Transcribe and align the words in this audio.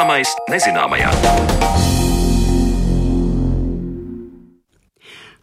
Zināmais 0.00 0.30
nezināmajā. 0.48 1.10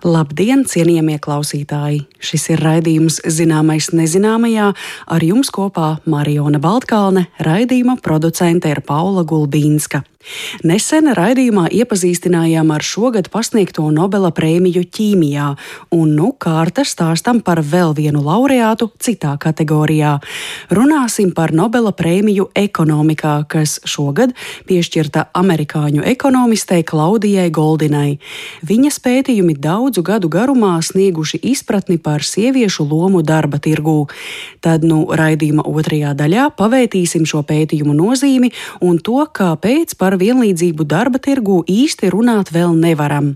Labdien, 0.02 0.64
cienījamie 0.66 1.20
klausītāji! 1.22 2.00
Šis 2.18 2.48
ir 2.56 2.64
raidījums 2.66 3.20
Zināmais 3.38 3.92
nezināmajā. 3.94 4.72
Ar 5.14 5.26
jums 5.28 5.54
kopā 5.54 6.00
Mariona 6.10 6.58
Baltkalne, 6.58 7.28
raidījuma 7.38 8.00
producente 8.02 8.74
ir 8.74 8.82
Paula 8.82 9.22
Gulbīnska. 9.30 10.02
Nesen 10.68 11.10
raidījumā 11.16 11.68
iepazīstinājām 11.72 12.72
ar 12.74 12.84
šogad 12.84 13.30
pasniegto 13.34 13.86
Nobela 13.94 14.32
prēmiju 14.36 14.84
ķīmijā, 14.92 15.48
un 15.96 16.16
nu 16.18 16.32
kārta 16.36 16.84
stāstam 16.88 17.40
par 17.46 17.62
vēl 17.64 17.94
vienu 17.98 18.24
laureātu 18.26 18.90
citā 19.00 19.36
kategorijā. 19.42 20.18
Runāsim 20.74 21.32
par 21.38 21.54
Nobela 21.56 21.94
prēmiju 21.96 22.50
ekonomikā, 22.58 23.36
kas 23.50 23.78
šogad 23.88 24.34
piešķirta 24.68 25.28
amerikāņu 25.38 26.04
ekonomistei 26.08 26.84
Klaudijai 26.88 27.50
Goldinai. 27.54 28.18
Viņas 28.68 29.00
pētījumi 29.04 29.58
daudzu 29.62 30.04
gadu 30.06 30.30
garumā 30.34 30.76
snieguši 30.84 31.40
izpratni 31.54 31.98
par 32.02 32.26
sieviešu 32.26 32.86
lomu 32.88 33.24
darba 33.24 33.62
tirgū. 33.64 34.08
Tad, 34.62 34.84
nu, 34.88 35.06
raidījuma 35.18 35.66
otrajā 35.68 36.14
daļā 36.18 36.50
pavērtīsim 36.58 37.26
šo 37.30 37.44
pētījumu 37.48 37.96
nozīmi 37.98 38.52
un 38.84 39.00
to, 39.00 39.22
kāpēc 39.32 39.96
par 40.00 40.17
vienlīdzību 40.22 40.86
darba 40.88 41.22
tirgū 41.24 41.62
īsti 41.70 42.12
runāt 42.14 42.52
vēl 42.54 42.76
nevaram. 42.78 43.36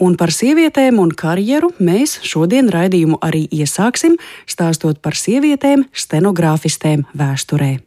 Un 0.00 0.16
par 0.16 0.32
sievietēm 0.32 1.00
un 1.02 1.12
karjeru 1.12 1.72
mēs 1.80 2.18
šodien 2.24 2.70
raidījumu 2.72 3.20
arī 3.24 3.46
iesāksim, 3.52 4.16
stāstot 4.48 5.02
par 5.04 5.18
sievietēm, 5.18 5.88
stenogrāfistēm 5.92 7.06
vēsturē. 7.12 7.78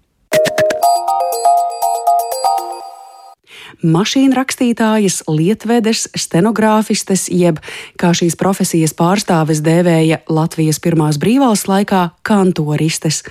Mašīnrakstītājas, 3.84 5.22
lietvedes, 5.30 6.08
stenogrāfistes, 6.18 7.28
jeb, 7.32 7.60
kā 8.00 8.14
šīs 8.16 8.38
profesijas 8.40 8.96
pārstāves 8.98 9.62
dēvēja 9.64 10.22
Latvijas 10.32 10.80
pirmās 10.84 11.20
brīvvalsts 11.22 11.70
laikā, 11.70 12.02
kantoristes. 12.26 13.22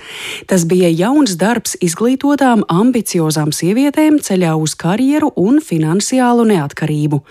Tas 0.47 0.65
bija 0.69 0.89
jauns 0.93 1.35
darbs 1.41 1.75
izglītotām, 1.83 2.63
ambiciozām 2.69 3.51
sievietēm 3.55 4.19
ceļā 4.23 4.53
uz 4.59 4.77
karjeru 4.79 5.33
un 5.39 5.59
finansiālu 5.63 6.47
neatkarību. 6.53 7.23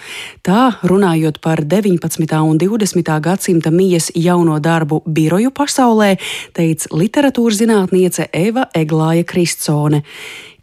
Tā, 0.47 0.69
runājot 0.83 1.41
par 1.45 1.65
19. 1.65 2.27
un 2.43 2.61
20. 2.61 3.13
gadsimta 3.23 3.71
mijas 3.75 4.11
jauno 4.15 4.59
darbu 4.63 5.03
biroju 5.07 5.55
pasaulē, 5.55 6.17
teica 6.57 6.91
literatūras 6.97 7.63
zinātniece 7.63 8.29
Eva 8.33 8.69
Eglāja 8.75 9.27
Kristsone 9.29 10.03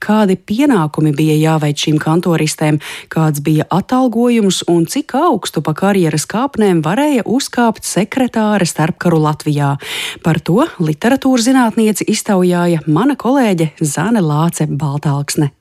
kādi 0.04 0.38
pienākumi 0.40 1.14
bija 1.16 1.36
jāveic 1.38 1.84
šīm 1.86 2.00
kantoristēm, 2.02 2.80
kāds 3.12 3.44
bija 3.46 3.68
atalgojums 3.70 4.64
un 4.72 4.88
cik 4.90 5.16
augstu 5.20 5.64
pa 5.66 5.76
karjeras 5.78 6.28
kāpnēm 6.30 6.82
varēja 6.86 7.28
uzkāpt 7.28 7.88
sekretāre 7.88 8.68
starpkaru 8.70 9.22
Latvijā. 9.28 9.76
Par 10.24 10.42
to 10.42 10.66
literatūras 10.80 11.50
zinātnieci 11.50 12.10
iztaujāja 12.16 12.84
mana 12.88 13.20
kolēģe 13.20 13.74
Zane 13.84 14.24
Lāce 14.24 14.70
Baltāksne. 14.70 15.54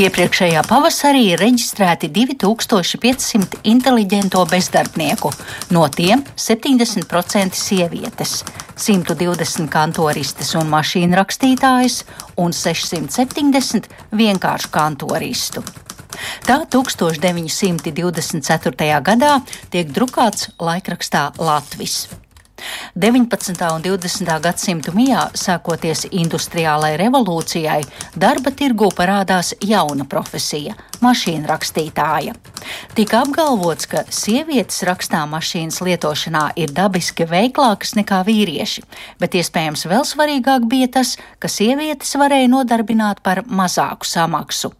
Iepriekšējā 0.00 0.62
pavasarī 0.64 1.34
ir 1.34 1.42
reģistrēti 1.42 2.08
2500 2.14 3.58
inteliģento 3.68 4.46
bezdarbnieku, 4.48 5.28
no 5.76 5.82
tiem 5.92 6.22
70% 6.40 7.58
sievietes, 7.58 8.40
120 8.80 9.68
kantoristes 9.68 10.54
un 10.56 10.72
mašīnu 10.72 11.12
rakstītājas 11.20 12.08
un 12.40 12.56
670 12.56 13.92
vienkāršu 14.22 14.72
kantoristu. 14.72 15.60
Tā 16.48 16.64
1924. 16.64 19.04
gadā 19.04 19.44
tiek 19.68 19.92
drukāts 19.92 20.48
laikrakstā 20.56 21.36
Latvijas. 21.36 22.08
19. 22.96 23.74
un 23.74 23.82
20. 23.82 24.40
gadsimtu 24.42 24.92
mijā, 24.96 25.26
sākoties 25.34 26.06
industriālai 26.10 26.96
revolūcijai, 27.00 27.82
darba 28.16 28.50
tirgu 28.50 28.90
parādās 28.96 29.52
jauna 29.60 30.04
profesija- 30.04 30.74
mašīnu 31.06 31.46
rakstītāja. 31.48 32.34
Tika 32.94 33.22
apgalvots, 33.24 33.86
ka 33.86 34.04
sievietes 34.10 34.82
rakstā 34.82 35.22
mašīnas 35.28 35.80
lietošanā 35.80 36.50
ir 36.56 36.68
dabiski 36.68 37.26
veiklākas 37.26 37.94
nekā 37.96 38.24
vīrieši, 38.26 38.82
bet 39.18 39.32
iespējams 39.32 39.86
vēl 39.86 40.04
svarīgāk 40.04 40.68
bija 40.68 40.88
tas, 40.88 41.16
ka 41.38 41.48
sievietes 41.48 42.14
varēja 42.14 42.48
nodarbināt 42.48 43.22
par 43.22 43.42
mazāku 43.42 44.04
samaksu. 44.04 44.72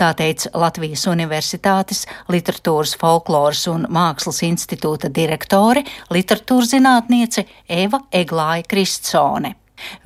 Tā 0.00 0.12
teica 0.18 0.52
Latvijas 0.54 1.06
Universitātes 1.10 2.04
Literatūras, 2.32 2.94
folkloras 3.00 3.66
un 3.72 3.88
mākslas 3.92 4.42
institūta 4.46 5.10
direktore, 5.12 5.84
literatūras 6.14 6.72
zinātniece 6.76 7.46
Eva 7.68 8.04
Eglāja 8.12 8.66
Kristsone. 8.68 9.54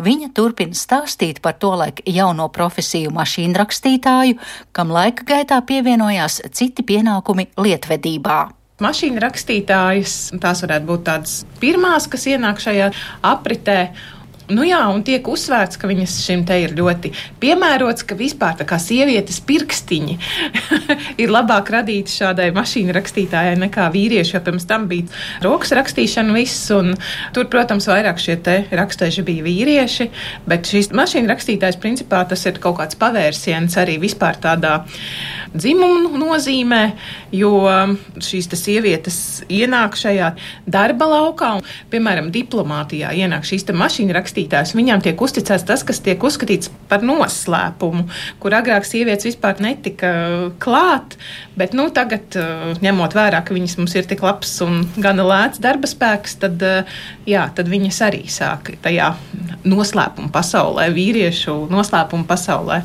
Viņa 0.01 0.31
turpina 0.35 0.77
stāstīt 0.77 1.43
par 1.45 1.59
to 1.61 1.75
laiku 1.77 2.05
jauno 2.09 2.49
profesiju 2.53 3.13
mašīnrakstītāju, 3.15 4.39
kam 4.73 4.93
laika 4.95 5.27
gaitā 5.29 5.61
pievienojās 5.67 6.41
citi 6.57 6.85
pienākumi 6.87 7.51
lietvedībā. 7.61 8.39
Mašīna 8.79 9.25
rakstītājas, 9.25 10.13
tās 10.39 10.63
varētu 10.63 10.87
būt 10.87 11.03
tādas 11.09 11.41
pirmās, 11.59 12.07
kas 12.11 12.29
ienāk 12.31 12.63
šajā 12.63 12.93
apritē. 13.27 13.81
Nu 14.49 14.65
jā, 14.65 14.79
un 14.89 15.03
tiek 15.05 15.27
uzsvērts, 15.29 15.77
ka 15.77 15.89
viņas 15.91 16.13
šim 16.25 16.43
te 16.49 16.57
ir 16.63 16.73
ļoti 16.77 17.11
piemērots, 17.43 18.05
ka 18.09 18.17
vispār 18.17 18.55
tā 18.57 18.65
kā 18.69 18.79
sievietes 18.81 19.43
pirkstiņi 19.45 20.15
ir 21.23 21.33
labāk 21.33 21.69
radīti 21.75 22.15
šādai 22.17 22.47
mašīnu 22.57 22.95
rakstītājai 22.97 23.59
nekā 23.61 23.91
vīrieši, 23.93 24.37
jo 24.39 24.41
pirms 24.47 24.65
tam 24.71 24.87
bija 24.89 25.05
rokas 25.45 25.75
rakstīšana 25.77 26.33
viss, 26.33 26.71
un 26.73 26.95
tur, 27.37 27.51
protams, 27.53 27.91
vairāk 27.93 28.23
šie 28.25 28.39
te 28.47 28.55
rakstēži 28.73 29.27
bija 29.27 29.45
vīrieši, 29.45 30.09
bet 30.49 30.73
šīs 30.73 30.95
mašīnu 30.97 31.29
rakstītājs 31.29 31.77
principā 31.83 32.23
tas 32.31 32.47
ir 32.49 32.57
kaut 32.63 32.79
kāds 32.81 32.97
pavērsiens 32.97 33.77
arī 33.85 33.99
vispār 34.01 34.41
tādā 34.41 34.79
dzimumu 35.53 36.17
nozīmē, 36.21 36.81
jo 37.37 37.53
šīs 38.25 38.49
sievietes 38.57 39.21
ienāk 39.53 39.97
šajā 39.97 40.33
darba 40.69 41.13
laukā, 41.13 41.55
un, 41.61 41.71
piemēram, 41.93 42.33
diplomātijā 42.33 43.13
ienāk 43.21 43.45
šīs 43.49 43.69
mašīnu 43.77 44.17
rakstītājas 44.17 44.38
rakstītājs. 44.39 44.75
Viņām 44.77 45.03
tiek 45.03 45.19
uzticēts 45.21 45.67
tas, 45.67 45.83
kas 45.83 46.01
tiek 46.01 46.23
uzskatīts 46.23 46.71
par 46.89 47.03
noslēpumu, 47.03 48.09
kur 48.41 48.55
agrāk 48.55 48.87
sievietes 48.87 49.27
vispār 49.27 49.61
netika 49.61 50.51
klāt. 50.59 51.17
Bet 51.57 51.75
nu, 51.75 51.91
tagad, 51.91 52.23
uh, 52.37 52.79
ņemot 52.81 53.15
vērā, 53.15 53.43
ka 53.45 53.55
viņas 53.55 53.79
mums 53.79 53.95
ir 53.97 54.07
tik 54.07 54.23
labs 54.23 54.61
un 54.63 54.87
gana 54.97 55.25
lēts 55.27 55.61
darba 55.61 55.89
spēks, 55.89 56.39
tad, 56.39 56.63
uh, 56.63 56.87
jā, 57.27 57.49
tad 57.55 57.69
viņas 57.69 58.01
arī 58.07 58.25
sāk 58.29 58.77
tajā 58.83 59.13
noslēpuma 59.65 60.31
pasaulē, 60.33 60.89
vīriešu 60.95 61.69
noslēpuma 61.73 62.29
pasaulē, 62.29 62.83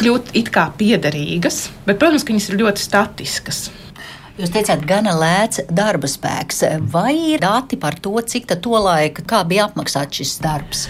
kļūt 0.00 0.34
it 0.34 0.52
kā 0.54 0.70
piederīgas. 0.78 1.68
Bet, 1.84 2.00
protams, 2.00 2.24
ka 2.24 2.32
viņas 2.32 2.52
ir 2.52 2.62
ļoti 2.64 2.88
statiskas. 2.88 3.66
Jūs 4.34 4.50
teicāt, 4.50 4.80
gana 4.82 5.12
lēts 5.14 5.60
darba 5.70 6.08
spēks. 6.10 6.64
Vai 6.90 7.12
ir 7.36 7.42
dati 7.44 7.78
par 7.78 7.94
to, 8.02 8.16
cik 8.18 8.48
tā 8.50 8.56
laika, 8.82 9.22
kā 9.22 9.44
bija 9.46 9.68
apmaksāts 9.68 10.18
šis 10.18 10.32
darbs? 10.42 10.88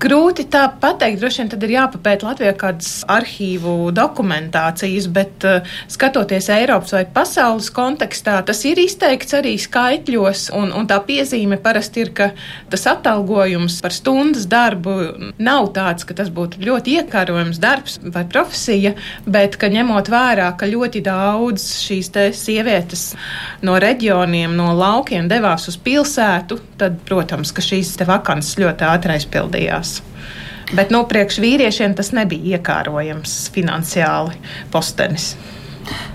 Grūti 0.00 0.46
tā 0.50 0.62
pateikt, 0.80 1.20
droši 1.20 1.42
vien 1.42 1.50
tad 1.52 1.64
ir 1.66 1.74
jāpapēta 1.74 2.26
Latvijā 2.28 2.52
kādas 2.58 2.90
arhīvu 3.10 3.90
dokumentācijas, 3.96 5.08
bet 5.12 5.44
uh, 5.48 5.66
skatoties 5.92 6.48
Eiropas 6.54 6.94
vai 6.96 7.02
pasaules 7.14 7.68
kontekstā, 7.74 8.38
tas 8.48 8.62
ir 8.68 8.80
izteikts 8.80 9.36
arī 9.36 9.54
skaitļos, 9.60 10.46
un, 10.56 10.72
un 10.76 10.88
tā 10.90 11.00
piezīme 11.04 11.58
parasti 11.60 12.04
ir, 12.04 12.12
ka 12.16 12.30
tas 12.72 12.86
atalgojums 12.90 13.80
par 13.84 13.94
stundas 13.96 14.46
darbu 14.50 14.96
nav 15.40 15.70
tāds, 15.76 16.08
ka 16.08 16.16
tas 16.16 16.32
būtu 16.32 16.62
ļoti 16.64 16.96
iekārojams 17.00 17.60
darbs 17.60 17.98
vai 18.00 18.24
profesija, 18.30 18.94
bet 19.28 19.58
ka 19.60 19.68
ņemot 19.72 20.08
vērā, 20.12 20.48
ka 20.56 20.68
ļoti 20.70 21.04
daudz 21.04 21.66
šīs 21.84 22.12
sievietes 22.40 23.04
no 23.66 23.76
reģioniem, 23.80 24.56
no 24.56 24.72
laukiem 24.76 25.28
devās 25.30 25.68
uz 25.70 25.76
pilsētu, 25.80 26.60
tad, 26.80 27.00
protams, 27.08 27.52
ka 27.52 27.64
šīs 27.64 27.94
vakances 28.08 28.58
ļoti 28.60 28.88
ātri 28.88 29.18
aizpildījās. 29.70 30.02
Bet 30.70 30.92
nu, 30.94 31.02
priekš 31.06 31.40
vīriešiem 31.42 31.96
tas 31.98 32.12
nebija 32.14 32.58
iekārojams 32.58 33.50
finansiāli 33.54 34.38
postenis. 34.70 35.34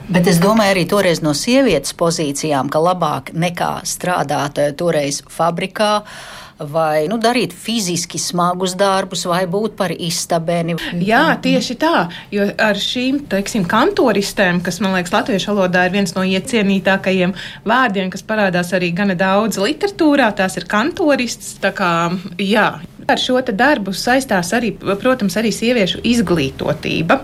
Bet 0.07 0.27
es 0.29 0.37
domāju, 0.39 0.75
arī 0.75 0.85
toreiz 0.87 1.19
no 1.25 1.33
sievietes 1.33 1.95
pozīcijām, 1.97 2.69
ka 2.69 2.79
labāk 2.79 3.33
nekā 3.33 3.81
strādāt 3.83 4.61
eh, 4.61 4.71
toreiz 4.77 5.23
fabrikā 5.27 6.05
vai 6.55 7.07
nu, 7.11 7.17
darīt 7.19 7.51
fiziski 7.51 8.19
smagus 8.21 8.77
darbus, 8.79 9.25
vai 9.27 9.41
būt 9.49 9.75
par 9.75 9.91
istabeni. 9.91 10.77
Jā, 11.03 11.35
tieši 11.43 11.75
tā. 11.81 12.05
Jo 12.31 12.47
ar 12.55 12.79
šīm 12.79 13.25
teiksim, 13.27 13.65
kantoristēm, 13.67 14.61
kas 14.63 14.79
man 14.79 14.95
liekas, 14.95 15.11
latviešu 15.17 15.51
valodā 15.51 15.87
ir 15.89 15.97
viens 15.97 16.15
no 16.15 16.23
iecienītākajiem 16.23 17.35
vārdiem, 17.67 18.13
kas 18.13 18.23
parādās 18.23 18.71
arī 18.77 18.93
gana 18.95 19.17
daudz 19.19 19.59
literatūrā, 19.59 20.31
tās 20.37 20.55
ir 20.55 20.69
kantoristas. 20.71 21.57
Kā, 21.75 21.91
jā, 22.39 22.69
Ar 23.05 23.19
šo 23.21 23.37
darbu 23.45 23.91
saistās 23.93 24.49
arī, 24.57 24.71
protams, 24.81 25.35
arī 25.37 25.51
sieviešu 25.53 25.99
izglītotība. 26.09 27.19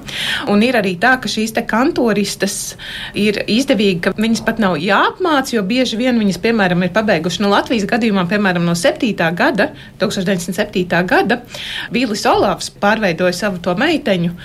Un 0.53 0.61
ir 0.61 0.75
arī 0.77 0.91
tā, 1.01 1.15
ka 1.17 1.29
šīs 1.31 1.55
kantoristas 1.65 2.75
ir 3.17 3.39
izdevīgi, 3.49 3.97
ka 4.05 4.13
viņas 4.13 4.43
pat 4.45 4.61
nav 4.61 4.77
jāapmāca, 4.77 5.55
jo 5.55 5.63
bieži 5.65 5.97
vien 5.97 6.19
viņas, 6.21 6.37
piemēram, 6.43 6.85
ir 6.85 6.93
pabeiguši 6.93 7.41
no 7.41 7.49
Latvijas 7.49 7.87
gadījumā, 7.89 8.27
piemēram, 8.29 8.67
no 8.67 8.75
7. 8.77 9.09
gada, 9.33 9.71
1907. 10.03 10.85
gada, 11.09 11.41
Vīlis 11.89 12.27
Olavs 12.29 12.69
pārveidoja 12.81 13.33
savu 13.39 13.57
to 13.65 13.73
meiteņu 13.73 14.35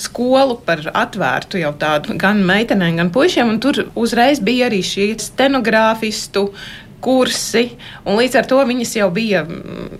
skolu 0.00 0.58
par 0.66 0.82
atvērtu 0.96 1.60
jau 1.60 1.72
tādu 1.78 2.16
gan 2.18 2.42
meitenēm, 2.46 2.98
gan 2.98 3.14
puišiem, 3.14 3.54
un 3.54 3.60
tur 3.62 3.84
uzreiz 3.98 4.40
bija 4.42 4.70
arī 4.70 4.80
šī 4.86 5.12
stenogrāfistu 5.20 6.48
kursi. 7.00 7.64
Līdz 8.06 8.38
ar 8.40 8.48
to 8.50 8.60
viņas 8.68 8.94
jau 8.98 9.08
bija 9.14 9.44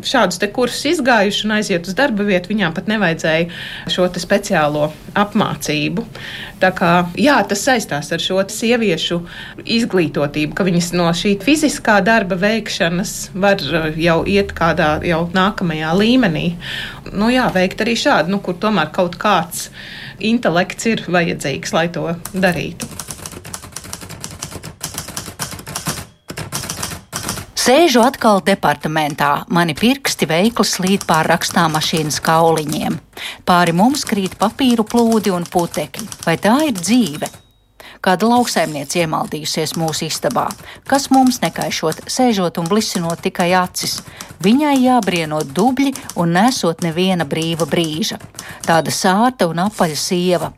šādus 0.06 0.40
kursus 0.54 0.86
izgājuši 0.94 1.46
un 1.46 1.56
aiziet 1.58 1.88
uz 1.88 1.96
darba 1.98 2.26
vietu. 2.26 2.52
Viņām 2.52 2.74
pat 2.76 2.90
nevajadzēja 2.90 3.90
šo 3.92 4.08
speciālo 4.20 4.90
apmācību. 5.18 6.04
Tā 6.60 6.70
kā, 6.76 6.90
jā, 7.16 7.38
tas 7.48 7.62
saistās 7.64 8.10
ar 8.12 8.20
šo 8.20 8.42
sieviešu 8.52 9.20
izglītotību, 9.64 10.54
ka 10.56 10.66
viņas 10.66 10.90
no 10.98 11.08
šī 11.16 11.36
fiziskā 11.40 11.98
darba 12.04 12.36
veikšanas 12.40 13.14
var 13.32 13.64
eh, 13.64 14.00
jau 14.04 14.20
iet 14.28 14.52
kādā 14.56 14.92
jau 15.08 15.22
nākamajā 15.34 15.94
līmenī. 15.96 16.46
Nu, 17.12 17.30
jā, 17.32 17.48
veikt 17.54 17.80
arī 17.84 17.96
šādu, 17.98 18.36
nu, 18.36 18.42
kur 18.44 18.58
tomēr 18.60 18.92
kaut 18.94 19.16
kāds 19.20 19.70
intelekts 20.20 20.90
ir 20.90 21.06
vajadzīgs, 21.08 21.72
lai 21.76 21.88
to 21.94 22.10
darītu. 22.34 22.99
Sēžu 27.70 28.00
atkal 28.02 28.40
departamentā, 28.42 29.44
mani 29.54 29.76
pirksti 29.78 30.26
veikli 30.26 30.64
slīd 30.66 31.04
pār 31.06 31.28
rakstāmašīnas 31.30 32.16
kauliņiem. 32.26 32.96
Pāri 33.46 33.74
mums 33.78 34.02
krīt 34.10 34.34
papīru 34.40 34.82
plūdi 34.82 35.30
un 35.30 35.46
putekļi. 35.46 36.08
Vai 36.24 36.34
tā 36.42 36.56
ir 36.66 36.74
dzīve? 36.74 37.28
Kāda 38.02 38.32
lauksaimniece 38.32 39.04
iemaldījusies 39.04 39.76
mūsu 39.78 40.08
istabā, 40.08 40.48
kas 40.90 41.12
mums 41.14 41.38
nekaišot, 41.44 42.02
sēžot 42.10 42.58
un 42.58 42.66
blisinot 42.66 43.22
tikai 43.22 43.52
acis. 43.60 44.00
Viņai 44.42 44.74
jābrienot 44.88 45.54
dubļi 45.54 45.94
un 46.18 46.34
nesot 46.40 46.82
neviena 46.82 47.22
brīva 47.22 47.70
brīža. 47.70 48.18
Tāda 48.66 48.90
sārta 48.90 49.46
un 49.46 49.62
apaļa 49.68 50.06
sieva, 50.08 50.56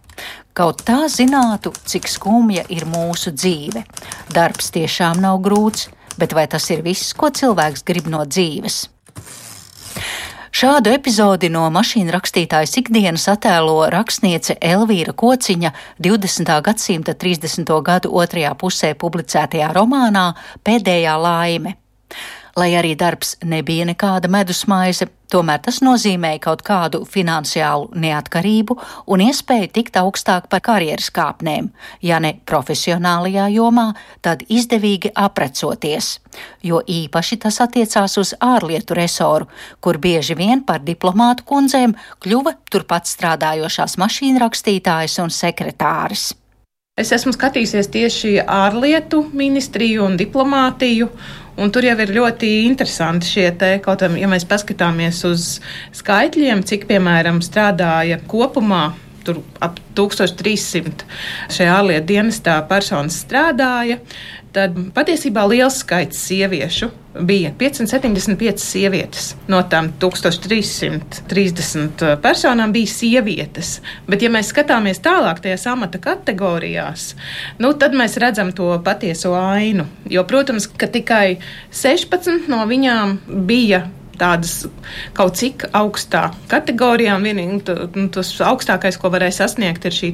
Kaut 0.53 0.82
tā 0.85 1.06
zinātu, 1.09 1.70
cik 1.88 2.05
skumja 2.12 2.67
ir 2.69 2.85
mūsu 2.85 3.31
dzīve. 3.32 3.87
Darbs 4.37 4.67
tiešām 4.75 5.23
nav 5.25 5.38
grūts, 5.41 5.87
bet 6.19 6.35
vai 6.37 6.47
tas 6.50 6.69
ir 6.70 6.82
viss, 6.85 7.14
ko 7.14 7.31
cilvēks 7.31 7.85
grib 7.88 8.11
no 8.12 8.25
dzīves? 8.26 8.85
Šādu 10.53 10.93
epizodi 10.93 11.49
no 11.49 11.64
mašīnu 11.73 12.12
rakstītājas 12.12 12.76
ikdienas 12.82 13.25
attēlo 13.32 13.87
rakstniece 13.91 14.59
Elvīra 14.61 15.14
Kociņa 15.17 15.73
20. 16.05 16.53
gadsimta 16.69 17.14
30. 17.17 17.73
gadu 17.82 18.12
otrajā 18.20 18.53
pusē 18.61 18.93
publicētajā 19.00 19.73
romānā 19.73 20.26
Pēdējā 20.62 21.17
laime. 21.25 21.79
Lai 22.56 22.75
arī 22.76 22.93
darbs 23.00 23.38
nebija 23.49 23.87
nekāda 23.88 24.28
medusmaize, 24.28 25.06
tomēr 25.32 25.62
tas 25.64 25.78
nozīmēja 25.81 26.40
kaut 26.44 26.60
kādu 26.66 26.99
finansiālu 27.08 27.87
neatkarību 27.96 28.76
un 29.08 29.22
iespēju 29.25 29.70
tikt 29.72 29.96
augstāk 29.96 30.50
par 30.52 30.60
karjeras 30.66 31.08
kāpnēm, 31.16 31.70
ja 32.04 32.19
ne 32.20 32.34
profesionālajā 32.44 33.46
jomā, 33.54 33.87
tad 34.20 34.44
izdevīgi 34.52 35.14
aprecoties, 35.16 36.19
jo 36.60 36.82
īpaši 36.84 37.40
tas 37.46 37.62
attiecās 37.64 38.19
uz 38.20 38.34
ārlietu 38.37 39.00
resoru, 39.00 39.49
kur 39.81 39.96
bieži 39.96 40.37
vien 40.37 40.60
par 40.60 40.84
diplomātu 40.84 41.49
kundzēm 41.49 41.96
kļuva 42.20 42.58
turpat 42.69 43.08
strādājošās 43.08 43.96
mašīnrakstītājas 44.04 45.19
un 45.25 45.32
sekretāris. 45.32 46.34
Es 47.00 47.08
esmu 47.16 47.32
skatījusies 47.32 47.87
tieši 47.88 48.31
ārlietu 48.44 49.22
ministriju 49.32 50.02
un 50.04 50.19
diplomātiju, 50.20 51.06
Un 51.60 51.70
tur 51.72 51.84
jau 51.84 51.96
ir 52.00 52.14
ļoti 52.16 52.49
interesanti 52.64 53.28
šie 53.28 53.46
te, 53.60 53.75
kaut 53.84 54.00
kā, 54.00 54.08
ja 54.16 54.28
mēs 54.31 54.46
paskatāmies 54.49 55.20
uz 55.28 55.49
skaitļiem, 55.99 56.62
cik, 56.69 56.87
piemēram, 56.88 57.43
strādāja 57.44 58.22
kopumā 58.31 58.87
tur 59.22 59.43
ap 59.62 59.76
1300 59.99 61.04
šajā 61.52 61.75
ārlietu 61.78 62.08
dienestā 62.14 62.56
personas 62.70 63.20
strādāja 63.22 64.00
tad 64.52 64.76
patiesībā 64.94 65.46
liels 65.49 65.78
skaits 65.82 66.19
sieviešu 66.28 66.90
bija 67.20 67.50
575 67.58 68.58
sievietes. 68.62 69.37
No 69.52 69.62
tām 69.69 69.90
1330 70.00 72.16
personām 72.25 72.72
bija 72.72 72.87
sievietes. 72.88 73.81
Bet, 74.08 74.22
ja 74.25 74.31
mēs 74.32 74.49
skatāmies 74.52 75.00
tālāk 75.04 75.40
tajās 75.44 75.66
amata 75.72 75.99
kategorijās, 76.02 77.14
nu, 77.60 77.72
tad 77.76 77.93
mēs 77.99 78.16
redzam 78.22 78.52
to 78.56 78.81
patieso 78.84 79.34
ainu. 79.37 79.84
Jo, 80.08 80.25
protams, 80.28 80.66
ka 80.66 80.87
tikai 80.93 81.37
16 81.72 82.49
no 82.52 82.66
viņām 82.69 83.19
bija 83.49 83.81
tādas 84.22 84.66
kaut 85.16 85.38
cik 85.40 85.66
augstā 85.75 86.31
kategorijā. 86.50 87.16
Vienīgi 87.22 87.76
nu, 87.96 88.08
tas 88.14 88.32
augstākais, 88.44 88.99
ko 89.00 89.06
varēja 89.12 89.43
sasniegt, 89.43 89.87
ir 89.88 89.94
šī 89.96 90.10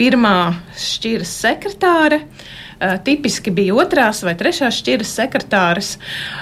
pirmā 0.00 0.36
šķiras 0.78 1.32
sekretāre. 1.44 2.18
Eh, 2.22 2.26
tipiski 3.04 3.52
bija 3.54 3.76
otrās 3.78 4.22
vai 4.26 4.34
trešās 4.38 4.80
šķiras 4.82 5.16
sekretāras. 5.20 5.94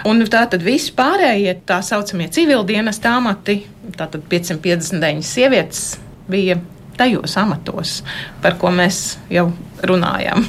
Un 0.08 0.22
tā 0.30 0.44
tad 0.50 0.64
visi 0.64 0.94
pārējie 0.96 1.56
tā 1.68 1.80
saucamie 1.84 2.30
civildienas 2.32 3.00
amati, 3.10 3.60
tātad 3.96 4.24
559 4.30 5.26
sievietes 5.26 5.84
bija 6.30 6.58
tajos 7.00 7.36
amatos, 7.40 8.00
par 8.42 8.58
ko 8.60 8.72
mēs 8.74 9.18
jau 9.32 9.48
runājam. 9.88 10.44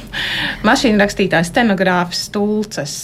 Mašīna 0.66 1.00
rakstītājs, 1.00 1.48
stenogrāfs, 1.48 2.26
tulces, 2.34 2.96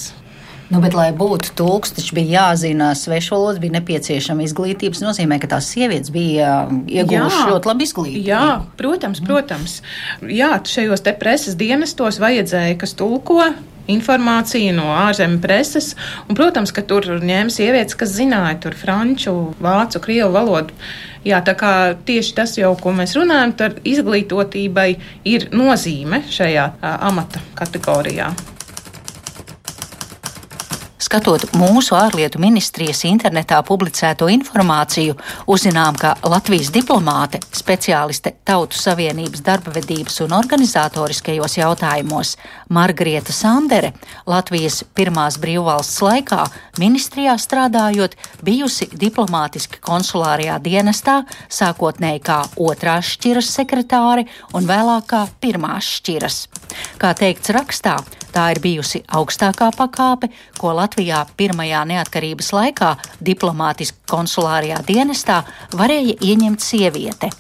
Nu, 0.69 0.83
bet, 0.85 0.93
lai 0.93 1.09
būtu 1.17 1.55
tulks, 1.57 1.95
taču 1.97 2.19
bija 2.19 2.43
jāzina 2.43 2.91
svešu 2.99 3.33
valodas, 3.33 3.61
bija 3.63 3.79
nepieciešama 3.79 4.45
izglītība. 4.45 4.93
Tas 4.99 5.07
nozīmē, 5.07 5.39
ka 5.41 5.49
tās 5.55 5.71
sievietes 5.73 6.13
bija 6.13 6.67
ieguvušas 6.85 7.49
ļoti 7.49 7.71
labu 7.71 7.87
izglītību. 7.87 8.27
Jā, 8.29 8.43
protams, 8.77 9.23
protams. 9.25 9.79
Jā, 10.21 10.51
šajos 10.69 11.05
te 11.07 11.15
preses 11.17 11.57
dienestos 11.57 12.21
vajadzēja, 12.21 12.77
kas 12.83 12.93
tulko 12.99 13.41
informāciju 13.89 14.75
no 14.77 14.91
ārzemju 14.93 15.41
preses. 15.41 15.95
Un, 16.29 16.37
protams, 16.37 16.75
ka 16.77 16.85
tur 16.85 17.09
ņēma 17.17 17.55
sievietes, 17.55 17.97
kas 17.97 18.13
zināja 18.19 18.75
franču, 18.77 19.55
vācu, 19.65 20.03
krievu 20.05 20.35
valodu. 20.37 20.77
Jā, 21.25 21.41
tā 21.45 21.57
kā 21.59 21.73
tieši 22.07 22.37
tas 22.37 22.55
jau, 22.61 22.75
ko 22.79 22.93
mēs 22.97 23.17
runājam, 23.17 23.57
tad 23.57 23.81
izglītotībai 23.89 24.91
ir 25.25 25.49
nozīme 25.57 26.23
šajā 26.29 26.69
a, 26.77 26.95
amata 27.09 27.41
kategorijā. 27.59 28.31
Skatot 31.09 31.47
mūsu 31.57 31.95
ārlietu 31.97 32.37
ministrijas 32.37 32.99
internetā 33.09 33.63
publicēto 33.65 34.27
informāciju, 34.29 35.15
uzzinām, 35.49 35.97
ka 35.97 36.11
Latvijas 36.29 36.69
diplomāte, 36.75 37.39
speciāliste 37.57 38.35
Tautu 38.45 38.77
Savienības 38.77 39.41
darbavedības 39.47 40.19
un 40.27 40.35
organizatoriskajos 40.37 41.57
jautājumos 41.63 42.35
Margrieta 42.77 43.33
Sandere 43.33 43.95
Latvijas 44.29 44.83
pirmās 44.93 45.41
brīvvalsts 45.41 46.05
laikā 46.05 46.43
ministrijā 46.77 47.39
strādājot, 47.41 48.19
bijusi 48.45 48.91
diplomātiski 48.93 49.81
konsulārajā 49.81 50.61
dienestā, 50.61 51.23
sākotnēji 51.49 52.25
kā 52.29 52.43
otrās 52.61 53.15
šķiras 53.17 53.49
sekretāre 53.57 54.29
un 54.53 54.69
vēlāk 54.69 55.09
kā 55.09 55.25
pirmās 55.41 55.89
šķiras. 56.03 56.43
Kā 57.01 57.17
teikts 57.17 57.57
rakstā, 57.57 57.97
Tā 58.33 58.49
ir 58.53 58.61
bijusi 58.63 59.03
augstākā 59.09 59.71
pakāpe, 59.77 60.29
ko 60.61 60.75
Latvijā 60.77 61.25
pirmajā 61.37 61.85
neatkarības 61.89 62.53
laikā 62.53 62.95
diplomātiski 63.25 64.05
konsulārajā 64.11 64.83
dienestā 64.89 65.43
varēja 65.77 66.19
ieņemt 66.21 66.65
sieviete. 66.65 67.33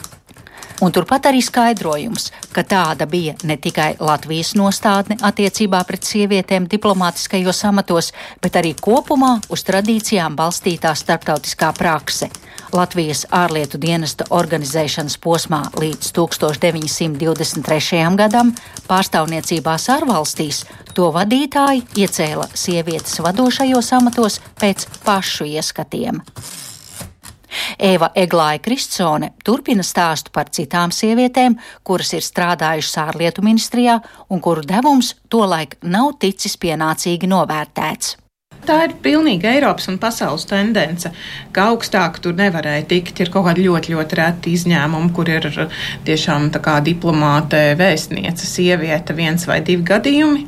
Un 0.80 0.92
turpat 0.94 1.26
arī 1.26 1.40
skaidrojums, 1.42 2.28
ka 2.54 2.62
tāda 2.62 3.08
bija 3.10 3.34
ne 3.42 3.56
tikai 3.58 3.96
Latvijas 3.98 4.52
nostādne 4.54 5.16
attiecībā 5.26 5.80
pret 5.88 6.06
sievietēm 6.06 6.68
diplomātiskajos 6.70 7.64
amatos, 7.66 8.12
bet 8.42 8.60
arī 8.60 8.76
kopumā 8.78 9.40
uz 9.50 9.66
tradīcijām 9.66 10.38
balstītā 10.38 10.94
starptautiskā 10.94 11.72
prakse. 11.74 12.30
Latvijas 12.72 13.24
ārlietu 13.32 13.78
dienesta 13.80 14.26
organizēšanas 14.34 15.16
posmā 15.24 15.62
līdz 15.80 16.10
1923. 16.16 18.02
gadam 18.20 18.52
pārstāvniecībās 18.88 19.88
ārvalstīs 19.94 20.64
to 20.92 21.08
vadītāji 21.14 21.86
iecēla 22.04 22.48
sievietes 22.52 23.22
vadošajos 23.24 23.92
amatos 23.96 24.40
pēc 24.60 24.84
pašu 25.06 25.48
ieskatiem. 25.48 26.20
Eva 27.78 28.10
Eglāja 28.14 28.60
Kristsone 28.60 29.32
turpina 29.44 29.82
stāstu 29.82 30.32
par 30.34 30.52
citām 30.52 30.92
sievietēm, 30.92 31.56
kuras 31.82 32.12
ir 32.12 32.24
strādājušas 32.26 33.00
ārlietu 33.08 33.44
ministrijā 33.48 33.98
un 34.28 34.44
kuru 34.44 34.62
devums 34.68 35.14
tolaik 35.32 35.78
nav 35.82 36.18
ticis 36.20 36.60
pienācīgi 36.60 37.30
novērtēts. 37.32 38.16
Tā 38.68 38.82
ir 38.84 38.92
pilnīgi 39.00 39.48
Eiropas 39.48 39.88
un 39.88 39.96
pasaules 40.00 40.44
tendence, 40.48 41.08
ka 41.56 41.70
augstāk 41.72 42.18
tur 42.20 42.34
nevarēja 42.36 42.84
tikt. 42.90 43.22
Ir 43.24 43.30
kaut 43.32 43.46
kādi 43.46 43.64
ļoti, 43.64 43.94
ļoti 43.96 44.18
reti 44.18 44.52
izņēmumi, 44.58 45.08
kur 45.16 45.30
ir 45.32 45.48
tiešām 46.04 46.50
tā 46.52 46.60
kā 46.60 46.76
diplomāte, 46.84 47.62
vēstniece, 47.80 48.44
sieviete, 48.44 49.16
viens 49.16 49.48
vai 49.48 49.62
divi 49.64 49.88
gadījumi 49.88 50.44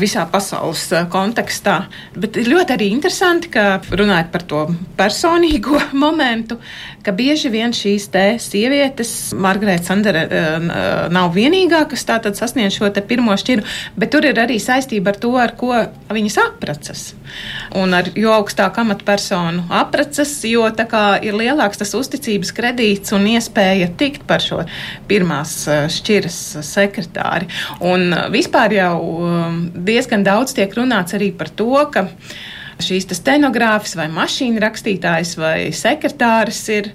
visā 0.00 0.24
pasaules 0.30 0.82
eh, 0.92 1.06
kontekstā. 1.10 1.76
Bet 2.18 2.38
ir 2.40 2.50
ļoti 2.50 2.74
arī 2.76 2.88
interesanti, 2.94 3.50
ka 3.54 3.78
runājot 3.86 4.30
par 4.32 4.44
to 4.50 4.62
personīgo 4.98 5.80
momentu, 6.04 6.58
ka 7.04 7.14
bieži 7.16 7.52
vien 7.54 7.74
šīs 7.76 8.08
te 8.14 8.24
sievietes, 8.42 9.14
Margarita 9.38 9.90
Sandere, 9.90 10.26
eh, 10.26 10.50
eh, 10.58 10.90
nav 11.14 11.34
vienīgā, 11.36 11.84
kas 11.90 12.06
tātad 12.08 12.38
sasniedz 12.38 12.78
šo 12.78 12.90
pirmo 13.06 13.36
šķiru, 13.38 13.64
bet 13.94 14.10
tur 14.14 14.26
ir 14.26 14.38
arī 14.40 14.58
saistība 14.62 15.14
ar 15.14 15.20
to, 15.20 15.34
ar 15.38 15.54
ko 15.58 15.74
viņas 16.10 16.40
apprecas. 16.48 17.12
Un 17.80 17.94
ar 17.96 18.10
jo 18.18 18.32
augstāku 18.34 18.82
amatpersonu 18.82 19.64
apprecas, 19.72 20.36
jo 20.46 20.64
kā 20.90 21.04
ir 21.24 21.36
lielāks 21.38 21.80
tas 21.80 21.94
uzticības 21.96 22.52
kredīts 22.56 23.14
un 23.16 23.26
iespēja 23.34 23.90
tikt 23.98 24.26
par 24.28 24.44
šo 24.44 24.62
pirmās 25.10 25.56
šķiras 25.94 26.40
sekretāri. 26.66 27.48
Un 27.84 28.14
vispār 28.34 28.76
jau 28.78 28.96
diezgan 29.74 30.26
daudz 30.26 30.54
tiek 30.56 30.74
runāts 30.76 31.16
arī 31.16 31.32
par 31.36 31.50
to, 31.50 31.72
ka 31.94 32.08
šīs 32.82 33.06
stenogrāfs 33.14 33.94
vai 33.98 34.08
mašīnu 34.12 34.62
rakstītājs 34.62 35.36
vai 35.38 35.58
sekretāris 35.74 36.62
ir 36.74 36.90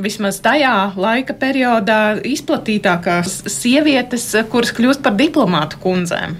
vismaz 0.00 0.40
tajā 0.42 0.94
laika 0.98 1.36
periodā 1.38 2.16
izplatītākās 2.26 3.44
sievietes, 3.52 4.32
kuras 4.50 4.74
kļūst 4.74 5.04
par 5.04 5.14
diplomātu 5.18 5.78
kundzēm. 5.82 6.34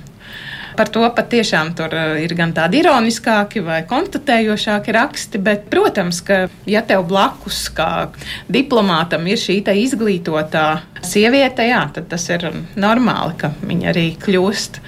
Par 0.76 0.90
to 0.90 1.04
patiešām 1.16 1.74
tur 1.78 1.92
eh, 1.94 2.24
ir 2.24 2.34
gan 2.38 2.54
tādi 2.56 2.80
ironiskāki 2.82 3.62
vai 3.64 3.82
konstatējošāki 3.88 4.94
raksti, 4.96 5.40
bet, 5.42 5.68
protams, 5.70 6.20
ka 6.26 6.44
ja 6.70 6.82
tev 6.86 7.06
blakus 7.10 7.66
kā 7.74 8.08
diplomātam 8.50 9.26
ir 9.30 9.40
šī 9.40 9.60
izglītotā 9.84 10.66
sieviete, 11.04 11.66
jā, 11.68 11.82
tad 11.94 12.08
tas 12.10 12.24
ir 12.32 12.46
normāli, 12.80 13.36
ka 13.38 13.52
viņa 13.62 13.90
arī 13.92 14.06
kļūst 14.20 14.80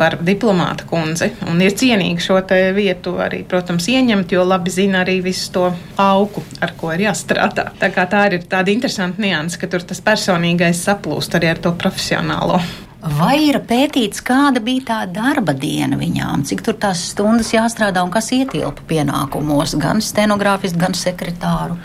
par 0.00 0.18
diplomāta 0.26 0.86
kundzi 0.90 1.30
un 1.48 1.62
ir 1.62 1.76
cienīga 1.78 2.24
šo 2.24 2.40
vietu 2.76 3.16
arī, 3.22 3.42
protams, 3.48 3.88
ieņemt, 3.88 4.34
jo 4.34 4.44
labi 4.44 4.74
zina 4.74 5.04
arī 5.04 5.20
visu 5.24 5.52
to 5.54 5.66
augu, 6.00 6.44
ar 6.60 6.74
ko 6.76 6.92
ir 6.94 7.06
jāstrādā. 7.08 7.70
Tā 7.80 7.90
tā 8.10 8.26
ir 8.28 8.44
tāda 8.50 8.74
interesanta 8.74 9.22
nianses, 9.22 9.60
ka 9.60 9.70
tur 9.70 9.86
tas 9.86 10.02
personīgais 10.04 10.84
saplūst 10.84 11.36
arī 11.38 11.54
ar 11.54 11.64
to 11.64 11.74
profesionālo. 11.78 12.60
Vai 13.00 13.46
ir 13.48 13.56
pētīts, 13.64 14.20
kāda 14.20 14.60
bija 14.60 14.82
tā 14.90 14.98
darba 15.08 15.54
diena 15.56 15.96
viņām, 15.96 16.42
cik 16.44 16.60
tur 16.66 16.76
tās 16.76 17.00
stundas 17.14 17.48
jāstrādā 17.54 18.02
un 18.04 18.12
kas 18.12 18.28
ietilpa 18.36 18.84
pienākumos, 18.90 19.72
gan 19.80 20.02
stenogrāfistu, 20.04 20.76
gan 20.82 20.92
sekretāru? 20.92 21.78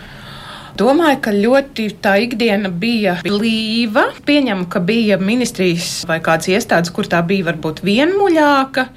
Domāju, 0.75 1.21
ka 1.23 1.31
ļoti 1.31 1.85
tā 2.03 2.17
ikdiena 2.25 2.67
bija 2.67 3.13
blīva. 3.23 4.09
Pieņemu, 4.27 4.67
ka 4.67 4.81
bija 4.83 5.15
ministrijas 5.21 6.01
vai 6.09 6.19
kādas 6.19 6.51
iestādes, 6.51 6.91
kur 6.91 7.07
tā 7.07 7.21
bija 7.23 7.47
varbūt 7.47 7.79
vienmuļāka. 7.87 8.89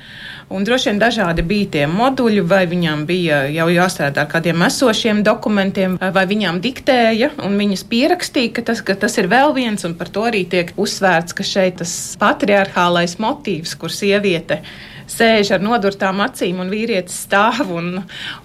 Un 0.48 0.64
droši 0.64 0.88
vien 0.88 1.00
dažādi 1.00 1.42
bija 1.44 1.68
tie 1.74 1.84
moduļi, 1.92 2.40
vai 2.48 2.62
viņām 2.70 3.04
bija 3.08 3.42
jau 3.52 3.66
jāstrādā 3.68 4.24
ar 4.24 4.30
kādiem 4.32 4.62
esošiem 4.64 5.20
dokumentiem, 5.26 5.98
vai 6.00 6.24
viņām 6.30 6.62
diktēja, 6.64 7.34
un 7.44 7.58
viņas 7.60 7.84
pierakstīja, 7.90 8.54
ka 8.56 8.64
tas, 8.70 8.80
ka 8.80 8.96
tas 8.96 9.18
ir 9.20 9.28
vēl 9.28 9.52
viens, 9.56 9.84
un 9.84 9.96
par 9.98 10.08
to 10.08 10.24
arī 10.30 10.46
tiek 10.48 10.72
uzsvērts, 10.80 11.36
ka 11.36 11.44
šeit 11.44 11.82
tas 11.82 11.92
patriarchālais 12.20 13.18
motīvs, 13.20 13.76
kur 13.76 13.92
sieviete 13.92 14.62
ir 14.62 14.86
sēž 15.18 15.54
ar 15.56 15.64
nodurtām 15.64 16.22
acīm 16.24 16.60
un 16.62 16.70
vīrietis 16.72 17.16
stāv 17.26 17.72
un, 17.74 17.90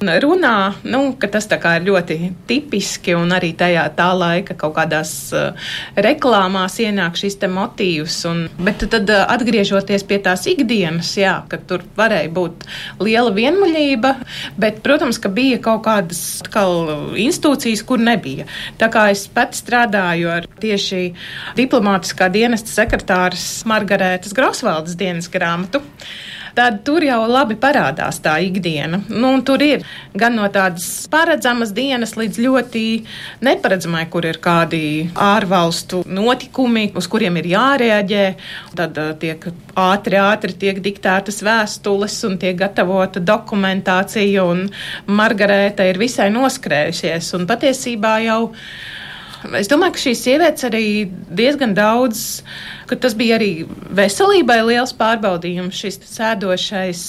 un 0.01 0.11
runā, 0.23 0.55
nu, 0.89 1.01
ka 1.19 1.29
tas 1.31 1.47
tā 1.49 1.59
kā 1.61 1.77
ir 1.77 1.87
ļoti 1.89 2.17
tipiski 2.49 3.15
un 3.17 3.33
arī 3.35 3.53
tajā 3.57 3.85
tā 3.97 4.09
laika 4.17 4.57
kaut 4.59 4.75
kādās 4.77 5.13
uh, 5.35 5.69
reklāmās 5.95 6.79
ienāk 6.83 7.17
šis 7.19 7.37
te 7.41 7.49
motīvs. 7.51 8.19
Un, 8.29 8.43
bet 8.63 8.85
tad 8.91 9.09
uh, 9.13 9.25
atgriežoties 9.33 10.05
pie 10.09 10.19
tās 10.25 10.47
ikdienas, 10.49 11.13
jā, 11.19 11.35
ka 11.49 11.59
tur 11.61 11.85
varēja 11.97 12.31
būt 12.33 12.67
liela 13.03 13.33
vienmuļība, 13.35 14.15
bet, 14.59 14.81
protams, 14.85 15.21
ka 15.21 15.31
bija 15.33 15.61
kaut 15.63 15.83
kādas 15.87 16.23
atkal 16.43 17.13
institūcijas, 17.19 17.85
kur 17.87 18.01
nebija. 18.01 18.47
Tā 18.81 18.89
kā 18.93 19.07
es 19.13 19.25
pati 19.31 19.59
strādāju 19.59 20.31
ar 20.33 20.49
tieši 20.63 21.03
diplomātiskā 21.57 22.29
dienesta 22.33 22.71
sekretāras 22.73 23.47
Margaretas 23.69 24.35
Grosvaldes 24.35 24.97
dienas 24.99 25.29
grāmatu 25.31 25.83
tad 26.55 26.81
tur 26.85 27.03
jau 27.05 27.19
labi 27.29 27.57
parādās 27.59 28.19
tā 28.23 28.35
ikdiena. 28.45 29.01
Nu, 29.09 29.33
tur 29.45 29.61
ir 29.65 29.83
gan 30.17 30.35
no 30.37 30.47
tādas 30.53 30.85
paredzamas 31.11 31.73
dienas 31.75 32.15
līdz 32.19 32.39
ļoti 32.45 32.83
neparedzamai, 33.45 34.05
kur 34.13 34.27
ir 34.29 34.39
kādi 34.43 35.09
ārvalstu 35.13 36.03
notikumi, 36.05 36.89
uz 36.97 37.09
kuriem 37.11 37.41
ir 37.41 37.51
jārēģē. 37.53 38.25
Tad 38.77 38.99
uh, 39.01 39.13
tiek 39.19 39.49
ātri, 39.79 40.19
ātri 40.21 40.57
tiek 40.65 40.81
diktētas 40.83 41.41
vēstules 41.45 42.17
un 42.29 42.39
tiek 42.41 42.57
gatavota 42.59 43.23
dokumentācija, 43.23 44.45
un 44.45 44.67
Margarēta 45.07 45.87
ir 45.89 46.01
visai 46.01 46.29
noskrējusies. 46.33 47.33
Un 47.37 47.47
patiesībā 47.49 48.17
jau 48.27 48.41
Es 49.51 49.67
domāju, 49.67 49.95
ka 49.95 50.01
šīs 50.05 50.21
sievietes 50.23 50.63
arī 50.63 50.83
diezgan 51.35 51.73
daudz, 51.75 52.43
ka 52.87 52.95
tas 52.95 53.15
bija 53.19 53.35
arī 53.35 53.65
veselībai 53.91 54.61
liels 54.69 54.93
pārbaudījums, 54.95 55.81
šis 55.83 55.99
sēdošais 56.07 57.01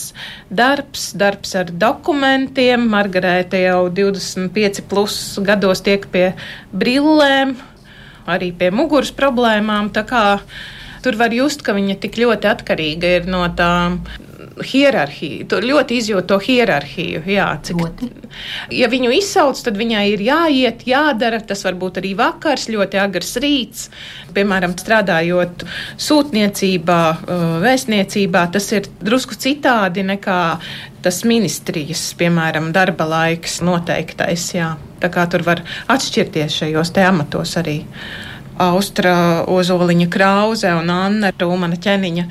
darbs, 0.50 1.12
darbs 1.14 1.54
ar 1.60 1.70
dokumentiem. 1.70 2.88
Margarēta 2.90 3.60
jau 3.62 3.86
25 3.94 4.82
plus 4.90 5.18
gados 5.46 5.84
tiek 5.86 6.08
pie 6.10 6.32
brillēm, 6.74 7.54
arī 8.26 8.50
pie 8.58 8.72
muguras 8.74 9.14
problēmām. 9.14 9.92
Tur 11.04 11.20
var 11.20 11.34
just, 11.36 11.62
ka 11.62 11.76
viņa 11.76 12.00
tik 12.02 12.18
ļoti 12.18 12.50
atkarīga 12.50 13.18
ir 13.20 13.30
no 13.30 13.44
tām 13.54 14.00
hierarhiju. 14.62 15.46
Tu 15.50 15.60
ļoti 15.64 15.98
izjūti 15.98 16.28
to 16.30 16.38
hierarhiju. 16.42 17.22
Jā, 17.30 17.48
cik, 17.66 17.82
Oti. 17.82 18.08
ja 18.74 18.88
viņu 18.92 19.10
izsauc, 19.16 19.60
tad 19.66 19.78
viņai 19.80 20.04
ir 20.12 20.24
jāiet, 20.24 20.84
jādara. 20.88 21.40
Tas 21.44 21.64
var 21.66 21.78
būt 21.80 22.00
arī 22.02 22.14
vakars, 22.18 22.68
ļoti 22.72 23.00
agrs 23.02 23.34
rīts. 23.42 23.88
Piemēram, 24.34 24.76
strādājot 24.78 25.66
sūtniecībā, 26.00 27.00
vēstniecībā, 27.64 28.48
tas 28.54 28.70
ir 28.76 28.90
drusku 29.02 29.38
citādi 29.38 30.06
nekā 30.06 30.40
tas 31.04 31.20
ministrijas, 31.28 32.06
piemēram, 32.18 32.70
darba 32.72 33.06
laiks 33.08 33.60
noteiktais. 33.64 34.46
Jā. 34.56 34.74
Tā 35.02 35.10
kā 35.12 35.26
tur 35.28 35.44
var 35.44 35.60
atšķirties 35.92 36.62
šajos 36.62 36.94
te 36.96 37.04
amatos 37.04 37.58
arī. 37.60 37.82
Austra 38.58 39.44
Ozoliņa 39.50 40.06
Krause 40.12 40.70
un 40.78 40.90
Anna 40.92 41.32
Rūmana 41.38 41.78
ķeniņa. 41.82 42.24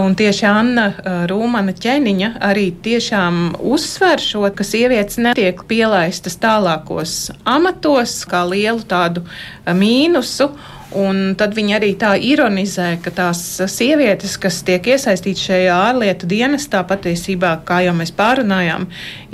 Un 0.00 0.16
tieši 0.18 0.46
Anna 0.50 0.88
Rūmana 1.30 1.74
ķeniņa 1.78 2.32
arī 2.48 2.68
tiešām 2.82 3.58
uzsver 3.58 4.22
šo, 4.22 4.42
ka 4.54 4.66
sievietes 4.66 5.20
netiek 5.22 5.62
pielaistas 5.70 6.38
tālākos 6.42 7.30
amatos 7.46 8.20
kā 8.28 8.42
lielu 8.50 8.82
tādu 8.88 9.22
mīnusu. 9.66 10.50
Un 10.96 11.34
tad 11.36 11.52
viņi 11.52 11.74
arī 11.76 11.90
tā 12.00 12.14
ironizē, 12.16 12.94
ka 13.04 13.10
tās 13.12 13.42
sievietes, 13.68 14.38
kas 14.40 14.62
tiek 14.64 14.86
iesaistītas 14.88 15.44
šajā 15.50 15.74
ārlietu 15.90 16.28
dienestā, 16.30 16.80
patiesībā, 16.88 17.58
kā 17.68 17.82
jau 17.84 17.92
mēs 17.98 18.14
pārunājām, 18.16 18.86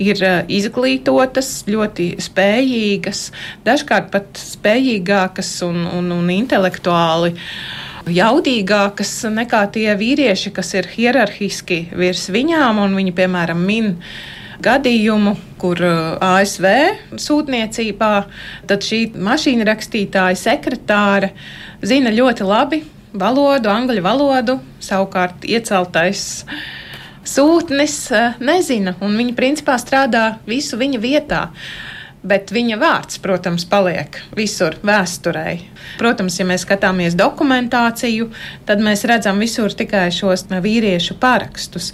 ir 0.03 0.19
eh, 0.27 0.41
izglītotas, 0.51 1.53
ļoti 1.71 2.09
spējīgas, 2.27 3.29
dažkārt 3.67 4.11
pat 4.11 4.35
spējīgākas 4.41 5.55
un, 5.69 5.85
un, 5.95 6.11
un 6.17 6.35
intelektuāli 6.35 7.37
jaudīgākas 8.11 9.15
nekā 9.33 9.63
tie 9.79 9.93
vīrieši, 10.01 10.51
kas 10.59 10.75
ir 10.75 10.91
hierarhiski 10.91 11.85
virs 11.95 12.27
viņām, 12.35 12.83
un 12.83 12.99
viņi, 12.99 13.15
piemēram, 13.15 13.63
min 13.63 13.95
gadījumu, 14.65 15.35
kur 15.61 15.81
uh, 15.85 16.17
ASV 16.25 16.67
sūtniecībā 17.21 18.13
šī 18.89 19.01
mašīna 19.15 19.67
rakstītāja 19.69 20.39
sekretāra 20.41 21.31
zina 21.85 22.13
ļoti 22.15 22.49
labi 22.49 22.83
valodu, 23.15 23.71
angļu 23.71 24.05
valodu, 24.05 24.59
savukārt 24.83 25.47
ieceltais 25.47 26.45
sūtnis 27.25 27.99
uh, 28.13 28.41
nezina, 28.41 28.97
un 29.05 29.17
viņa 29.21 29.37
principā 29.39 29.77
strādā 29.81 30.27
visu 30.49 30.81
viņa 30.81 31.03
vietā 31.03 31.45
bet 32.25 32.53
viņa 32.55 32.79
vārds, 32.81 33.21
protams, 33.23 33.67
paliek 33.69 34.19
visur 34.37 34.77
vēsturē. 34.85 35.59
Protams, 36.01 36.39
ja 36.41 36.47
mēs 36.49 36.65
skatāmies 36.65 37.17
dokumentāciju, 37.19 38.31
tad 38.69 38.83
mēs 38.85 39.05
redzam 39.09 39.43
visur 39.43 39.75
tikai 39.77 40.09
šos 40.15 40.49
vīriešu 40.49 41.19
parakstus. 41.21 41.93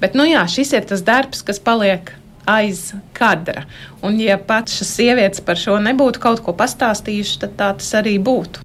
Bet, 0.00 0.16
nu 0.18 0.26
jā, 0.28 0.46
šis 0.48 0.72
ir 0.78 0.88
tas 0.88 1.04
darbs, 1.06 1.44
kas 1.46 1.60
paliek 1.62 2.14
aiz 2.48 2.90
kadra. 3.16 3.66
Un, 4.02 4.18
ja 4.20 4.38
pats 4.38 4.80
šis 4.80 4.96
sievietes 4.96 5.44
par 5.44 5.60
šo 5.60 5.78
nebūtu 5.82 6.22
kaut 6.22 6.42
ko 6.44 6.56
pastāstījuši, 6.56 7.38
tad 7.44 7.56
tā 7.60 7.72
tas 7.78 7.94
arī 8.00 8.16
būtu. 8.18 8.64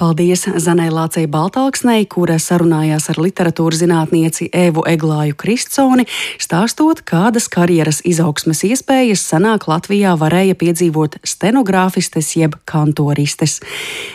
Paldies 0.00 0.46
Zanai 0.56 0.88
Lācei 0.88 1.26
Baltāksnei, 1.28 2.06
kura 2.08 2.38
sarunājās 2.40 3.10
ar 3.12 3.18
literatūras 3.20 3.82
zinātnieci 3.82 4.46
Evu 4.56 4.80
Eglāju 4.88 5.36
Kristsoni, 5.36 6.06
stāstot, 6.40 7.02
kādas 7.04 7.50
karjeras 7.52 7.98
izaugsmes 8.08 8.64
iespējas 8.64 9.20
senāk 9.28 9.68
Latvijā 9.68 10.14
varēja 10.16 10.56
piedzīvot 10.56 11.18
stenogrāfistes 11.20 12.32
jeb 12.38 12.56
kantoristes. 12.64 13.58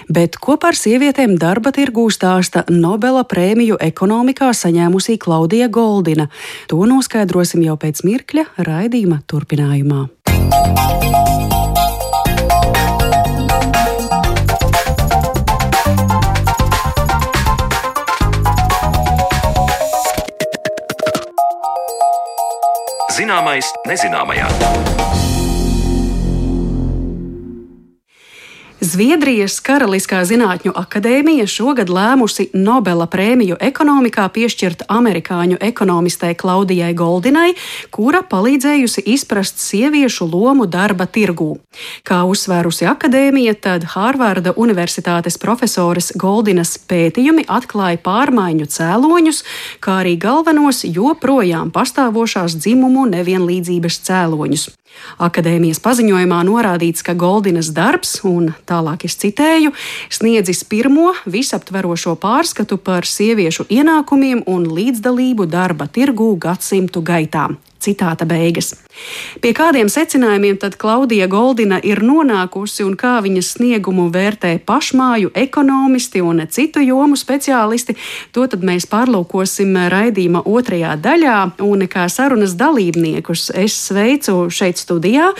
Bet 0.09 0.39
kopā 0.41 0.73
ar 0.73 0.79
sievietēm 0.81 1.37
darba 1.37 1.69
tirgū 1.75 2.07
stāsta 2.09 2.65
Nobela 2.73 3.21
prēmiju 3.21 3.77
ekonomikā 3.77 4.55
saņēmusī 4.57 5.19
Klaudija 5.21 5.69
Goldina. 5.69 6.31
To 6.73 6.81
noskaidrosim 6.89 7.61
jau 7.69 7.77
pēc 7.77 8.01
mirkļa 8.09 8.49
raidījuma 8.57 9.21
turpinājumā. 9.29 10.07
Zināmais 23.15 23.69
nezināmajā. 23.87 25.34
Zviedrijas 28.85 29.55
Karaliskā 29.65 30.19
Zinātņu 30.27 30.73
akadēmija 30.77 31.47
šogad 31.49 31.89
lēmusi 31.89 32.51
Nobela 32.53 33.07
prēmiju 33.09 33.55
ekonomikā 33.63 34.25
piešķirt 34.35 34.83
amerikāņu 34.91 35.57
ekonomistei 35.63 36.35
Klaudijai 36.37 36.91
Goldinai, 36.97 37.55
kura 37.95 38.21
palīdzējusi 38.29 39.05
izprast 39.15 39.63
sieviešu 39.63 40.27
lomu 40.29 40.67
darba 40.69 41.07
tirgū. 41.09 41.55
Kā 42.05 42.21
uzsvērusi 42.29 42.85
akadēmija, 42.91 43.55
tad 43.65 43.87
Hārvarda 43.95 44.53
Universitātes 44.53 45.39
profesoras 45.41 46.11
Goldinas 46.13 46.75
pētījumi 46.77 47.47
atklāja 47.49 48.03
pārmaiņu 48.05 48.69
cēloņus, 48.75 49.43
kā 49.81 50.01
arī 50.03 50.13
galvenos 50.21 50.83
joprojām 50.85 51.73
pastāvošās 51.73 52.59
dzimumu 52.59 53.07
nevienlīdzības 53.15 54.03
cēloņus. 54.05 54.69
Akadēmijas 55.21 55.81
paziņojumā 55.83 56.41
norādīts, 56.47 57.03
ka 57.05 57.15
Goldinas 57.17 57.71
darbs, 57.75 58.17
un 58.27 58.53
tālāk 58.69 59.05
es 59.07 59.17
citēju, 59.21 59.73
sniedzis 60.09 60.63
pirmo 60.67 61.13
visaptverošo 61.25 62.15
pārskatu 62.21 62.77
par 62.77 63.07
sieviešu 63.07 63.67
ienākumiem 63.69 64.43
un 64.47 64.67
līdzdalību 64.75 65.47
darba 65.51 65.87
tirgū 65.87 66.33
gadsimtu 66.39 67.03
gaitā. 67.05 67.49
Citāta 67.85 68.25
beigas. 68.25 68.73
Pie 69.43 69.51
kādiem 69.53 69.89
secinājumiem 69.91 70.57
tad 70.61 70.77
Klaudija 70.79 71.27
Goldina 71.29 71.77
ir 71.83 72.01
nonākusi 72.05 72.85
un 72.85 72.95
kā 72.97 73.17
viņas 73.21 73.51
sniegumu 73.57 74.07
vērtē 74.13 74.55
pašmāju 74.65 75.33
ekonomisti 75.37 76.23
un 76.25 76.41
citu 76.49 76.81
jomu 76.81 77.19
speciālisti, 77.19 77.97
to 78.33 78.47
tad 78.49 78.63
mēs 78.65 78.87
pārlūkosim 78.89 79.75
raidījuma 79.91 80.45
otrajā 80.49 80.95
daļā. 81.03 81.37
Un 81.65 81.85
kā 81.91 82.07
sarunas 82.11 82.55
dalībniekus 82.57 83.51
es 83.53 83.77
sveicu 83.89 84.47
šeit 84.49 84.81
studijā 84.81 85.31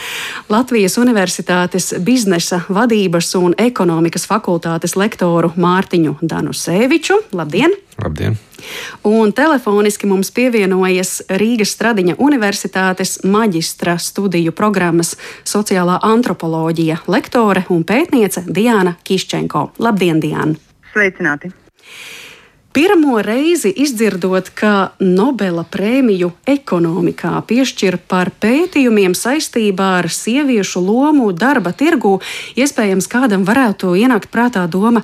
Latvijas 0.52 0.98
Universitātes 1.02 1.94
biznesa 2.04 2.62
vadības 2.68 3.32
un 3.40 3.56
ekonomikas 3.58 4.28
fakultātes 4.28 4.94
lektoru 5.00 5.54
Mārtiņu 5.56 6.18
Danuseviču. 6.22 7.24
Labdien! 7.36 7.74
Labdien! 8.02 8.36
Un 9.06 9.32
telefoniski 9.36 10.08
mums 10.10 10.32
pievienojas 10.34 11.20
Rīgas 11.28 11.74
Stradiņa 11.76 12.16
Universitātes 12.22 13.18
maģistra 13.24 13.98
studiju 14.02 14.54
programmas 14.56 15.14
sociālā 15.44 15.98
antropoloģija 16.02 17.02
lektore 17.10 17.66
un 17.70 17.84
pētniece 17.86 18.46
Diana 18.46 18.96
Kiščenko. 19.04 19.70
Labdien, 19.78 20.20
Diana! 20.20 20.56
Sveicināti! 20.92 21.52
Pirmo 22.76 23.22
reizi 23.22 23.70
izdzirdot, 23.72 24.50
ka 24.52 24.90
Nobela 25.00 25.62
prēmiju 25.64 26.28
ekonomikā 26.44 27.30
piešķir 27.48 27.96
par 28.04 28.28
pētījumiem 28.36 29.14
saistībā 29.16 29.86
ar 30.02 30.10
sieviešu 30.12 30.82
lomu 30.84 31.30
darba 31.32 31.72
tirgū, 31.72 32.18
iespējams, 32.60 33.08
kādam 33.08 33.48
varētu 33.48 33.94
ienākt 33.96 34.28
prātā 34.28 34.66
doma, 34.68 35.00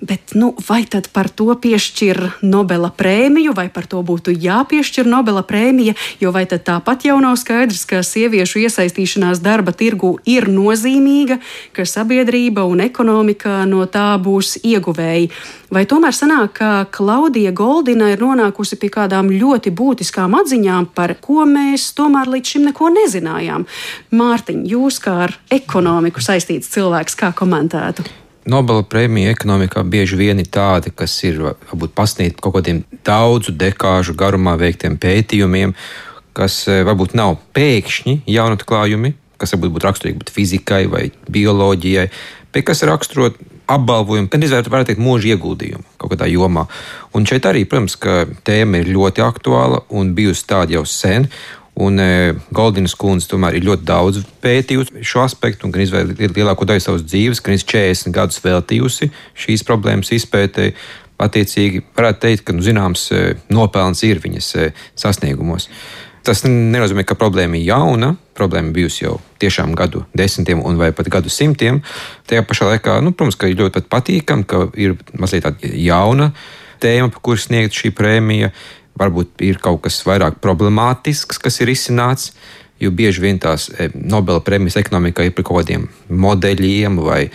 Bet 0.00 0.32
nu, 0.32 0.54
vai 0.68 0.84
tad 0.88 1.10
par 1.12 1.28
to 1.28 1.52
piešķir 1.52 2.40
Nobela 2.40 2.88
prēmiju, 2.88 3.52
vai 3.52 3.66
par 3.68 3.84
to 3.84 4.00
būtu 4.00 4.32
jāpiešķir 4.32 5.04
Nobela 5.04 5.42
prēmija? 5.44 5.92
Jo 6.22 6.32
vai 6.32 6.46
tad 6.48 6.64
tāpat 6.64 7.04
jau 7.04 7.18
nav 7.20 7.36
skaidrs, 7.36 7.82
ka 7.84 8.00
sieviešu 8.00 8.62
iesaistīšanās 8.64 9.42
darba 9.44 9.74
tirgu 9.76 10.14
ir 10.24 10.48
nozīmīga, 10.48 11.36
ka 11.76 11.84
sabiedrība 11.84 12.64
un 12.64 12.80
ekonomika 12.86 13.66
no 13.68 13.84
tā 13.84 14.14
būs 14.24 14.56
ieguvēji? 14.64 15.28
Vai 15.68 15.84
tomēr 15.84 16.16
sanāk, 16.16 16.56
ka 16.56 16.70
Klaudija 16.88 17.52
Goldina 17.52 18.08
ir 18.14 18.24
nonākusi 18.24 18.80
pie 18.80 18.88
kādām 18.94 19.28
ļoti 19.28 19.68
būtiskām 19.76 20.32
atziņām, 20.40 20.88
par 20.96 21.12
ko 21.20 21.44
mēs 21.44 21.90
tomēr 21.92 22.32
līdz 22.32 22.56
šim 22.56 22.66
neko 22.70 22.88
nezinājām? 22.96 23.68
Mārtiņ, 24.16 24.64
jūs 24.72 24.98
kā 25.04 25.18
ar 25.28 25.36
ekonomiku 25.52 26.24
saistīts 26.24 26.72
cilvēks, 26.72 27.20
kā 27.20 27.34
komentētu? 27.36 28.08
Nobela 28.50 28.82
prēmija 28.82 29.30
ekonomikā 29.34 29.82
bieži 29.86 30.18
vien 30.18 30.40
ir 30.42 30.48
tāda, 30.50 30.90
kas 30.90 31.12
ir 31.28 31.38
varbūt 31.44 31.94
pasniegta 31.94 32.42
kaut 32.42 32.56
kādiem 32.58 32.82
daudzu 33.06 33.54
dekāžu 33.54 34.16
garumā 34.18 34.56
veiktiem 34.58 34.96
pētījumiem, 35.00 35.74
kas 36.34 36.64
e, 36.66 36.80
varbūt 36.86 37.14
nav 37.18 37.36
pēkšņi 37.54 38.22
jaunatklājumi, 38.30 39.12
kas 39.40 39.54
varbūt 39.54 39.76
būtu 39.76 39.88
raksturīgi 39.88 40.34
fizikai 40.34 40.82
vai 40.90 41.04
bioloģijai, 41.30 42.08
bet 42.50 42.66
kas 42.66 42.82
raksturot 42.88 43.38
apbalvojumu, 43.70 44.30
gan 44.32 44.42
izvērtēt, 44.42 44.72
varētu 44.72 44.92
teikt, 44.92 45.04
mūža 45.04 45.34
ieguldījumu 45.34 45.86
kaut 46.00 46.14
kādā 46.14 46.26
jomā. 46.30 46.66
Un 47.14 47.26
šeit 47.28 47.46
arī, 47.46 47.62
protams, 47.68 47.94
ka 48.00 48.24
tēma 48.46 48.82
ir 48.82 48.90
ļoti 48.90 49.22
aktuāla 49.22 49.84
un 49.94 50.14
bijusi 50.16 50.48
tāda 50.50 50.80
jau 50.80 50.86
sen. 50.88 51.28
Un 51.80 52.00
e, 52.02 52.34
Goldinas 52.54 52.96
kundze 52.98 53.28
tomēr 53.30 53.56
ir 53.56 53.66
ļoti 53.68 53.86
daudz 53.88 54.24
pētījusi 54.42 55.04
šo 55.06 55.22
aspektu, 55.24 55.66
un 55.66 55.74
gan 55.74 55.84
izvēlējusi 55.84 56.34
lielāko 56.36 56.66
daļu 56.68 56.84
savas 56.84 57.06
dzīves, 57.06 57.40
gan 57.46 57.56
40 57.62 58.16
gadus 58.16 58.42
veltījusi 58.44 59.10
šīs 59.44 59.64
problēmas 59.68 60.12
izpētēji. 60.16 60.74
Attiecīgi, 61.20 61.82
varētu 61.96 62.22
teikt, 62.22 62.44
ka 62.48 62.56
nu, 62.56 62.64
zināms 62.64 63.06
e, 63.12 63.24
nopelns 63.52 64.02
ir 64.08 64.22
viņas 64.24 64.54
e, 64.56 64.70
sasniegumos. 64.98 65.68
Tas 66.24 66.42
nenozīmē, 66.44 67.04
ka 67.08 67.16
problēma 67.16 67.56
ir 67.56 67.70
jauna. 67.70 68.14
Problēma 68.36 68.74
bijusi 68.76 69.06
jau 69.06 69.18
tiešām 69.40 69.72
gadu 69.76 70.04
desmitiem 70.16 70.60
vai 70.80 70.90
pat 70.96 71.08
gadu 71.12 71.32
simtiem. 71.32 71.80
Tajā 72.28 72.44
pašā 72.48 72.68
laikā, 72.74 72.98
nu, 73.04 73.12
protams, 73.16 73.38
ka 73.40 73.48
ir 73.48 73.60
ļoti 73.60 73.86
patīkami, 73.88 74.44
ka 74.48 74.66
ir 74.80 74.98
mazliet 75.16 75.46
tāda 75.48 75.72
jauna 75.80 76.32
tēma, 76.80 77.10
par 77.12 77.20
kuru 77.24 77.40
sniegt 77.40 77.76
šī 77.76 77.92
prēmija 77.96 78.52
varbūt 78.98 79.44
ir 79.46 79.60
kaut 79.62 79.82
kas 79.86 80.00
vairāk 80.06 80.40
problemātisks, 80.42 81.38
kas 81.40 81.60
ir 81.62 81.72
izcināts. 81.72 82.32
Jo 82.80 82.88
bieži 82.96 83.20
vien 83.20 83.36
tās 83.36 83.66
e, 83.68 83.90
Nobela 83.92 84.40
prēmijas 84.40 84.78
ekonomikā 84.80 85.26
ir 85.28 85.34
par 85.36 85.44
kaut 85.44 85.58
kādiem 85.60 85.82
modeļiem, 86.08 86.96
vai 87.04 87.26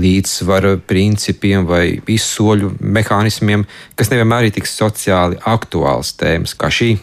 līdzsvara 0.00 0.78
principiem, 0.88 1.66
vai 1.68 1.98
izsoļu 2.08 2.72
mehānismiem, 2.80 3.66
kas 4.00 4.08
nevienmēr 4.08 4.48
ir 4.48 4.54
tik 4.56 4.70
sociāli 4.70 5.36
aktuāls 5.44 6.14
tēmas 6.16 6.56
kā 6.56 6.72
šī. 6.72 6.94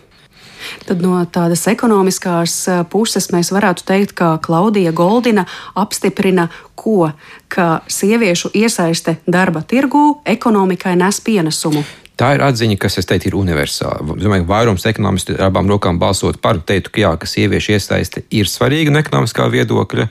Tad 0.86 1.02
no 1.02 1.19
tādas 1.30 1.67
ekonomiskās 1.69 2.56
e, 2.69 2.82
puses 2.89 3.30
mēs 3.34 3.52
varētu 3.54 3.86
teikt, 3.88 4.15
ka 4.17 4.34
Klaudija 4.43 4.93
Goldina 4.97 5.45
apstiprina, 5.78 6.50
ko, 6.76 7.12
ka 7.52 7.82
sieviešu 7.86 8.54
iesaiste 8.58 9.19
darba 9.30 9.62
tirgū 9.62 10.21
ekonomikai 10.26 10.95
nes 10.97 11.21
pienesumu. 11.21 11.84
Tā 12.19 12.36
ir 12.36 12.43
atziņa, 12.45 12.78
kas, 12.82 13.00
es 13.02 13.08
teiktu, 13.10 13.32
ir 13.32 13.38
universāla. 13.39 14.04
Es 14.17 14.26
domāju, 14.26 14.45
ka 14.45 14.52
vairums 14.52 14.86
ekonomistu 14.89 15.36
ar 15.38 15.47
abām 15.47 15.69
rokām 15.71 16.00
balsot 16.02 16.41
par, 16.43 16.60
teiktu, 16.60 16.93
ka 16.93 17.04
jā, 17.04 17.12
ka 17.17 17.30
sieviešu 17.30 17.76
iesaiste 17.78 18.26
ir 18.36 18.50
svarīga 18.52 18.93
no 18.93 19.02
ekonomiskā 19.02 19.47
viedokļa. 19.54 20.08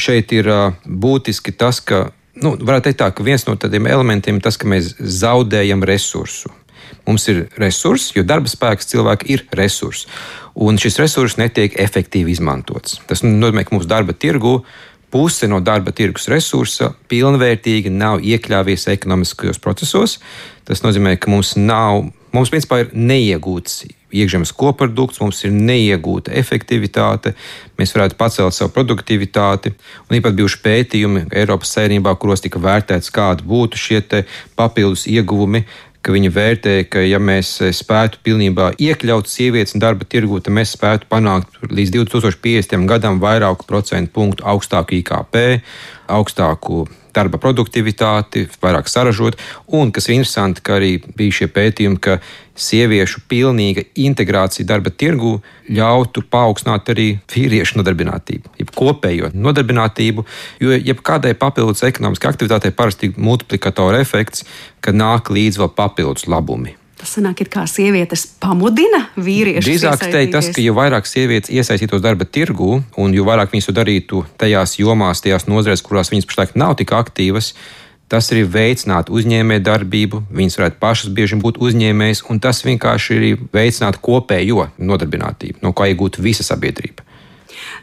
Šeit 0.00 0.32
ir 0.34 0.48
būtiski 0.86 1.52
tas, 1.58 1.82
ka, 1.84 2.06
nu, 2.40 2.54
varētu 2.56 2.88
teikt 2.88 3.00
tā, 3.02 3.10
ka 3.12 3.26
viens 3.26 3.44
no 3.48 3.58
tādiem 3.60 3.90
elementiem 3.90 4.40
ir 4.40 4.46
tas, 4.46 4.58
ka 4.60 4.70
mēs 4.70 4.94
zaudējam 4.98 5.84
resursu. 5.84 6.52
Mums 7.04 7.26
ir 7.28 7.44
resursi, 7.60 8.14
jo 8.16 8.24
darba 8.24 8.48
spēks 8.48 8.88
cilvēki 8.94 9.28
ir 9.34 9.44
resursi. 9.58 10.08
Un 10.54 10.78
šis 10.80 10.96
resurs 11.02 11.36
netiek 11.40 11.74
efektīvi 11.82 12.32
izmantots. 12.32 13.00
Tas 13.08 13.24
nozīmē, 13.26 13.66
ka 13.66 13.74
mūsu 13.76 13.90
darba 13.90 14.14
tirgu 14.16 14.60
puse 15.14 15.46
no 15.46 15.60
darba 15.62 15.92
tirgus 15.94 16.26
resursa 16.26 16.88
pilnvērtīgi 17.10 17.92
nav 17.94 18.24
iekļāvies 18.26 18.88
ekonomiskajos 18.96 19.60
procesos. 19.62 20.18
Tas 20.66 20.82
nozīmē, 20.82 21.14
ka 21.22 21.30
mums 21.30 21.52
nav, 21.54 22.08
mums 22.34 22.50
principā 22.50 22.80
ir 22.82 22.90
neiegūts 22.98 23.84
iekšzemes 24.14 24.50
koprodukts, 24.58 25.20
mums 25.22 25.44
ir 25.46 25.54
neiegūta 25.54 26.34
efektivitāte, 26.34 27.34
mēs 27.78 27.94
varētu 27.94 28.18
pacelt 28.18 28.56
savu 28.56 28.74
produktivitāti. 28.74 29.74
Un 30.08 30.18
īpat 30.18 30.34
bijuši 30.38 30.60
pētījumi 30.66 31.26
Eiropas 31.30 31.74
saimnībā, 31.76 32.14
kuros 32.18 32.42
tika 32.42 32.62
vērtēts, 32.62 33.14
kādi 33.14 33.46
būtu 33.46 33.80
šie 33.80 34.02
papildus 34.58 35.06
ieguvumi, 35.10 35.64
ka 36.04 36.12
viņi 36.12 36.30
vērtē, 36.34 36.74
ka 36.92 37.02
ja 37.04 37.20
mēs 37.22 37.56
spētu 37.72 38.20
pilnībā 38.26 38.74
iekļaut 38.82 39.30
sievietes 39.30 39.78
darba 39.80 40.04
tirgū, 40.04 40.42
tad 40.44 40.56
mēs 40.56 40.74
spētu 40.76 41.08
panākt 41.08 41.56
līdz 41.70 41.94
2050. 41.96 42.84
gadam 42.90 43.22
vairāku 43.22 43.64
procentu 43.68 44.12
punktu 44.12 44.44
augstāku 44.44 44.98
IKP, 45.00 45.40
augstāku 46.12 46.84
darba 47.14 47.38
produktivitāti, 47.40 48.48
vairāk 48.62 48.90
saražot, 48.90 49.38
un 49.70 49.92
kas 49.94 50.08
ir 50.08 50.18
interesanti, 50.18 50.64
ka 50.66 50.78
arī 50.80 50.96
bija 51.16 51.40
šie 51.40 51.48
pētījumi, 51.54 52.00
ka 52.02 52.18
sieviešu 52.54 53.24
pilnīga 53.28 53.84
integrācija 53.98 54.66
darba 54.68 54.92
tirgū 54.94 55.36
ļautu 55.74 56.24
paaugstināt 56.30 56.92
arī 56.94 57.08
vīriešu 57.34 57.80
nodarbinātību, 57.80 58.54
jeb 58.60 58.70
kopējo 58.76 59.32
nodarbinātību, 59.34 60.24
jo 60.62 60.78
jebkādai 60.78 61.34
papildus 61.38 61.84
ekonomiskai 61.86 62.30
aktivitātei 62.30 62.74
parasti 62.74 63.10
ir 63.10 63.18
multiplikatora 63.18 64.00
efekts, 64.04 64.46
kad 64.84 64.96
nāk 64.98 65.32
līdz 65.34 65.62
vēl 65.62 65.74
papildus 65.74 66.28
labumi. 66.30 66.78
Tas 67.04 67.18
sanāk, 67.18 67.42
kā 67.52 67.66
sievietes 67.68 68.22
pamudina 68.40 69.02
vīriešus. 69.18 69.66
Drīzāk 69.66 70.04
teikt 70.08 70.30
tas, 70.32 70.46
ka 70.54 70.62
jo 70.62 70.72
vairāk 70.78 71.08
sievietes 71.10 71.50
iesaistītos 71.52 72.00
darba 72.00 72.24
tirgū, 72.24 72.78
un 72.96 73.16
jo 73.16 73.26
vairāk 73.26 73.50
viņas 73.52 73.68
to 73.68 73.74
darītu 73.76 74.22
tajās 74.40 74.78
jomās, 74.78 75.20
tajās 75.20 75.44
nozarēs, 75.50 75.82
kurās 75.84 76.12
viņas 76.14 76.30
pašlaik 76.30 76.54
nav 76.56 76.78
tik 76.78 76.94
aktīvas, 76.96 77.50
tas 78.08 78.30
arī 78.32 78.44
veicinātu 78.48 79.14
uzņēmē 79.16 79.60
darbību, 79.64 80.24
viņas 80.34 80.58
varētu 80.60 80.80
pašas 80.82 81.12
bieži 81.16 81.38
būt 81.40 81.60
uzņēmējas, 81.64 82.24
un 82.30 82.40
tas 82.42 82.62
vienkārši 82.66 83.18
arī 83.18 83.30
veicinātu 83.54 84.02
kopējo 84.04 84.68
nodarbinātību, 84.78 85.60
no 85.64 85.72
kā 85.76 85.88
iegūtu 85.92 86.24
visa 86.24 86.46
sabiedrība. 86.46 87.03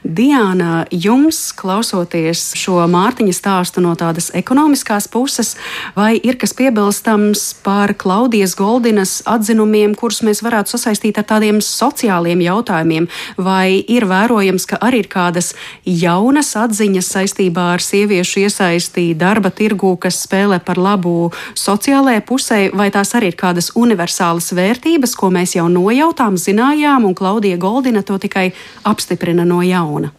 Diana, 0.04 0.88
jums 0.90 1.52
klausoties 1.54 2.56
šo 2.58 2.80
Mārtiņa 2.90 3.34
stāstu 3.38 3.84
no 3.86 3.92
tādas 3.94 4.32
ekonomiskās 4.34 5.06
puses, 5.06 5.52
vai 5.94 6.16
ir 6.18 6.40
kas 6.42 6.56
piebilstams 6.58 7.44
par 7.62 7.94
Klaudijas 7.94 8.56
Goldinas 8.58 9.20
atzinumiem, 9.30 9.94
kurus 9.94 10.24
mēs 10.26 10.42
varētu 10.42 10.74
sasaistīt 10.74 11.20
ar 11.22 11.28
tādiem 11.30 11.60
sociāliem 11.62 12.42
jautājumiem, 12.42 13.06
vai 13.38 13.84
ir 13.86 14.08
vērojams, 14.10 14.66
ka 14.72 14.80
arī 14.82 15.04
ir 15.04 15.10
kādas 15.12 15.52
jaunas 15.86 16.50
atziņas 16.58 17.12
saistībā 17.20 17.68
ar 17.76 17.86
sieviešu 17.86 18.42
iesaistī 18.48 19.12
darba 19.14 19.54
tirgū, 19.54 19.94
kas 20.02 20.24
spēlē 20.26 20.64
par 20.66 20.82
labu 20.82 21.30
sociālajai 21.54 22.26
pusē, 22.26 22.60
vai 22.74 22.90
tās 22.90 23.14
arī 23.14 23.36
ir 23.36 23.38
kādas 23.38 23.70
universālas 23.78 24.50
vērtības, 24.58 25.14
ko 25.14 25.30
mēs 25.30 25.60
jau 25.60 25.70
nojautām, 25.70 26.42
zinājām, 26.42 27.06
un 27.06 27.14
Klaudija 27.14 27.62
Goldina 27.62 28.02
to 28.02 28.18
tikai 28.18 28.50
apstiprina 28.82 29.46
no 29.46 29.62
jauna 29.62 29.91
jauna. 29.92 30.12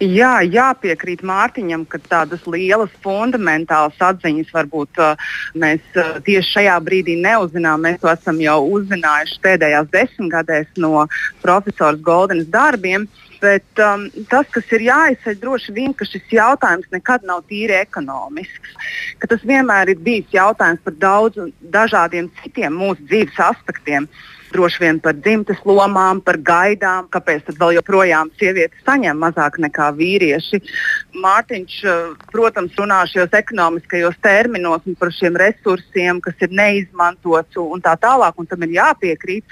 Jā, 0.00 0.42
jāpiekrīt 0.44 1.22
Mārtiņam, 1.24 1.86
ka 1.88 1.98
tādas 2.04 2.44
lielas 2.46 2.92
fundamentālas 3.04 3.96
atziņas 3.96 4.52
varbūt 4.52 5.00
uh, 5.00 5.16
mēs 5.56 5.80
uh, 5.96 6.18
tieši 6.26 6.58
šajā 6.58 6.76
brīdī 6.84 7.16
neuzzinām. 7.22 7.80
Mēs 7.86 8.02
to 8.02 8.10
esam 8.12 8.40
jau 8.42 8.58
uzzinājuši 8.68 9.40
pēdējās 9.42 9.88
desmitgadēs 9.94 10.74
no 10.76 11.06
profesora 11.40 11.96
Goldenas 11.96 12.50
darbiem. 12.52 13.08
Bet 13.42 13.80
um, 13.82 14.04
tas, 14.30 14.46
kas 14.54 14.68
ir 14.76 14.84
jāizsaka, 14.86 15.40
droši 15.40 15.72
vien, 15.74 15.94
ka 15.96 16.06
šis 16.06 16.28
jautājums 16.30 16.92
nekad 16.92 17.24
nav 17.26 17.40
tīri 17.48 17.74
ekonomisks. 17.80 18.76
Tas 19.24 19.42
vienmēr 19.42 19.90
ir 19.90 20.04
bijis 20.04 20.36
jautājums 20.36 20.84
par 20.84 20.94
daudziem 21.00 21.50
dažādiem 21.74 22.28
citiem 22.42 22.76
mūsu 22.78 23.02
dzīves 23.08 23.40
aspektiem. 23.48 24.06
Uh, 24.06 24.41
droši 24.52 24.82
vien 24.82 24.98
par 25.02 25.16
dzimtes 25.16 25.60
lomām, 25.66 26.20
par 26.24 26.38
gaidām, 26.38 27.08
kāpēc 27.12 27.46
tad 27.48 27.58
vēl 27.60 27.76
joprojām 27.78 28.30
sievietes 28.40 28.84
saņem 28.86 29.18
mazāk 29.18 29.58
nekā 29.62 29.88
vīrieši. 29.96 30.60
Mārtiņš, 31.22 31.76
eh, 31.84 32.14
protams, 32.32 32.74
runā 32.78 33.02
šajos 33.10 33.36
ekonomiskajos 33.42 34.18
terminos 34.22 34.86
un 34.86 34.96
par 34.96 35.08
šiem 35.08 35.36
resursiem, 35.36 36.20
kas 36.20 36.34
ir 36.40 36.48
neizmantots 36.48 37.56
un 37.56 37.80
tā 37.80 37.96
tālāk, 37.96 38.34
un 38.36 38.46
tam 38.46 38.62
ir 38.62 38.76
jāpiekrīt. 38.78 39.42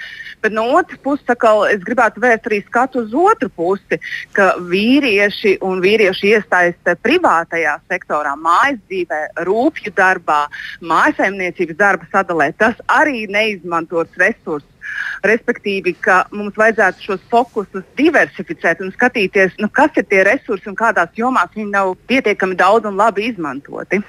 Bet 0.41 0.51
no 0.51 0.65
otras 0.77 0.99
puses, 0.99 1.25
atkal, 1.27 1.65
es 1.65 1.81
gribētu 1.83 2.21
vērst 2.21 2.49
arī 2.49 2.61
skatu 2.65 3.05
uz 3.05 3.13
otru 3.13 3.49
pusi, 3.49 3.99
ka 4.33 4.55
vīrieši 4.57 5.57
un 5.61 5.81
vīriešu 5.81 6.29
iesaiste 6.33 6.95
privātajā 7.03 7.79
sektorā, 7.89 8.35
mājas 8.37 8.79
dzīvē, 8.89 9.21
rūpju 9.47 9.93
darbā, 9.97 10.47
mājasemniecības 10.81 11.77
darba 11.77 12.07
sadalē, 12.11 12.51
tas 12.57 12.75
arī 12.87 13.27
neizmantots 13.31 14.17
resurss 14.17 14.70
Respektīvi, 15.25 15.93
ka 16.01 16.23
mums 16.33 16.55
vajadzētu 16.57 17.05
šos 17.05 17.21
fokusus 17.29 17.83
diversificēt 17.97 18.81
un 18.81 18.89
skatīties, 18.95 19.53
nu, 19.61 19.69
kas 19.69 19.93
ir 20.01 20.07
tie 20.09 20.23
resursi 20.25 20.69
un 20.71 20.77
kādās 20.79 21.13
jomās 21.17 21.53
viņi 21.55 21.69
nav 21.75 21.93
pietiekami 22.09 22.57
daudz 22.57 22.89
un 22.89 22.97
labi 22.97 23.27
izmantoti. 23.29 24.01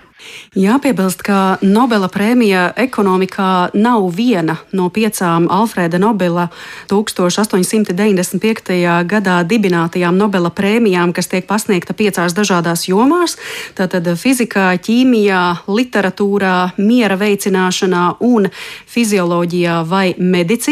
Jāpiebilst, 0.54 1.22
ka 1.26 1.58
Nobela 1.66 2.06
prēmija 2.12 2.72
ekonomikā 2.78 3.74
nav 3.74 4.04
viena 4.14 4.54
no 4.76 4.86
piecām 4.92 5.48
Alfrēda 5.50 5.98
Nobela 5.98 6.48
1895. 6.92 8.76
gadā 9.08 9.42
dibinātajām 9.48 10.18
Nobela 10.18 10.50
prēmijām, 10.54 11.12
kas 11.16 11.28
tiek 11.32 11.46
pasniegta 11.48 11.94
piecās 11.98 12.32
dažādās 12.36 12.86
jomās- 12.88 13.36
tātad 13.78 14.06
fizikā, 14.16 14.78
ķīmijā, 14.78 15.56
literatūrā, 15.66 16.72
miera 16.78 17.16
veicināšanā 17.16 18.16
un 18.20 18.50
fizioloģijā 18.86 19.88
vai 19.88 20.14
medicīnā. 20.14 20.71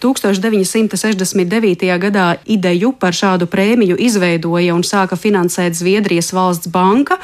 1969. 0.00 1.98
gadā 2.02 2.36
ideju 2.44 2.92
par 3.00 3.12
šādu 3.16 3.46
prēmiju 3.50 3.96
izveidoja 3.98 4.74
un 4.76 4.82
sāka 4.86 5.16
finansēt 5.18 5.72
Zviedrijas 5.78 6.32
valsts 6.36 6.68
banka 6.72 7.16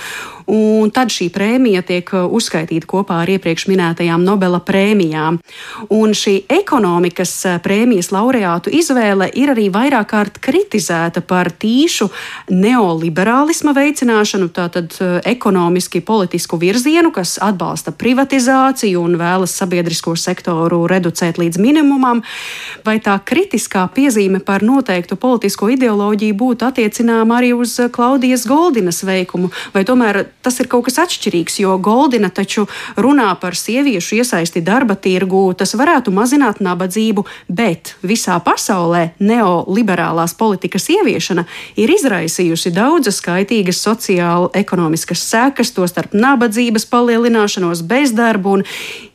un 0.46 0.90
tad 0.94 1.12
šī 1.12 1.28
prēmija 1.34 1.82
tiek 1.86 2.08
uh, 2.14 2.26
uzskaitīta 2.30 2.88
kopā 2.88 3.22
ar 3.22 3.32
iepriekš 3.34 3.66
minētajām 3.70 4.24
Nobela 4.24 4.60
prēmijām. 4.64 5.38
Un 5.92 6.14
šī 6.16 6.42
ekonomikas 6.52 7.34
uh, 7.46 7.58
prēmijas 7.62 8.12
laureātu 8.14 8.72
izvēle 8.74 9.30
ir 9.38 9.52
arī 9.54 9.68
vairāk 9.72 10.10
kārt 10.12 10.40
kritizēta 10.42 11.22
par 11.24 11.52
tīšu 11.52 12.08
neoliberālisma 12.52 13.74
veicināšanu, 13.76 14.50
tātad 14.54 14.96
uh, 15.00 15.18
ekonomiski 15.28 16.02
politisku 16.04 16.58
virzienu, 16.60 17.12
kas 17.14 17.38
atbalsta 17.42 17.94
privatizāciju 17.96 19.02
un 19.02 19.16
vēlas 19.20 19.54
sabiedrisko 19.58 20.16
sektoru 20.18 20.84
reducēt 20.90 21.40
līdz 21.40 21.60
minimumam, 21.62 22.22
vai 22.84 22.98
tā 23.02 23.16
kritiskā 23.24 23.86
piezīme 23.94 24.42
par 24.44 24.64
noteiktu 24.66 25.16
politisko 25.20 25.70
ideoloģiju 25.76 26.36
būtu 26.38 26.68
attiecināma 26.68 27.38
arī 27.40 27.52
uz 27.56 27.78
Klaudijas 27.92 28.46
Goldinas 28.48 29.02
veikumu, 29.06 29.52
vai 29.74 29.84
tomēr 29.88 30.24
tas 30.42 30.58
ir 30.60 30.68
kaut 30.70 30.86
kas 30.88 30.98
atšķirīgs, 31.04 31.60
jo 31.62 31.76
Goldina 31.82 32.30
taču 32.34 32.66
runā 32.96 33.28
par 33.40 33.56
sieviešu 33.58 34.18
iesaisti 34.20 34.62
darba 34.64 34.96
tirgū, 34.98 35.44
tas 35.58 35.74
varētu 35.78 36.12
mazināt 36.14 36.60
nabadzību, 36.64 37.24
bet 37.48 37.94
visā 38.02 38.38
pasaulē 38.44 39.12
neoliberālās 39.22 40.34
politikas 40.38 40.88
ieviešana 40.92 41.46
ir 41.80 41.92
izraisījusi 41.94 42.74
daudzas 42.74 43.22
skaitīgas 43.22 43.82
sociālo-ekonomiskas 43.86 45.22
sekas, 45.28 45.72
tostarp 45.76 46.16
nabadzības 46.16 46.86
palielināšanos, 46.90 47.84
bezdarbu 47.86 48.58
un 48.58 48.66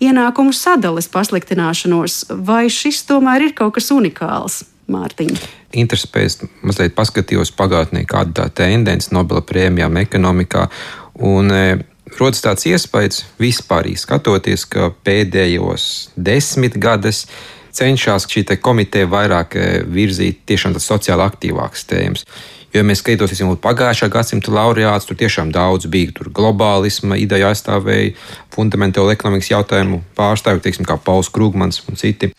ienākumu 0.04 0.56
sadales 0.56 1.12
pasliktināšanos. 1.12 2.24
Vai 2.48 2.68
šis 2.72 3.04
tomēr 3.10 3.50
ir 3.50 3.56
kaut 3.58 3.78
kas 3.78 3.92
unikāls? 3.96 4.64
Mārtiņa. 4.88 5.40
Interesēs 5.76 6.38
mazliet 6.64 6.94
paskatījos 6.96 7.52
pagātnē, 7.58 8.06
kāda 8.08 8.32
tā 8.40 8.46
tendence 8.62 9.12
Nobela 9.12 9.44
prēmijām 9.44 10.00
ekonomikā. 10.00 10.70
Un, 11.18 11.52
e, 11.52 11.78
Rodas 12.18 12.42
tāds 12.42 12.66
iespējas 12.70 13.26
vispār 13.42 13.90
skatoties, 14.00 14.64
ka 14.66 14.92
pēdējos 15.04 16.12
desmit 16.16 16.78
gadus 16.80 17.26
cenšas 17.76 18.26
šī 18.32 18.46
komiteja 18.62 19.10
vairāk 19.12 19.58
e, 19.58 19.66
virzīt 19.84 20.46
tiešām 20.48 20.78
sociāli 20.80 21.26
aktīvākas 21.26 21.86
tēmas. 21.90 22.24
Jo, 22.74 22.82
ja 22.82 22.88
mēs 22.88 23.00
skatītos 23.02 23.32
jau 23.40 23.56
pagājušā 23.64 24.10
gadsimta 24.12 24.52
laureāts, 24.52 25.08
tur 25.08 25.18
tiešām 25.20 25.52
daudz 25.56 25.88
bija 25.92 26.12
tur 26.16 26.30
globālisma 26.36 27.18
ideja 27.20 27.52
aizstāvēja, 27.52 28.16
fundamentālu 28.54 29.14
ekonomikas 29.14 29.52
jautājumu 29.54 30.02
pārstāvju, 30.18 30.64
teiksim, 30.66 30.88
kā 30.88 30.98
Pauls 31.00 31.32
Krugmans 31.32 31.80
un 31.88 32.00
citi. 32.00 32.34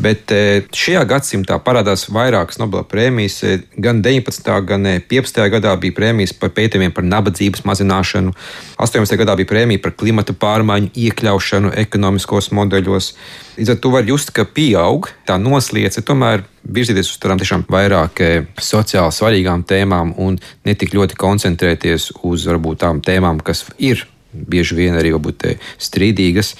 Bet 0.00 0.32
e, 0.32 0.62
šajā 0.72 1.02
gadsimtā 1.08 1.58
parādās 1.60 2.06
vairākas 2.12 2.56
Nobela 2.60 2.86
prēmijas. 2.88 3.36
E, 3.44 3.58
gan 3.76 4.00
19. 4.00 4.48
gan 4.68 4.88
15. 5.10 5.40
E, 5.44 5.48
gadā 5.52 5.74
bija 5.80 5.96
prēmijas 5.98 6.32
par 6.40 6.54
pētījumiem 6.56 6.94
par 6.96 7.04
nabadzības 7.04 7.66
mazināšanu, 7.68 8.32
18. 8.80 9.18
gadā 9.20 9.36
bija 9.36 9.50
prēmija 9.50 9.82
par 9.84 9.92
klimata 10.00 10.32
pārmaiņu 10.32 10.92
iekļaušanu 11.04 11.74
ekonomiskos 11.84 12.48
modeļos. 12.56 13.12
Līdz 13.58 13.74
ar 13.74 13.80
to 13.84 13.92
var 13.92 14.08
just, 14.08 14.32
ka 14.36 14.46
pieaug 14.48 15.10
tā 15.28 15.36
nosliece, 15.42 16.00
tomēr 16.06 16.46
virzīties 16.64 17.12
uz 17.12 17.20
tādām 17.20 17.42
tiešām 17.42 17.66
vairāk 17.68 18.24
sociāli 18.56 19.16
svarīgām 19.16 19.66
tēmām 19.68 20.14
un 20.16 20.40
ne 20.64 20.76
tik 20.80 20.96
ļoti 20.96 21.18
koncentrēties 21.20 22.12
uz 22.24 22.48
varbūt 22.48 22.86
tām 22.86 23.04
tēmām, 23.04 23.44
kas 23.44 23.66
ir 23.76 24.06
bieži 24.32 24.78
vien 24.78 24.96
arī 24.96 25.12
varbūt, 25.12 25.50
strīdīgas. 25.82 26.54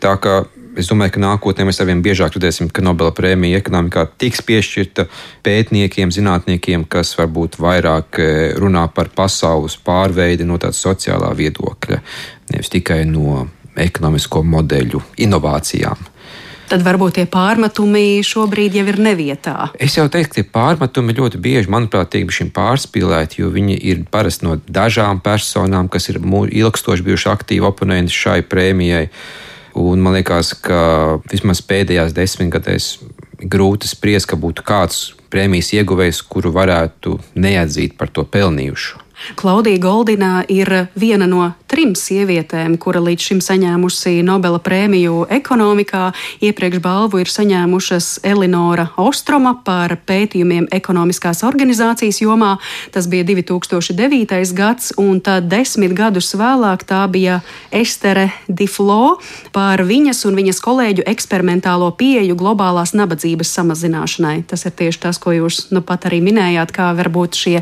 Tā 0.00 0.16
kā 0.18 0.40
Es 0.80 0.88
domāju, 0.88 1.12
ka 1.16 1.20
nākotnē 1.20 1.66
mēs 1.68 1.80
arvien 1.82 2.00
biežāk 2.00 2.36
redzēsim, 2.36 2.70
ka 2.72 2.80
Nobela 2.84 3.12
prēmija 3.12 3.60
ekonomikā 3.60 4.06
tiks 4.20 4.40
piešķirta 4.48 5.04
pētniekiem, 5.44 6.12
zinātniekiem, 6.14 6.86
kas 6.88 7.12
varbūt 7.18 7.58
vairāk 7.60 8.20
e, 8.22 8.28
runā 8.56 8.86
par 8.94 9.10
pasaules 9.12 9.76
pārveidi 9.84 10.46
no 10.48 10.56
tāda 10.62 10.78
sociālā 10.78 11.34
viedokļa, 11.36 12.00
nevis 12.54 12.72
tikai 12.72 13.02
no 13.10 13.42
ekonomisko 13.76 14.40
modeļu 14.54 15.02
inovācijām. 15.26 16.08
Tad 16.70 16.84
varbūt 16.86 17.16
tie 17.18 17.26
pārmetumi 17.26 18.22
šobrīd 18.22 18.76
jau 18.78 18.84
ir 18.92 19.00
nevietā. 19.02 19.72
Es 19.74 19.96
jau 19.98 20.06
teiktu, 20.06 20.30
ka 20.30 20.38
tie 20.38 20.46
pārmetumi 20.54 21.16
ļoti 21.18 21.40
bieži, 21.42 21.70
manuprāt, 21.72 22.12
tiek 22.14 22.30
pārspīlēti, 22.54 23.42
jo 23.42 23.50
viņi 23.50 23.76
ir 23.90 24.04
parasti 24.10 24.46
no 24.46 24.54
dažām 24.70 25.18
personām, 25.20 25.90
kas 25.90 26.08
ir 26.12 26.20
ilgstoši 26.22 27.06
bijuši 27.08 27.30
aktīvi 27.34 27.66
oponenti 27.66 28.14
šai 28.14 28.40
prēmijai. 28.46 29.08
Un 29.78 30.02
man 30.02 30.16
liekas, 30.18 30.52
ka 30.58 31.20
vismaz 31.30 31.62
pēdējās 31.62 32.14
desmitgadēs 32.16 32.88
grūti 33.40 33.88
spriest, 33.88 34.28
ka 34.30 34.38
būtu 34.40 34.64
kāds 34.66 35.12
prēmijas 35.30 35.72
ieguvējs, 35.78 36.24
kuru 36.26 36.52
varētu 36.54 37.18
neatzīt 37.38 37.96
par 37.98 38.10
to 38.12 38.26
pelnījušu. 38.26 38.98
Klaudija 39.34 39.78
Goldina 39.78 40.44
ir 40.48 40.86
viena 40.94 41.26
no 41.26 41.52
trim 41.70 41.92
sievietēm, 41.94 42.74
kura 42.82 43.00
līdz 43.04 43.26
šim 43.28 43.40
saņēmusi 43.44 44.20
Nobela 44.26 44.58
prēmiju 44.62 45.26
ekonomikā. 45.30 46.10
Iepriekš 46.42 46.80
balvu 46.82 47.20
ir 47.22 47.30
saņēmušas 47.30 48.08
Elinora 48.26 48.88
Ostroma 49.00 49.52
par 49.64 49.94
pētījumiem 50.08 50.66
ekonomiskās 50.74 51.44
organizācijas 51.46 52.18
jomā. 52.24 52.56
Tas 52.90 53.06
bija 53.10 53.26
2009. 53.28 54.54
gads, 54.58 54.90
un 54.98 55.20
tad 55.22 55.46
desmit 55.52 55.94
gadus 55.94 56.32
vēlāk 56.34 56.82
tā 56.88 57.04
bija 57.12 57.40
Estere 57.70 58.30
Diflo 58.48 59.20
par 59.54 59.84
viņas 59.86 60.24
un 60.26 60.40
viņas 60.40 60.62
kolēģu 60.64 61.06
eksperimentālo 61.10 61.92
pieeju 61.98 62.34
globālās 62.40 62.96
nabadzības 62.98 63.54
samazināšanai. 63.60 64.40
Tas 64.50 64.66
ir 64.66 64.74
tieši 64.74 65.02
tas, 65.06 65.22
ko 65.22 65.36
jūs 65.36 65.68
nu 65.74 65.84
pat 65.86 66.08
arī 66.10 66.18
minējāt, 66.24 66.74
kā 66.74 66.90
varbūt 66.98 67.38
šie 67.38 67.56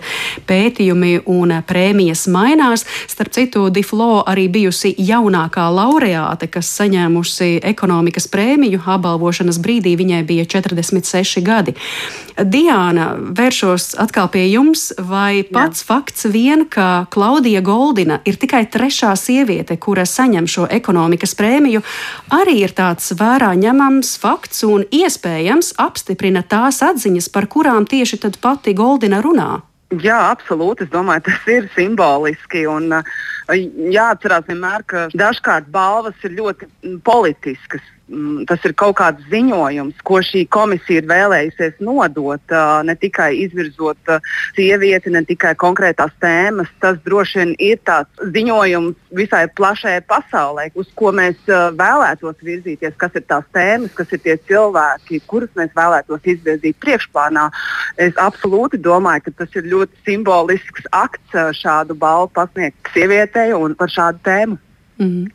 pētījumi 0.49 1.18
un 1.29 1.48
un 1.49 1.63
prēmijas 1.67 2.27
mainās. 2.29 2.85
Starp 3.09 3.33
citu, 3.33 3.69
Diflo 3.71 4.23
arī 4.27 4.49
bijusi 4.49 4.95
jaunākā 4.99 5.69
laureāte, 5.73 6.49
kas 6.51 6.71
saņēmusi 6.79 7.61
ekonomikas 7.63 8.29
prēmiju. 8.29 8.83
Apbalvošanas 8.87 9.61
brīdī 9.63 9.97
viņai 9.99 10.23
bija 10.29 10.45
46 10.49 11.43
gadi. 11.45 11.75
Diana, 12.39 13.17
vēršos 13.19 13.97
atkal 13.99 14.29
pie 14.31 14.45
jums, 14.53 14.93
vai 14.99 15.43
pats 15.43 15.83
Jā. 15.83 15.89
fakts 15.89 16.29
vien, 16.31 16.67
ka 16.71 17.07
Klaudija 17.11 17.61
Goldina 17.67 18.21
ir 18.29 18.39
tikai 18.39 18.65
trešā 18.71 19.15
sieviete, 19.19 19.77
kura 19.77 20.07
saņem 20.07 20.47
šo 20.47 20.69
ekonomikas 20.71 21.35
prēmiju, 21.39 21.83
arī 22.31 22.61
ir 22.63 22.75
tāds 22.79 23.11
vērā 23.19 23.55
ņemams 23.59 24.15
fakts 24.23 24.63
un 24.69 24.87
iespējams 24.87 25.75
apstiprina 25.83 26.45
tās 26.47 26.83
atziņas, 26.87 27.33
par 27.35 27.51
kurām 27.51 27.89
tieši 27.91 28.23
tad 28.23 28.39
pati 28.43 28.75
Goldina 28.75 29.23
runā. 29.25 29.59
Jā, 29.96 30.18
absolūti. 30.35 30.85
Es 30.85 30.90
domāju, 30.92 31.24
tas 31.31 31.46
ir 31.48 31.68
simboliski. 31.72 32.66
Un, 32.68 32.92
jāatcerās 33.94 34.44
vienmēr, 34.51 34.85
ka 34.85 35.07
dažkārt 35.16 35.70
balvas 35.72 36.27
ir 36.29 36.37
ļoti 36.37 36.68
politiskas. 37.09 37.85
Mm, 38.09 38.47
tas 38.49 38.62
ir 38.64 38.73
kaut 38.73 38.94
kāds 38.97 39.25
ziņojums, 39.29 39.99
ko 40.09 40.23
šī 40.25 40.47
komisija 40.49 41.03
ir 41.03 41.09
vēlējusies 41.11 41.83
nodot, 41.85 42.55
ne 42.88 42.94
tikai 42.97 43.35
izvirzot 43.42 44.12
sievieti, 44.57 45.12
ne 45.12 45.21
tikai 45.29 45.53
konkrētās 45.61 46.14
tēmas. 46.23 46.71
Tas 46.81 46.97
droši 47.05 47.42
vien 47.42 47.53
ir 47.61 47.83
tāds 47.85 48.25
ziņojums 48.33 49.12
visai 49.18 49.42
plašai 49.61 49.99
pasaulē, 50.09 50.71
uz 50.81 50.88
ko 50.97 51.12
mēs 51.12 51.37
vēlētos 51.77 52.40
virzīties, 52.49 52.97
kas 52.97 53.21
ir 53.21 53.27
tās 53.29 53.44
tēmas, 53.53 53.92
kas 53.99 54.16
ir 54.16 54.25
tie 54.25 54.38
cilvēki, 54.49 55.21
kurus 55.29 55.53
mēs 55.61 55.77
vēlētos 55.77 56.33
izvirzīt 56.33 56.81
priekšplānā. 56.81 57.51
Es 58.01 58.16
absolūti 58.16 58.81
domāju, 58.81 59.27
ka 59.29 59.42
tas 59.44 59.61
ir 59.61 59.68
ļoti 59.68 60.09
simbolisks 60.09 60.88
akts 60.97 61.37
šādu 61.61 61.99
balvu 61.99 62.33
pasniegt 62.40 62.88
sievietei 62.97 63.53
un 63.53 63.77
par 63.77 63.92
šādu 63.92 64.25
tēmu. 64.25 64.64
Mm 64.99 65.11
-hmm. 65.11 65.35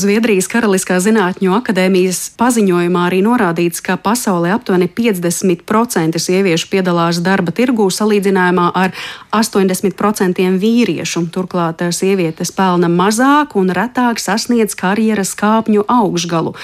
Zviedrijas 0.00 0.48
Karaliskā 0.50 0.98
Zinātņu 1.02 1.52
akadēmijas 1.56 2.32
paziņojumā 2.40 3.04
arī 3.08 3.20
norādīts, 3.24 3.82
ka 3.84 3.96
pasaulē 4.00 4.52
aptuveni 4.56 4.88
50% 4.90 6.20
sieviešu 6.20 6.70
piedalās 6.72 7.20
darba 7.24 7.54
tirgū 7.54 7.86
salīdzinājumā 7.94 8.66
ar 8.74 8.96
80% 9.36 10.48
vīriešu. 10.64 11.24
Turklāt 11.34 11.84
eh, 11.86 11.94
sievietes 11.94 12.52
pelna 12.56 12.90
mazāk 12.90 13.56
un 13.60 13.70
retāk 13.76 14.20
sasniedz 14.22 14.76
karjeras 14.78 15.36
kāpņu 15.38 15.86
augšgalu. 15.86 16.54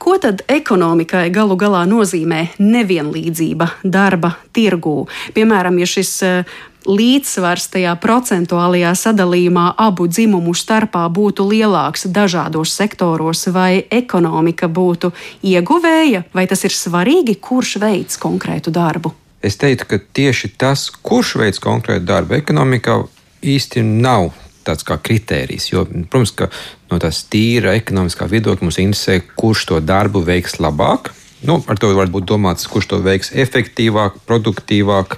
Ko 0.00 0.14
tad 0.16 0.40
ekonomikai 0.48 1.26
galu 1.28 1.58
galā 1.60 1.82
nozīmē 1.84 2.54
nevienlīdzība 2.56 3.66
darba 3.84 4.30
tirgū? 4.56 5.04
Piemēram, 5.36 5.76
ja 5.82 5.88
šis 5.92 6.12
eh, 6.24 6.54
līdzsvars 6.90 7.68
tajā 7.74 7.94
procentuālajā 8.02 8.92
sadalījumā 8.98 9.66
abu 9.78 10.08
dzimumu 10.10 10.54
starpā 10.56 11.06
būtu 11.12 11.46
lielāks 11.46 12.08
dažādos 12.10 12.74
sektoros, 12.74 13.46
vai 13.54 13.84
ekonomika 13.90 14.68
būtu 14.68 15.12
ieguvēja, 15.46 16.24
vai 16.34 16.46
tas 16.50 16.66
ir 16.66 16.74
svarīgi, 16.74 17.38
kurš 17.40 17.78
veids 17.82 18.20
konkrētu 18.20 18.74
darbu? 18.74 19.14
Es 19.40 19.56
teiktu, 19.56 19.86
ka 19.88 19.98
tieši 20.20 20.52
tas, 20.60 20.90
kurš 20.90 21.38
veids 21.40 21.62
konkrētu 21.62 22.04
darbu 22.04 22.36
ekonomikā, 22.36 22.98
īsti 23.40 23.84
nav 23.86 24.34
tāds 24.66 24.84
kā 24.86 24.98
kritērijs. 25.00 25.70
Jo, 25.72 25.86
protams, 25.88 26.34
ka 26.36 26.50
no 26.90 26.98
tās 27.00 27.22
tīra 27.32 27.72
ekonomiskā 27.78 28.28
viedokļa 28.30 28.66
mums 28.66 28.80
interesē, 28.82 29.20
kurš 29.40 29.66
to 29.70 29.80
darbu 29.80 30.22
veiks 30.26 30.58
labāk. 30.60 31.12
Nu, 31.46 31.56
ar 31.72 31.80
to 31.80 31.88
var 31.96 32.10
būt 32.12 32.28
domāts, 32.28 32.68
kurš 32.68 32.90
to 32.90 33.00
veiks 33.00 33.32
efektīvāk, 33.32 34.20
produktīvāk, 34.28 35.16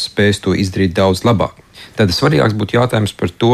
spēs 0.00 0.42
to 0.44 0.54
izdarīt 0.56 0.94
daudz 0.96 1.24
labāk. 1.26 1.62
Tad 1.96 2.12
svarīgāks 2.12 2.56
būtu 2.56 2.76
jautājums 2.78 3.14
par 3.16 3.32
to, 3.32 3.52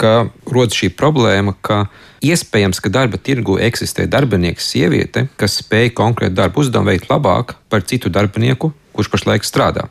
ka 0.00 0.28
rodas 0.50 0.76
šī 0.76 0.90
problēma, 0.98 1.54
ka 1.62 1.86
iespējams, 2.26 2.82
ka 2.82 2.92
darba 2.92 3.20
tirgu 3.22 3.58
eksistē 3.62 4.06
darbinieks, 4.10 4.68
sieviete, 4.74 5.26
kas 5.40 5.60
spēj 5.62 5.92
konkrētu 5.96 6.36
darbu 6.38 6.64
uzdevumu 6.64 6.92
veikt 6.92 7.10
labāk 7.10 7.56
par 7.70 7.86
citu 7.86 8.12
darbinieku, 8.12 8.72
kurš 8.96 9.12
pašlaik 9.12 9.46
strādā. 9.46 9.88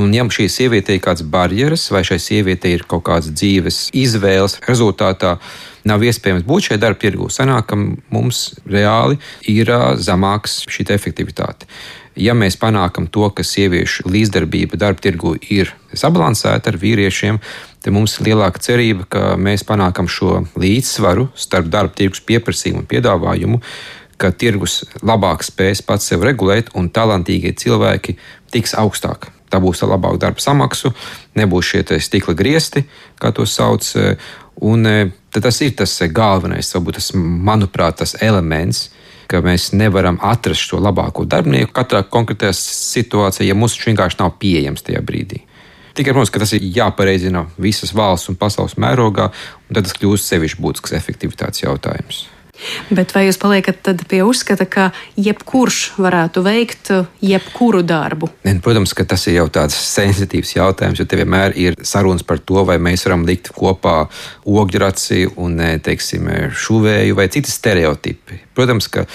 Un, 0.00 0.14
ja 0.16 0.24
šī 0.24 0.46
sieviete 0.48 0.94
ir 0.96 1.02
kāds 1.04 1.20
barjeras, 1.28 1.84
vai 1.92 2.00
šai 2.06 2.16
sievietei 2.22 2.72
ir 2.78 2.86
kaut 2.88 3.04
kādas 3.04 3.28
dzīves 3.28 3.90
izvēles 3.92 4.56
rezultātā, 4.64 5.34
nav 5.84 6.04
iespējams 6.06 6.46
būt 6.48 6.70
šajā 6.70 6.80
darba 6.80 7.02
tirgū, 7.02 7.28
sanāk, 7.28 7.68
ka 7.68 7.76
mums 7.76 8.54
reāli 8.64 9.20
ir 9.52 9.68
zemāks 10.00 10.62
šī 10.72 10.88
efektivitāte. 10.96 11.68
Ja 12.18 12.34
mēs 12.36 12.58
panākam 12.60 13.06
to, 13.08 13.24
ka 13.32 13.44
sieviešu 13.46 14.10
līdzdarbība 14.12 14.76
darba 14.76 15.00
tirgu 15.00 15.34
ir 15.48 15.72
sabalansēta 15.96 16.72
ar 16.72 16.76
vīriešiem, 16.80 17.40
tad 17.80 17.94
mums 17.96 18.18
ir 18.18 18.28
lielāka 18.30 18.60
cerība, 18.60 19.08
ka 19.08 19.22
mēs 19.40 19.64
panākam 19.68 20.10
šo 20.10 20.42
līdzsvaru 20.60 21.30
starp 21.34 21.72
darba 21.72 21.96
tirgus 21.96 22.20
pieprasījumu 22.28 22.84
un 22.84 22.88
piedāvājumu, 22.90 23.62
ka 24.20 24.30
tirgus 24.36 24.82
labāk 25.02 25.42
spēs 25.46 25.80
pats 25.86 26.12
sev 26.12 26.26
regulēt 26.28 26.74
un 26.78 26.92
talantīgie 26.92 27.54
cilvēki 27.58 28.18
tiks 28.52 28.76
augstāk 28.78 29.32
dabūs 29.52 29.82
labāku 29.84 30.20
darba 30.20 30.40
samaksu, 30.42 30.92
nebūs 31.36 31.72
šie 31.72 32.00
stikla 32.00 32.34
griesti, 32.38 32.86
kā 33.20 33.32
to 33.36 33.46
sauc. 33.48 33.84
Un 34.62 34.88
tas 35.32 35.60
ir 35.64 35.74
tas 35.76 35.94
galvenais, 36.12 36.72
varbūt 36.74 36.98
tas, 36.98 37.10
manuprāt, 37.16 38.00
tas 38.02 38.16
elements, 38.20 38.90
ka 39.32 39.40
mēs 39.44 39.70
nevaram 39.76 40.18
atrast 40.22 40.68
šo 40.68 40.80
labāko 40.82 41.24
darbinieku 41.28 41.72
katrā 41.76 42.02
konkrētajā 42.04 42.52
situācijā, 42.58 43.48
ja 43.48 43.56
mums 43.58 43.78
viņš 43.78 43.88
vienkārši 43.92 44.20
nav 44.20 44.36
pieejams 44.42 44.84
tajā 44.86 45.02
brīdī. 45.06 45.42
Tikai, 45.92 46.14
protams, 46.14 46.32
tas 46.32 46.54
ir 46.56 46.64
jāpareizina 46.72 47.44
visas 47.60 47.92
valsts 47.96 48.30
un 48.32 48.38
pasaules 48.40 48.78
mērogā, 48.80 49.28
un 49.68 49.76
tad 49.76 49.88
tas 49.88 49.96
kļūst 49.98 50.30
sevišķi 50.32 50.64
būtisks 50.64 50.96
efektivitātes 50.96 51.66
jautājums. 51.66 52.24
Bet 52.92 53.14
vai 53.14 53.26
jūs 53.26 53.38
paliekat 53.40 53.92
pie 54.10 54.22
uzskata, 54.26 54.66
ka 54.70 54.90
jebkurš 55.16 55.80
varētu 56.02 56.44
veikt 56.46 56.92
uh, 56.94 57.06
jebkuru 57.24 57.82
darbu? 57.86 58.30
Ne, 58.46 58.56
protams, 58.64 58.94
ka 58.96 59.06
tas 59.08 59.26
ir 59.28 59.40
jau 59.40 59.46
tāds 59.52 59.76
sensitīvs 59.76 60.56
jautājums, 60.56 61.00
jo 61.00 61.06
te 61.08 61.18
vienmēr 61.20 61.56
ir 61.58 61.78
sarunas 61.86 62.24
par 62.26 62.42
to, 62.42 62.64
vai 62.68 62.78
mēs 62.82 63.06
varam 63.08 63.26
likt 63.28 63.52
kopā 63.56 64.02
ogļraci 64.48 65.32
un 65.42 65.60
teiksim, 65.82 66.28
šuvēju 66.52 67.18
vai 67.18 67.28
citas 67.32 67.56
stereotipi. 67.58 68.42
Protams, 68.56 68.88
ka 68.92 69.06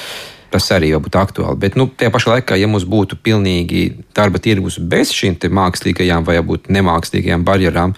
tas 0.54 0.70
arī 0.76 0.94
jau 0.94 1.02
būtu 1.04 1.20
aktuāli. 1.20 1.60
Bet 1.60 1.76
nu, 1.80 1.90
tajā 1.92 2.12
pašā 2.14 2.38
laikā, 2.38 2.58
ja 2.60 2.70
mums 2.72 2.88
būtu 2.88 3.20
pilnīgi 3.24 3.90
darba 4.16 4.42
tirgus 4.44 4.80
bez 4.80 5.12
šīm 5.16 5.40
mākslīgajām 5.60 6.28
vai 6.28 6.40
nemākslīgajām 6.40 7.46
barjerām, 7.48 7.96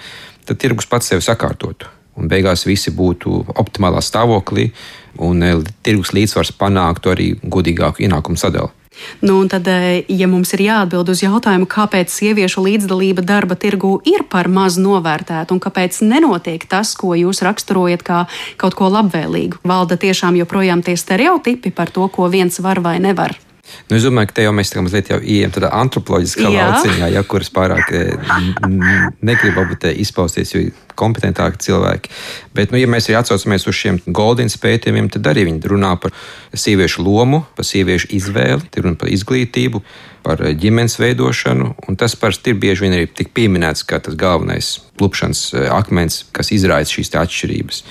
tad 0.50 0.62
tirgus 0.62 0.90
pats 0.90 1.12
sevi 1.12 1.26
sakārtotu 1.26 2.00
un 2.20 2.28
beigās 2.28 2.66
visi 2.68 2.92
būtu 2.92 3.46
optimālā 3.62 4.02
stāvoklī, 4.04 4.70
un 5.17 5.43
e, 5.43 5.54
tirgus 5.86 6.13
līdzsvars 6.15 6.54
panāktu 6.60 7.13
arī 7.13 7.32
godīgāku 7.43 8.06
ienākumu 8.06 8.39
sadali. 8.39 8.74
Nu, 9.22 9.48
tad, 9.48 9.67
e, 9.67 10.04
ja 10.08 10.28
mums 10.28 10.52
ir 10.56 10.63
jāatbild 10.65 11.10
uz 11.12 11.24
jautājumu, 11.24 11.67
kāpēc 11.72 12.12
sieviešu 12.12 12.63
līdzdalība 12.65 13.24
darba 13.26 13.56
tirgu 13.60 13.98
ir 14.08 14.26
par 14.30 14.52
maz 14.52 14.78
novērtēta 14.82 15.56
un 15.56 15.62
kāpēc 15.63 16.02
nenotiek 16.04 16.65
tas, 16.69 16.95
ko 17.00 17.15
jūs 17.15 17.43
raksturojat 17.45 18.04
kā 18.06 18.24
kaut 18.60 18.78
ko 18.80 18.91
labvēlīgu, 18.91 19.63
valda 19.63 20.00
tiešām 20.00 20.39
joprojām 20.41 20.84
tie 20.84 20.98
stereotipi 21.00 21.72
par 21.72 21.93
to, 21.95 22.08
ko 22.12 22.28
viens 22.32 22.60
var 22.63 22.84
vai 22.84 23.00
nevar. 23.04 23.38
Nu, 23.89 23.97
es 23.97 24.03
domāju, 24.05 24.29
ka 24.29 24.36
te 24.38 24.43
jau 24.45 24.51
mēs 24.53 24.69
tā 24.69 24.82
mazliet 24.86 25.08
ieejam 25.17 25.51
tādā 25.55 25.69
antropoloģiskā 25.73 26.45
lauciņā, 26.53 27.08
ja 27.15 27.23
kuras 27.25 27.49
pārāk 27.53 27.89
eh, 27.97 28.12
n- 28.38 28.53
n- 28.67 29.08
negrib 29.25 29.55
varbūt 29.58 29.88
eh, 29.89 29.95
izpausties, 30.03 30.53
jo 30.53 30.62
ir 30.67 30.71
kompetentāki 30.99 31.62
cilvēki. 31.63 32.12
Bet, 32.53 32.71
nu, 32.73 32.77
ja 32.82 32.88
mēs 32.91 33.08
arī 33.10 33.17
atsaucamies 33.21 33.65
uz 33.71 33.75
šiem 33.79 33.97
Goldins 34.13 34.58
pētījumiem, 34.62 35.08
tad 35.13 35.25
arī 35.32 35.45
viņi 35.47 35.71
runā 35.71 35.93
par 36.01 36.13
sieviešu 36.53 37.01
lomu, 37.05 37.43
par 37.58 37.65
sieviešu 37.65 38.12
izvēli, 38.19 38.67
par 38.99 39.10
izglītību, 39.10 39.82
par 40.27 40.43
eh, 40.45 40.53
ģimenes 40.60 40.99
veidošanu, 41.01 41.71
un 41.88 41.95
tas 41.97 42.15
parasti 42.19 42.53
ir 42.53 42.60
bieži 42.62 42.86
vien 42.86 42.97
arī 42.99 43.08
tik 43.10 43.34
pieminēts 43.34 43.86
kā 43.89 43.97
tas 44.03 44.13
galvenais 44.19 44.75
klupšanas 44.99 45.47
akmens, 45.71 46.25
kas 46.36 46.51
izraisa 46.51 46.93
šīs 46.99 47.15
atšķirības. 47.15 47.84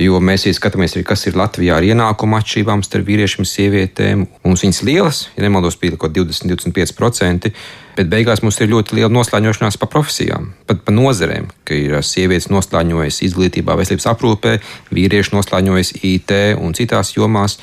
Jo 0.00 0.22
mēs 0.24 0.46
skatāmies, 0.56 0.94
kas 1.04 1.26
ir 1.28 1.36
Latvijā 1.36 1.76
ar 1.76 1.84
ienākumu 1.84 2.38
atšķirībām 2.38 2.80
starp 2.86 3.04
vīriešiem 3.10 3.42
un 3.44 3.48
sievietēm. 3.48 4.22
Mums 4.46 4.62
viņas 4.64 4.80
lielas, 4.88 5.18
ja 5.36 5.44
nemaldos, 5.44 5.76
bija 5.80 5.98
kaut 5.98 6.14
kādi 6.14 6.22
20-25%, 6.30 7.50
bet 7.98 8.08
beigās 8.08 8.40
mums 8.40 8.56
ir 8.62 8.70
ļoti 8.72 8.96
liela 8.96 9.12
noslēņošanās 9.12 9.76
pa 9.82 9.88
profesijām, 9.92 10.54
pat 10.68 10.80
pa 10.86 10.94
nozarēm, 10.96 11.50
ka 11.68 11.76
ir 11.76 11.98
sievietes 12.08 12.48
noslēņojas 12.52 13.20
izglītībā, 13.28 13.76
veselības 13.76 14.08
aprūpē, 14.14 14.54
vīrieši 14.96 15.36
noslēņojas 15.36 15.92
IT 16.00 16.34
un 16.56 16.72
citās 16.78 17.12
jomās. 17.18 17.58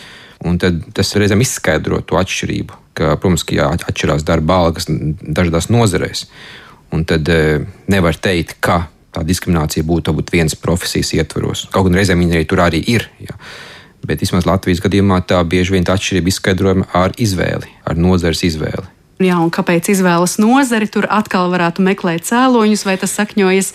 Un 0.46 0.56
tad 0.62 0.86
tas 0.96 1.10
reizēm 1.20 1.42
izskaidro 1.44 1.98
to 2.08 2.16
atšķirību, 2.16 2.78
ka, 2.96 3.18
protams, 3.20 3.44
ka 3.44 3.58
jā, 3.58 3.66
atšķirās 3.90 4.24
darba 4.24 4.62
algas 4.62 4.86
dažādās 4.88 5.68
nozarēs. 5.74 6.30
Un 6.96 7.04
tad 7.10 7.28
nevar 7.92 8.16
teikt, 8.16 8.56
ka 8.64 8.86
tā 9.16 9.24
diskriminācija 9.26 9.86
būtu 9.88 10.12
varbūt 10.12 10.34
vienas 10.36 10.58
profesijas 10.60 11.14
ietvaros. 11.18 11.68
Kaut 11.74 11.88
gan 11.88 11.98
reizēm 12.00 12.22
viņa 12.24 12.38
arī 12.38 12.48
tur 12.50 12.64
arī 12.66 12.84
ir. 12.94 13.10
Jā. 13.24 13.38
Bet 14.06 14.22
vismaz 14.24 14.48
Latvijas 14.48 14.84
gadījumā 14.84 15.20
tā 15.28 15.42
bieži 15.44 15.76
vien 15.76 15.88
tā 15.88 15.98
atšķirība 15.98 16.32
izskaidrojama 16.32 16.88
ar 16.96 17.16
izvēli, 17.20 17.74
ar 17.84 18.00
nozares 18.00 18.46
izvēli. 18.48 18.99
Jā, 19.20 19.36
un 19.44 19.50
kāpēc 19.52 19.90
izvēlas 19.92 20.38
nozari? 20.40 20.88
Tur 20.88 21.04
atkal 21.12 21.50
varētu 21.52 21.84
meklēt 21.84 22.24
cēloņus, 22.24 22.86
vai 22.88 22.94
tas 23.02 23.18
sakņojas 23.18 23.74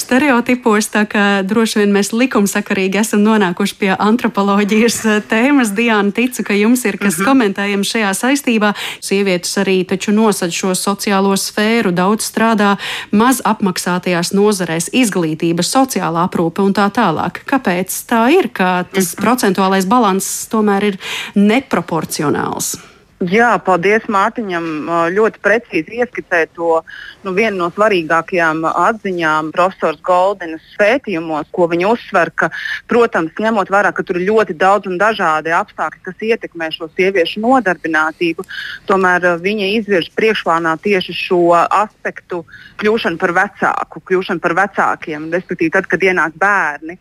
stereotipos. 0.00 0.88
Tā 0.94 1.02
kā 1.04 1.24
droši 1.44 1.82
vien 1.82 1.92
mēs 1.92 2.14
likumsakarīgi 2.16 3.02
esam 3.02 3.20
nonākuši 3.26 3.76
pie 3.82 3.90
antropoloģijas 3.92 4.98
eh, 5.04 5.20
tēmas. 5.28 5.74
Diana, 5.76 6.08
ticu, 6.16 6.40
ka 6.48 6.56
jums 6.56 6.86
ir 6.88 6.96
kas 6.96 7.20
komentējams 7.20 7.92
šajā 7.92 8.14
saistībā. 8.16 8.72
Sievietes 9.04 9.52
arī 9.60 9.82
taču 9.84 10.16
nosad 10.16 10.56
šo 10.56 10.72
sociālo 10.72 11.36
sfēru, 11.36 11.92
daudz 11.92 12.32
strādā 12.32 12.78
maz 13.12 13.44
apmaksātajās 13.44 14.32
nozarēs, 14.32 14.88
izglītība, 14.96 15.68
sociālā 15.68 16.24
aprūpe 16.30 16.64
un 16.64 16.72
tā 16.72 16.88
tālāk. 16.88 17.44
Kāpēc 17.44 17.92
tā 18.08 18.24
ir, 18.40 18.48
ka 18.48 18.86
tas 18.88 19.12
procentuālais 19.20 19.84
balanss 19.84 20.46
tomēr 20.48 20.94
ir 20.94 21.02
neproporcionāls? 21.36 22.78
Jā, 23.18 23.56
paldies 23.66 24.04
Mārtiņam. 24.06 24.66
Ļoti 25.10 25.40
precīzi 25.42 25.96
ieskicēja 25.98 26.46
to 26.54 26.76
nu, 27.24 27.32
vienu 27.34 27.64
no 27.64 27.66
svarīgākajām 27.74 28.60
atziņām 28.70 29.48
profesors 29.56 29.98
Goldenas 30.06 30.62
pētījumos, 30.78 31.48
ko 31.50 31.66
viņa 31.72 31.88
uzsver, 31.90 32.30
ka, 32.30 32.50
protams, 32.86 33.34
ņemot 33.42 33.72
vērā, 33.74 33.90
ka 33.90 34.04
tur 34.06 34.20
ir 34.20 34.28
ļoti 34.28 34.54
daudz 34.60 34.86
un 34.86 35.00
dažādi 35.02 35.50
apstākļi, 35.50 36.04
kas 36.06 36.22
ietekmē 36.28 36.70
šo 36.76 36.86
sieviešu 36.92 37.42
nodarbinātību, 37.42 38.46
tomēr 38.86 39.26
viņa 39.42 39.72
izvirz 39.80 40.12
priekšplānā 40.14 40.76
tieši 40.86 41.18
šo 41.18 41.42
aspektu 41.58 42.44
kļūšanu 42.78 43.18
par 43.18 43.34
vecāku, 43.42 44.06
kļūšanu 44.12 44.46
par 44.46 44.54
vecākiem, 44.62 45.26
respektīvi 45.34 45.74
tad, 45.74 45.90
kad 45.90 46.06
ienāk 46.06 46.38
bērni. 46.38 47.00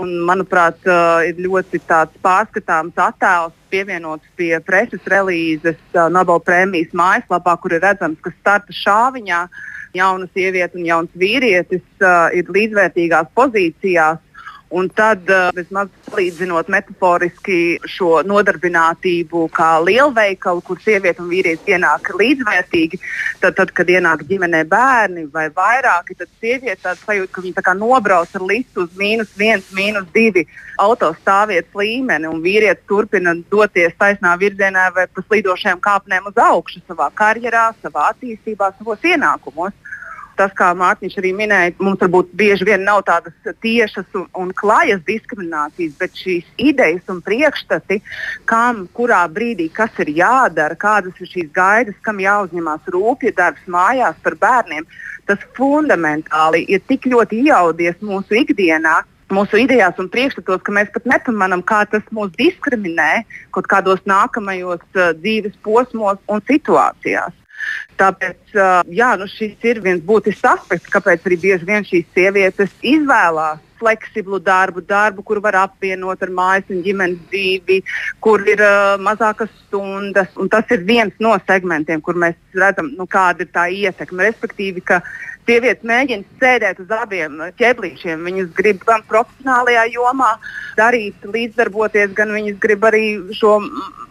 Un, 0.00 0.16
manuprāt, 0.24 0.80
ir 1.28 1.44
ļoti 1.44 1.84
pārskatāms 1.84 2.96
attēls 2.96 3.57
pievienots 3.70 4.26
pie 4.38 4.54
preses 4.64 5.02
relīzes 5.10 5.78
uh, 5.94 6.06
Nobel 6.12 6.40
prēmijas 6.44 6.94
mājaslapā, 6.96 7.56
kur 7.62 7.76
ir 7.76 7.84
redzams, 7.84 8.20
ka 8.24 8.32
starta 8.38 8.74
šāviņā 8.74 9.42
jauna 9.96 10.28
sieviete 10.34 10.78
un 10.78 10.86
jauns 10.88 11.18
vīrietis 11.18 11.84
uh, 12.02 12.28
ir 12.36 12.50
līdzvērtīgās 12.52 13.30
pozīcijās. 13.36 14.22
Un 14.68 14.90
tad, 14.92 15.22
uh, 15.32 15.48
vismaz 15.56 15.88
salīdzinot 16.10 16.68
metaforiski 16.68 17.78
šo 17.88 18.18
nodarbinātību 18.28 19.46
kā 19.56 19.68
lielveikalu, 19.80 20.60
kur 20.66 20.80
sieviete 20.84 21.24
un 21.24 21.30
vīrietis 21.32 21.70
ienāk 21.72 22.10
līdzvērtīgi, 22.20 23.00
tad, 23.40 23.56
tad 23.56 23.72
kad 23.72 23.88
ienāk 23.88 24.26
ģimenē 24.28 24.66
bērni 24.68 25.24
vai 25.32 25.46
vairāki, 25.56 26.18
tad 26.20 26.28
sieviete 26.36 26.82
tāda 26.82 27.00
sajūta, 27.00 27.32
ka 27.32 27.46
viņa 27.46 27.74
nobrauc 27.80 28.36
ar 28.36 28.44
listu 28.44 28.84
uz 28.84 28.92
mīnus 29.00 29.32
viens, 29.40 29.72
mīnus 29.72 30.04
divi 30.12 30.44
autostāvvietas 30.84 31.72
līmeni, 31.72 32.28
un 32.28 32.44
vīrietis 32.44 32.84
turpina 32.90 33.32
doties 33.48 33.96
taisnā 33.96 34.36
virzienā 34.36 34.90
vai 34.92 35.08
pa 35.08 35.24
slīdošajām 35.24 35.80
kāpnēm 35.80 36.28
uz 36.28 36.44
augšu 36.44 36.84
savā 36.84 37.08
karjerā, 37.16 37.70
savā 37.80 38.10
attīstībā, 38.12 38.74
savos 38.76 39.00
ienākumos 39.00 39.72
tas, 40.38 40.54
kā 40.56 40.70
Mārtiņš 40.78 41.18
arī 41.20 41.32
minēja, 41.36 41.74
mums 41.82 42.00
varbūt 42.02 42.30
bieži 42.38 42.66
vien 42.68 42.84
nav 42.86 43.02
tādas 43.08 43.34
tiešas 43.62 44.06
un, 44.18 44.26
un 44.38 44.54
klajas 44.56 45.02
diskriminācijas, 45.08 45.96
bet 46.00 46.16
šīs 46.18 46.46
idejas 46.70 47.10
un 47.12 47.20
priekšstati, 47.26 48.00
kam, 48.48 48.86
kurā 48.94 49.24
brīdī 49.32 49.68
kas 49.74 49.98
ir 50.04 50.14
jādara, 50.16 50.78
kādas 50.78 51.18
ir 51.20 51.30
šīs 51.30 51.52
gaidas, 51.54 51.98
kam 52.06 52.22
jāuzņemās 52.22 52.88
rūpīgi 52.94 53.36
darbs 53.38 53.68
mājās 53.70 54.18
par 54.24 54.38
bērniem, 54.40 54.86
tas 55.28 55.44
fundamentāli 55.58 56.64
ir 56.72 56.82
tik 56.88 57.08
ļoti 57.10 57.44
iaudies 57.50 57.98
mūsu 58.04 58.42
ikdienā. 58.44 59.00
Mūsu 59.28 59.58
idejās 59.60 59.98
un 60.00 60.06
priekšstatos, 60.08 60.62
ka 60.64 60.72
mēs 60.72 60.88
pat 60.94 61.04
nepamanām, 61.04 61.60
kā 61.60 61.82
tas 61.92 62.06
mūs 62.16 62.30
diskriminē 62.38 63.26
kaut 63.52 63.68
kādos 63.68 64.00
nākamajos 64.08 64.80
uh, 64.96 65.10
dzīves 65.18 65.58
posmos 65.66 66.16
un 66.32 66.40
situācijās. 66.48 67.36
Tāpēc 67.98 68.58
jā, 68.94 69.12
nu 69.18 69.26
šis 69.30 69.64
ir 69.66 69.80
viens 69.84 70.02
būtisks 70.06 70.44
aspekts, 70.46 70.90
kāpēc 70.92 71.24
arī 71.26 71.40
bieži 71.48 71.66
vien 71.66 71.86
šīs 71.86 72.06
sievietes 72.14 72.76
izvēlās 72.86 73.64
fleksiblu 73.78 74.38
darbu, 74.42 74.80
darbu, 74.80 75.22
kur 75.22 75.40
var 75.42 75.56
apvienot 75.62 76.22
ar 76.22 76.32
mājas 76.34 76.70
un 76.74 76.82
ģimenes 76.82 77.20
dzīvi, 77.30 77.78
kur 78.24 78.42
ir 78.50 78.62
uh, 78.64 78.96
mazākas 79.02 79.50
stundas. 79.66 80.30
Un 80.40 80.50
tas 80.52 80.66
ir 80.74 80.84
viens 80.88 81.14
no 81.22 81.36
segmentiem, 81.46 82.02
kur 82.04 82.18
mēs 82.18 82.38
redzam, 82.58 82.90
nu, 82.98 83.06
kāda 83.10 83.46
ir 83.46 83.52
tā 83.54 83.68
ietekme. 83.70 84.26
Respektīvi, 84.28 84.82
ka 84.90 85.00
sievietes 85.48 85.86
mēģina 85.88 86.40
sēdēt 86.42 86.82
uz 86.82 86.90
abiem 86.92 87.38
ķeblīšiem. 87.60 88.26
Viņas 88.28 88.50
grib 88.58 88.82
gan 88.88 89.06
profesionālajā 89.10 89.86
jomā 89.94 90.34
darīt, 90.78 91.22
līdzdarboties, 91.24 92.12
gan 92.18 92.34
viņas 92.34 92.58
grib 92.62 92.84
arī 92.90 93.06
šo 93.38 93.58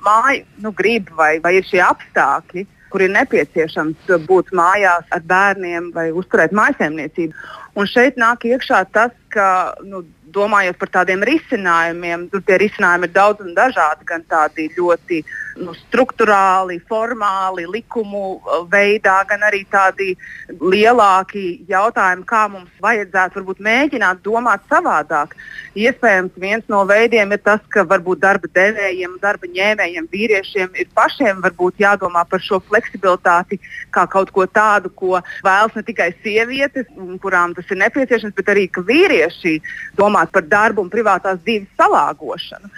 māju, 0.05 0.47
nu, 0.63 0.73
grib 0.75 1.12
vai, 1.19 1.38
vai 1.43 1.57
ir 1.60 1.67
šie 1.67 1.83
apstākļi 1.83 2.65
kur 2.91 3.04
ir 3.04 3.13
nepieciešams 3.13 4.12
būt 4.28 4.54
mājās 4.56 5.08
ar 5.15 5.23
bērniem 5.28 5.91
vai 5.95 6.10
uzturēt 6.15 6.56
mājsaimniecību. 6.56 7.47
Un 7.78 7.89
šeit 7.89 8.17
nāk 8.17 8.45
iekšā 8.50 8.84
tas, 8.95 9.13
ka 9.34 9.76
nu, 9.86 10.04
domājot 10.34 10.80
par 10.82 10.91
tādiem 11.00 11.23
risinājumiem, 11.28 12.28
tur 12.32 12.41
tie 12.47 12.58
risinājumi 12.63 13.10
ir 13.10 13.13
daudz 13.15 13.43
un 13.45 13.54
dažādi, 13.58 14.08
gan 14.10 14.23
tādi 14.30 14.69
ļoti 14.78 15.21
nu, 15.62 15.74
struktūrāli, 15.88 16.80
formāli, 16.89 17.65
likumu 17.70 18.24
uh, 18.38 18.63
veidā, 18.72 19.20
gan 19.30 19.46
arī 19.48 19.63
tādi 19.72 20.13
lielāki 20.62 21.63
jautājumi, 21.70 22.26
kā 22.28 22.43
mums 22.52 22.84
vajadzētu 22.84 23.39
varbūt 23.39 23.62
mēģināt 23.67 24.22
domāt 24.26 24.65
savādāk. 24.72 25.36
Iespējams, 25.78 26.38
viens 26.41 26.65
no 26.72 26.84
veidiem 26.89 27.34
ir 27.36 27.41
tas, 27.46 27.62
ka 27.74 27.86
varbūt 27.88 28.22
darba 28.24 28.50
devējiem, 28.54 29.17
darba 29.22 29.50
ņēmējiem, 29.54 30.10
vīriešiem 30.13 30.78
ir 30.82 30.91
pašiem 30.98 31.43
jādomā 31.78 32.24
par 32.30 32.41
šo 32.41 32.60
fleksibilitāti 32.70 33.60
kā 33.93 34.08
kaut 34.10 34.32
ko 34.32 34.46
tādu, 34.48 34.89
ko 34.89 35.22
vēlas 35.46 35.76
ne 35.76 35.84
tikai 35.84 36.12
sievietes, 36.24 36.88
kurām 37.22 37.56
tas 37.58 37.70
ir 37.72 37.82
nepieciešams, 37.84 38.36
bet 38.38 38.54
arī 38.54 38.67
vīrieši 38.70 39.60
domāt 39.98 40.32
par 40.32 40.46
darbu 40.46 40.86
un 40.86 40.93
privātās 40.93 41.41
dzīves 41.43 41.70
salāgošanu 41.78 42.72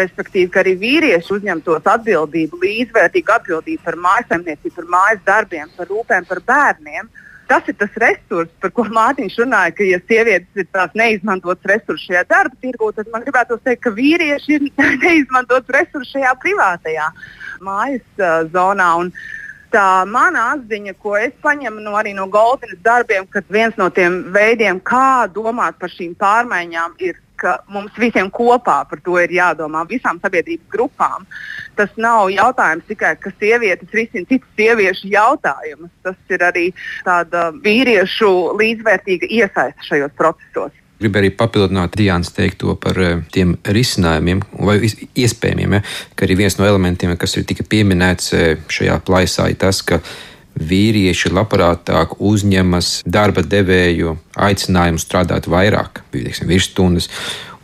respektīvi, 0.00 0.50
ka 0.52 0.62
arī 0.62 0.76
vīrieši 0.80 1.34
uzņemtos 1.36 1.88
atbildību, 1.94 2.60
līdzvērtīgu 2.62 3.34
atbildību 3.36 3.82
par 3.84 3.98
mājasemniecību, 4.06 4.76
par 4.78 4.88
mājas 4.94 5.20
darbiem, 5.26 5.74
par 5.76 5.90
rūpēm 5.90 6.28
par 6.28 6.40
bērniem. 6.48 7.10
Tas 7.50 7.66
ir 7.68 7.76
tas 7.76 7.98
resurs, 8.00 8.48
par 8.62 8.72
ko 8.72 8.86
Mārtiņš 8.98 9.36
runāja, 9.42 9.74
ka, 9.76 9.84
ja 9.84 10.00
sievietes 10.06 10.62
ir 10.62 10.70
tās 10.72 10.94
neizmantotas 10.98 11.68
resursi 11.74 12.08
šajā 12.10 12.24
darba 12.30 12.56
tirgū, 12.64 12.92
tad 12.96 13.10
man 13.12 13.26
gribētu 13.26 13.60
teikt, 13.60 13.84
ka 13.84 13.94
vīrieši 13.98 14.58
ir 14.58 14.66
neizmantotas 15.04 15.76
resursi 15.76 16.16
šajā 16.16 16.34
privātajā 16.44 17.12
mājas 17.62 18.04
uh, 18.18 18.42
zonā. 18.54 18.90
Un, 19.04 19.14
tā 19.72 20.04
mana 20.04 20.50
atziņa, 20.52 20.94
ko 21.00 21.14
es 21.16 21.32
paņemu 21.44 21.80
no, 21.80 21.96
no 21.96 22.26
Goldinas 22.28 22.80
darbiem, 22.84 23.26
ka 23.26 23.40
viens 23.48 23.76
no 23.80 23.88
tiem 23.90 24.18
veidiem, 24.34 24.80
kā 24.84 25.28
domāt 25.32 25.78
par 25.80 25.92
šīm 25.92 26.12
pārmaiņām, 26.20 26.96
ir 27.00 27.16
ka 27.42 27.58
mums 27.72 27.96
visiem 27.98 28.30
kopā 28.32 28.82
par 28.88 29.02
to 29.04 29.18
ir 29.20 29.34
jādomā, 29.34 29.84
visām 29.90 30.20
sabiedrības 30.22 30.68
grupām. 30.72 31.26
Tas 31.78 31.90
nav 31.96 32.30
jautājums 32.32 32.86
tikai, 32.88 33.16
ka 33.20 33.32
sievietes 33.38 33.90
risina 33.96 34.28
citas 34.28 34.48
sieviešu 34.58 35.10
jautājumus. 35.12 35.90
Tas 36.06 36.18
ir 36.32 36.46
arī 36.46 36.68
tāda 37.06 37.50
vīriešu 37.64 38.32
līdzvērtīga 38.60 39.30
iesaiste 39.40 39.90
šajos 39.90 40.14
procesos. 40.18 40.78
Gribu 41.02 41.18
arī 41.18 41.32
papildināt 41.34 41.96
Diānas 41.98 42.30
teikto 42.30 42.76
par 42.78 42.98
eh, 43.02 43.22
tiem 43.34 43.56
risinājumiem, 43.66 44.42
vai 44.62 44.76
iespējamiem, 44.86 45.78
ja, 45.78 45.80
ka 46.14 46.28
arī 46.28 46.36
viens 46.44 46.54
no 46.60 46.68
elementiem, 46.68 47.16
kas 47.18 47.34
ir 47.40 47.46
tika 47.48 47.66
pieminēts 47.66 48.34
eh, 48.38 48.52
šajā 48.70 49.00
plaisā, 49.08 49.48
ir 49.50 49.58
tas, 49.58 49.82
ka 49.82 49.98
vīrieši 50.58 51.32
labprātāk 51.32 52.18
uzņemas 52.20 53.02
darba 53.06 53.44
devēju 53.44 54.16
aicinājumu 54.36 55.00
strādāt 55.00 55.48
vairāk, 55.50 56.02
teiksim, 56.12 56.50
virsstundas. 56.50 57.08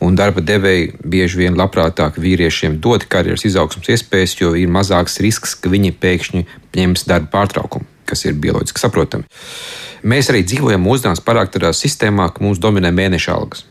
Un 0.04 0.14
darba 0.14 0.42
devēji 0.46 0.92
bieži 1.02 1.40
vien 1.40 1.56
labprātāk 1.58 2.20
vīriešiem 2.22 2.76
dod 2.82 3.08
karjeras 3.10 3.42
izaugsmas 3.48 3.90
iespējas, 3.90 4.36
jo 4.38 4.52
ir 4.54 4.70
mazāks 4.70 5.18
risks, 5.24 5.56
ka 5.58 5.72
viņi 5.72 5.96
pēkšņi 5.98 6.44
ņems 6.78 7.08
darba 7.10 7.32
pārtraukumu, 7.32 7.88
kas 8.06 8.22
ir 8.28 8.38
bioloģiski 8.38 8.84
saprotami. 8.84 9.26
Mēs 10.06 10.30
arī 10.30 10.44
dzīvojam 10.46 10.84
mūsdienās 10.86 11.24
pārāk 11.26 11.50
tādā 11.50 11.72
sistēmā, 11.74 12.28
ka 12.30 12.44
mums 12.44 12.62
dominē 12.62 12.92
mēneša 12.94 13.34
algas. 13.34 13.64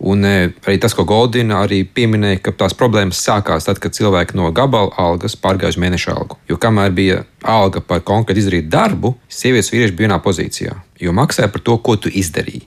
Un 0.00 0.24
e, 0.24 0.48
arī 0.64 0.78
tas, 0.80 0.94
ko 0.96 1.04
Goldina 1.04 1.58
arī 1.60 1.82
pieminēja, 1.84 2.38
ka 2.46 2.54
tās 2.62 2.72
problēmas 2.76 3.20
sākās 3.20 3.68
tad, 3.68 3.82
kad 3.82 3.92
cilvēki 3.92 4.38
no 4.38 4.48
gabala 4.56 4.94
algas 5.00 5.36
pārgāja 5.36 5.74
uz 5.74 5.80
mēneša 5.82 6.14
algu. 6.14 6.38
Jo 6.48 6.56
kamēr 6.60 6.94
bija 6.96 7.18
alga 7.44 7.82
par 7.84 8.00
konkrēti 8.08 8.40
izdarītu 8.40 8.72
darbu, 8.72 9.12
sievietes 9.28 9.68
vīrieši 9.74 9.96
bija 9.98 10.08
vienā 10.08 10.18
pozīcijā, 10.24 10.78
jo 11.04 11.12
maksāja 11.16 11.52
par 11.52 11.64
to, 11.66 11.76
ko 11.84 11.98
tu 12.00 12.08
izdarīji. 12.08 12.64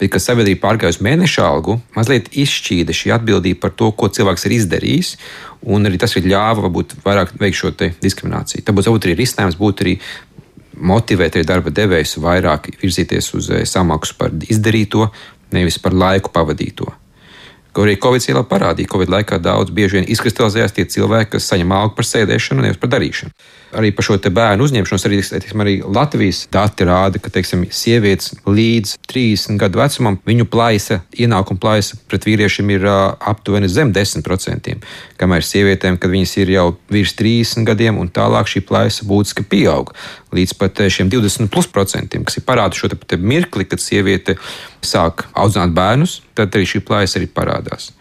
Bet, 0.00 0.08
kad 0.14 0.24
sabiedrība 0.24 0.64
pārgāja 0.64 0.96
uz 0.96 1.02
mēneša 1.04 1.44
algu, 1.46 1.76
mazliet 1.94 2.32
izšķīda 2.32 2.96
šī 2.96 3.12
atbildība 3.14 3.60
par 3.66 3.76
to, 3.76 3.92
ko 3.92 4.08
cilvēks 4.10 4.48
ir 4.48 4.56
izdarījis, 4.56 5.12
un 5.70 5.86
arī 5.86 6.00
tas 6.00 6.16
ir 6.16 6.26
ļāva 6.32 6.64
varbūt 6.64 6.96
vairāk 7.04 7.36
veikt 7.38 7.60
šo 7.60 7.70
diskrimināciju. 7.76 8.64
Tāpēc 8.66 8.88
varbūt 8.88 9.06
arī 9.06 9.18
risinājums 9.20 9.60
būtu 9.60 9.84
arī 9.86 9.98
motivēt 10.82 11.36
arī 11.36 11.46
darba 11.46 11.70
devējus 11.74 12.16
vairāk 12.24 12.72
virzīties 12.80 13.30
uz 13.36 13.50
eh, 13.52 13.62
samaksu 13.68 14.16
par 14.18 14.32
izdarīto, 14.48 15.10
nevis 15.56 15.78
par 15.82 15.96
laiku 15.96 16.32
pavadīto. 16.34 16.90
Ko 17.72 17.86
arī 17.86 17.96
Covid 18.00 18.28
ielā 18.28 18.42
parādīja. 18.44 18.90
Covid 18.92 19.12
laikā 19.12 19.38
daudz 19.40 19.72
bieži 19.72 19.98
vien 19.98 20.08
izkristalizējās 20.12 20.74
tie 20.76 20.84
cilvēki, 20.84 21.34
kas 21.36 21.48
saņem 21.48 21.72
algu 21.72 21.96
par 21.96 22.08
sēdēšanu, 22.08 22.66
nevis 22.66 22.80
par 22.80 22.92
darīšanu. 22.92 23.32
Arī 23.72 23.92
par 23.96 24.04
šo 24.04 24.18
bērnu 24.20 24.66
uzņemšanos 24.66 25.06
arī, 25.08 25.20
teiksim, 25.24 25.62
arī 25.64 25.74
Latvijas 25.82 26.42
dati 26.52 26.84
rāda, 26.84 27.20
ka 27.22 27.30
teiksim, 27.32 27.64
sievietes 27.72 28.34
līdz 28.44 28.98
30 29.08 29.60
gadu 29.60 29.80
vecumam 29.80 30.18
viņu 30.28 30.46
plaisa, 30.52 31.00
ienākuma 31.16 31.60
plaisa 31.62 31.96
pret 32.10 32.26
vīriešiem 32.28 32.72
ir 32.74 32.84
uh, 32.84 32.98
aptuveni 33.32 33.70
zem 33.72 33.94
10%. 33.96 34.76
Kamēr 35.20 35.46
sievietēm, 35.46 35.96
kad 36.00 36.12
viņas 36.12 36.34
ir 36.42 36.52
jau 36.56 36.66
virs 36.92 37.16
30 37.16 37.64
gadiem 37.68 38.00
un 38.02 38.12
tālāk, 38.12 38.50
šī 38.52 38.64
plaisa 38.68 39.08
būtiski 39.08 39.46
pieaug 39.48 39.94
līdz 40.32 40.54
pat 40.60 40.84
šiem 40.92 41.10
20%, 41.12 42.20
kas 42.28 42.38
ir 42.38 42.46
parāda 42.48 42.76
šo 42.76 42.92
mirkli, 43.18 43.66
kad 43.68 43.80
sieviete 43.80 44.36
sāk 44.84 45.26
audzināt 45.32 45.74
bērnus, 45.76 46.20
tad 46.36 46.54
arī 46.56 46.68
šī 46.68 46.84
plaisa 46.84 47.20
arī 47.20 47.28
parādās. 47.28 47.92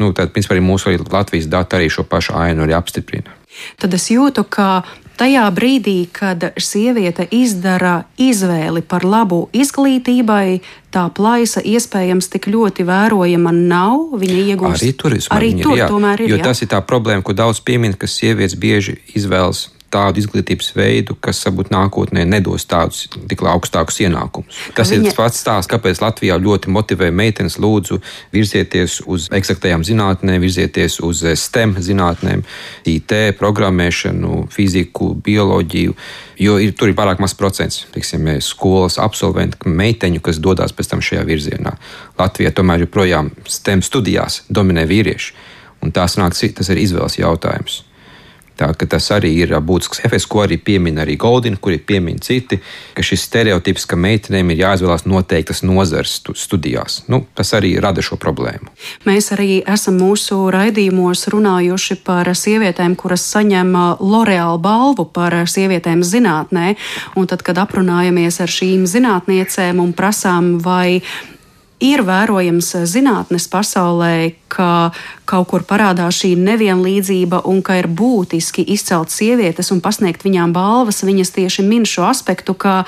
Nu, 0.00 0.10
tad, 0.16 0.32
principā, 0.34 0.56
arī 0.56 0.64
mūsu 0.64 0.90
arī 0.90 0.98
Latvijas 1.02 1.46
dati 1.50 1.78
arī 1.78 1.90
šo 1.92 2.04
pašu 2.08 2.34
ainu 2.38 2.66
apstiprina. 2.74 3.36
Tad 3.78 3.92
es 3.94 4.08
jūtu, 4.10 4.44
ka 4.48 4.82
tajā 5.18 5.44
brīdī, 5.54 5.96
kad 6.12 6.50
sieviete 6.56 7.26
izdara 7.30 8.02
izvēli 8.20 8.82
par 8.86 9.04
labu 9.04 9.46
izglītībai, 9.52 10.62
tā 10.92 11.06
plaisa 11.14 11.62
iespējams 11.64 12.30
tik 12.32 12.48
ļoti 12.52 12.86
vērojama 12.88 13.52
nav. 13.56 14.16
Viņa 14.22 14.40
iegūst 14.54 14.82
arī 14.82 14.92
tur, 14.96 15.18
arī 15.36 15.52
tur 15.60 15.76
ir, 15.76 15.82
jā, 15.82 15.90
tomēr 15.92 16.24
ir. 16.24 16.34
Jo 16.34 16.40
jā. 16.40 16.48
tas 16.50 16.64
ir 16.64 16.72
tā 16.72 16.82
problēma, 16.84 17.24
ko 17.26 17.36
daudz 17.36 17.62
piemin, 17.64 17.96
ka 17.96 18.10
sievietes 18.10 18.58
bieži 18.58 18.98
izvēlas 19.16 19.68
tādu 19.92 20.22
izglītības 20.22 20.72
veidu, 20.76 21.16
kas 21.20 21.42
varbūt 21.46 21.72
nākotnē 21.74 22.24
nedos 22.28 22.64
tādus 22.68 23.04
tik 23.30 23.44
augstākus 23.46 24.00
ienākumus. 24.04 24.60
Tas 24.76 24.92
viņa... 24.92 24.98
ir 24.98 25.10
tas 25.10 25.18
pats 25.18 25.42
stāsts, 25.44 25.70
kāpēc 25.72 26.00
Latvijā 26.02 26.38
ļoti 26.40 26.72
motivē 26.72 27.10
meitenes 27.14 27.58
lūdzu 27.62 28.00
virzieties 28.32 29.00
uz 29.10 29.28
eksaktajām 29.34 29.84
zinātnēm, 29.86 30.40
virzieties 30.42 30.98
uz 31.04 31.24
STEM 31.38 31.76
zinātnēm, 31.82 32.44
IT, 32.88 33.14
programmēšanu, 33.38 34.46
fiziku, 34.52 35.12
bioloģiju. 35.14 35.96
Jo 36.42 36.56
ir, 36.58 36.72
tur 36.74 36.90
ir 36.90 36.98
pārāk 36.98 37.20
maz 37.22 37.36
procents 37.38 37.84
tiksim, 37.94 38.26
skolas 38.42 38.98
absolventu, 39.02 39.60
meiteņu, 39.68 40.22
kas 40.24 40.40
dodas 40.42 40.74
pēc 40.74 40.94
tam 40.94 41.04
šajā 41.04 41.22
virzienā. 41.28 41.76
Latvijā 42.18 42.50
tomēr 42.56 42.86
joprojām 42.86 43.30
STEM 43.46 43.84
studijās 43.86 44.42
dominē 44.50 44.88
vīrieši. 44.88 45.34
Un 45.82 45.90
tās 45.94 46.14
nāk, 46.18 46.34
tas 46.34 46.68
ir 46.70 46.78
izvēles 46.78 47.18
jautājums. 47.18 47.82
Tā, 48.58 48.68
tas 48.76 49.06
arī 49.14 49.32
ir 49.42 49.54
būtisks 49.64 50.02
efekts, 50.04 50.26
ko 50.28 50.42
arī 50.44 50.58
piemin 50.60 51.00
arī 51.02 51.16
Goldina, 51.20 51.56
kur 51.56 51.72
ir 51.72 51.82
piemin 51.88 52.20
citi, 52.22 52.58
ka 52.94 53.04
šis 53.04 53.24
stereotips, 53.28 53.86
ka 53.88 53.96
meitenēm 53.96 54.52
ir 54.52 54.62
jāizvēlās 54.62 55.06
noteiktas 55.08 55.62
nozares 55.64 56.18
studijās, 56.20 57.02
nu, 57.12 57.22
tas 57.34 57.54
arī 57.56 57.74
rada 57.82 58.04
šo 58.04 58.18
problēmu. 58.20 58.70
Mēs 59.08 59.32
arī 59.34 59.62
esam 59.64 59.98
mūsu 60.02 60.38
raidījumos 60.52 61.26
runājuši 61.32 61.98
par 62.04 62.28
sievietēm, 62.36 62.96
kuras 63.00 63.24
saņem 63.32 63.72
L'Oreal 64.02 64.60
balvu 64.62 65.08
par 65.08 65.34
sievietēm 65.48 66.04
zinātnē, 66.06 66.74
un 67.16 67.28
tad, 67.30 67.44
kad 67.46 67.58
aprunājamies 67.64 68.42
ar 68.44 68.52
šīm 68.52 68.84
zinātniecēm 68.90 69.80
un 69.80 69.94
prasām, 69.96 70.58
vai 70.62 71.00
ir 71.82 72.04
vērojams 72.06 72.70
zinātnes 72.88 73.48
pasaulē, 73.50 74.32
ka 74.52 74.92
kaut 75.32 75.48
kur 75.48 75.64
parādās 75.64 76.20
šī 76.20 76.34
nevienlīdzība 76.36 77.42
un 77.48 77.62
ka 77.64 77.78
ir 77.80 77.88
būtiski 77.88 78.64
izcelt 78.74 79.12
sievietes 79.12 79.72
un 79.72 79.80
pasniegt 79.84 80.26
viņām 80.26 80.52
balvas. 80.52 81.02
Viņas 81.06 81.32
tieši 81.32 81.64
min 81.64 81.86
šo 81.88 82.04
aspektu, 82.10 82.54
ka 82.54 82.82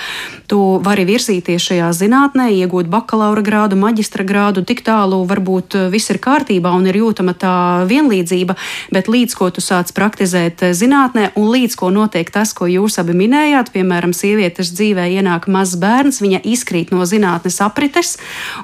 tu 0.51 0.61
vari 0.85 1.07
virzīties 1.09 1.71
šajā 1.71 1.89
zinātnē, 1.97 2.51
iegūt 2.53 2.91
bakalaura 2.93 3.43
grādu, 3.45 3.79
maģistra 3.81 4.27
grādu, 4.29 4.65
tik 4.67 4.85
tālu 4.85 5.23
varbūt 5.29 5.79
viss 5.93 6.13
ir 6.13 6.21
kārtībā 6.23 6.73
un 6.77 6.85
ir 6.91 7.01
jūtama 7.01 7.33
tā 7.39 7.55
vienlīdzība, 7.89 8.59
bet 8.93 9.09
līdz 9.09 9.39
ko 9.39 9.49
tu 9.55 9.65
sāc 9.65 9.95
praktizēt 9.97 10.67
zinātnē 10.77 11.31
un 11.41 11.49
līdz 11.55 11.79
ko 11.81 11.91
notiek 11.95 12.29
tas, 12.35 12.53
ko 12.57 12.69
jūs 12.69 13.01
abi 13.01 13.17
minējāt, 13.17 13.73
piemēram, 13.75 14.13
sievietes 14.13 14.75
dzīvē 14.77 15.09
ienāk 15.17 15.49
mazs 15.49 15.79
bērns, 15.81 16.21
viņa 16.25 16.45
izkrīt 16.53 16.93
no 16.93 17.09
zinātnes 17.09 17.61
aprites 17.65 18.17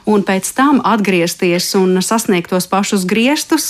un 0.05 0.27
pēc 0.27 0.53
tam 0.57 0.85
atgriezties 0.85 1.73
un 1.81 1.97
sasniegt 2.05 2.53
tos 2.53 2.69
pašus 2.69 2.91
pašus 2.91 3.07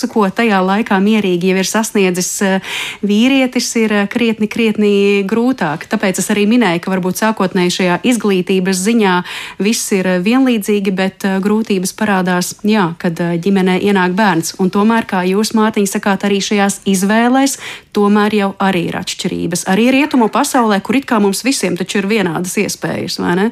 griestus, 0.00 0.10
ko 0.10 0.28
tajā 0.28 0.60
laikā 0.62 0.98
mierīgi 1.00 1.50
jau 1.50 1.58
ir 1.58 1.66
sasniedzis 1.66 2.42
eh, 2.42 2.60
vīrietis, 3.02 3.76
ir 3.76 3.92
eh, 3.92 4.08
krietni, 4.08 4.48
krietni 4.48 5.24
grūtāk. 5.24 5.88
Tāpēc 5.88 6.18
es 6.18 6.30
arī 6.30 6.46
minēju, 6.46 6.80
ka 6.80 6.90
varbūt 6.90 7.20
sākotnēji 7.20 7.70
šajā 7.70 8.00
izglītības 8.04 8.76
ziņā 8.76 9.22
viss 9.58 9.92
ir 9.92 10.06
eh, 10.06 10.20
vienlīdzīgi, 10.20 10.90
bet 10.92 11.24
grūtības 11.40 11.92
parādās, 11.94 12.54
jā, 12.62 12.94
kad 12.98 13.14
ģimenē 13.16 13.80
ienāk 13.80 14.14
bērns. 14.14 14.56
Un 14.60 14.70
tomēr, 14.70 15.06
kā 15.06 15.24
jūs, 15.24 15.54
Mārtiņ, 15.54 15.86
sakāt, 15.86 16.24
arī 16.24 16.40
šajās 16.40 16.82
izvēlēs, 16.86 17.58
tomēr 17.92 18.34
jau 18.34 18.50
arī 18.60 18.86
ir 18.90 18.98
atšķirības. 19.00 19.66
Arī 19.70 19.90
rietumu 19.94 20.30
pasaulē, 20.32 20.80
kur 20.82 20.96
it 20.96 21.08
kā 21.08 21.20
mums 21.20 21.44
visiem 21.44 21.76
taču 21.76 22.00
ir 22.00 22.08
vienādas 22.10 22.56
iespējas, 22.60 23.18
vai 23.20 23.34
ne? 23.38 23.46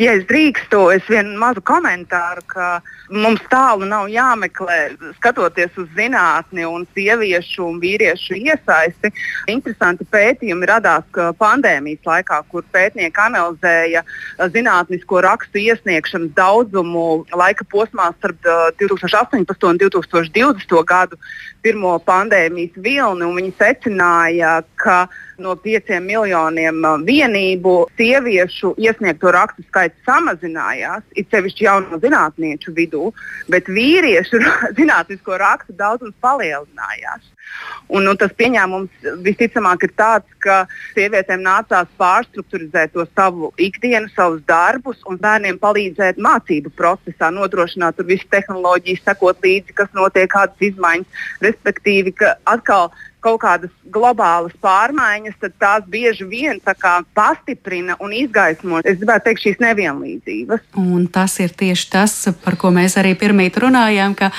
Ja 0.00 0.14
es 0.16 0.26
drīkstu, 0.28 0.86
es 0.94 1.06
vienu 1.10 1.36
mazu 1.40 1.62
komentāru, 1.66 2.44
ka 2.50 2.80
mums 3.10 3.42
tālu 3.50 3.88
nav 3.88 4.08
jāmeklē 4.10 4.78
skatoties 5.18 5.74
uz 5.80 5.88
zinātni 5.96 6.66
un 6.68 6.86
sieviešu 6.94 7.64
un 7.66 7.80
vīriešu 7.82 8.38
iesaisti, 8.38 9.12
interesanti 9.50 10.06
pētījumi 10.10 10.68
radās 10.70 11.06
pandēmijas 11.40 12.06
laikā, 12.06 12.40
kur 12.52 12.66
pētnieki 12.74 13.24
analizēja 13.24 14.04
zinātnisko 14.54 15.22
rakstu 15.26 15.62
iesniegšanas 15.62 16.34
daudzumu 16.36 17.06
laika 17.36 17.66
posmā 17.70 18.10
starp 18.18 18.50
2018 18.80 19.68
un 19.70 19.80
2020 19.84 20.84
gadu 20.86 21.18
pirmo 21.64 21.96
pandēmijas 22.06 22.78
vilni. 22.80 23.28
Viņi 23.40 23.56
secināja, 23.58 24.60
ka 24.80 25.04
no 25.42 25.56
5 25.64 25.98
miljoniem 26.04 26.84
vienību 27.06 27.74
sieviešu 27.98 28.74
iesniegto 28.80 29.32
rakstu 29.34 29.64
skaits 29.68 29.98
samazinājās, 30.08 31.04
it 31.16 31.30
sevišķi 31.32 31.66
jauno 31.66 32.00
zinātnieku 32.02 32.74
vidū, 32.76 33.10
bet 33.50 33.68
vīriešu 33.68 34.42
zinātnisko 34.78 35.40
rakstu 35.40 35.76
daudzums 35.80 36.16
palielinājās. 36.22 37.28
Un, 37.90 38.06
un 38.06 38.18
tas 38.18 38.30
pieņēmums 38.38 39.08
visticamāk 39.24 39.82
ir 39.88 39.92
tāds, 39.98 40.34
ka 40.44 40.60
sievietēm 40.94 41.42
nācās 41.42 41.88
pārstruktūrizēt 41.98 42.94
to 42.94 43.06
savu 43.10 43.50
ikdienu, 43.58 44.06
savus 44.14 44.44
darbus 44.46 45.00
un 45.10 45.18
bērniem 45.20 45.58
palīdzēt 45.62 46.20
mācību 46.22 46.70
procesā, 46.78 47.32
nodrošināt 47.34 47.98
tur 47.98 48.06
visu 48.06 48.28
tehnoloģiju, 48.30 49.02
sekot 49.02 49.42
līdzi, 49.42 49.74
kas 49.82 49.90
notiek, 49.98 50.30
kādas 50.30 50.68
izmaiņas. 50.70 51.26
Respektīvi, 51.42 52.14
ka 52.22 52.36
atkal 52.54 52.92
kaut 53.20 53.40
kādas 53.42 53.72
globālas 53.90 54.54
pārmaiņas, 54.62 55.36
tad 55.42 55.54
tās 55.60 55.86
bieži 55.90 56.26
vien 56.28 56.60
pastiprina 57.14 57.96
un 58.00 58.12
izgaismo, 58.14 58.80
es 58.84 58.98
gribētu 59.00 59.26
teikt, 59.28 59.42
šīs 59.44 59.60
nevienlīdzības. 59.62 60.62
Un 60.80 61.06
tas 61.12 61.36
ir 61.42 61.52
tieši 61.56 61.88
tas, 61.92 62.14
par 62.44 62.56
ko 62.60 62.70
mēs 62.74 62.96
arī 63.00 63.14
pirmīt 63.18 63.58
runājām, 63.60 64.14
ka 64.18 64.30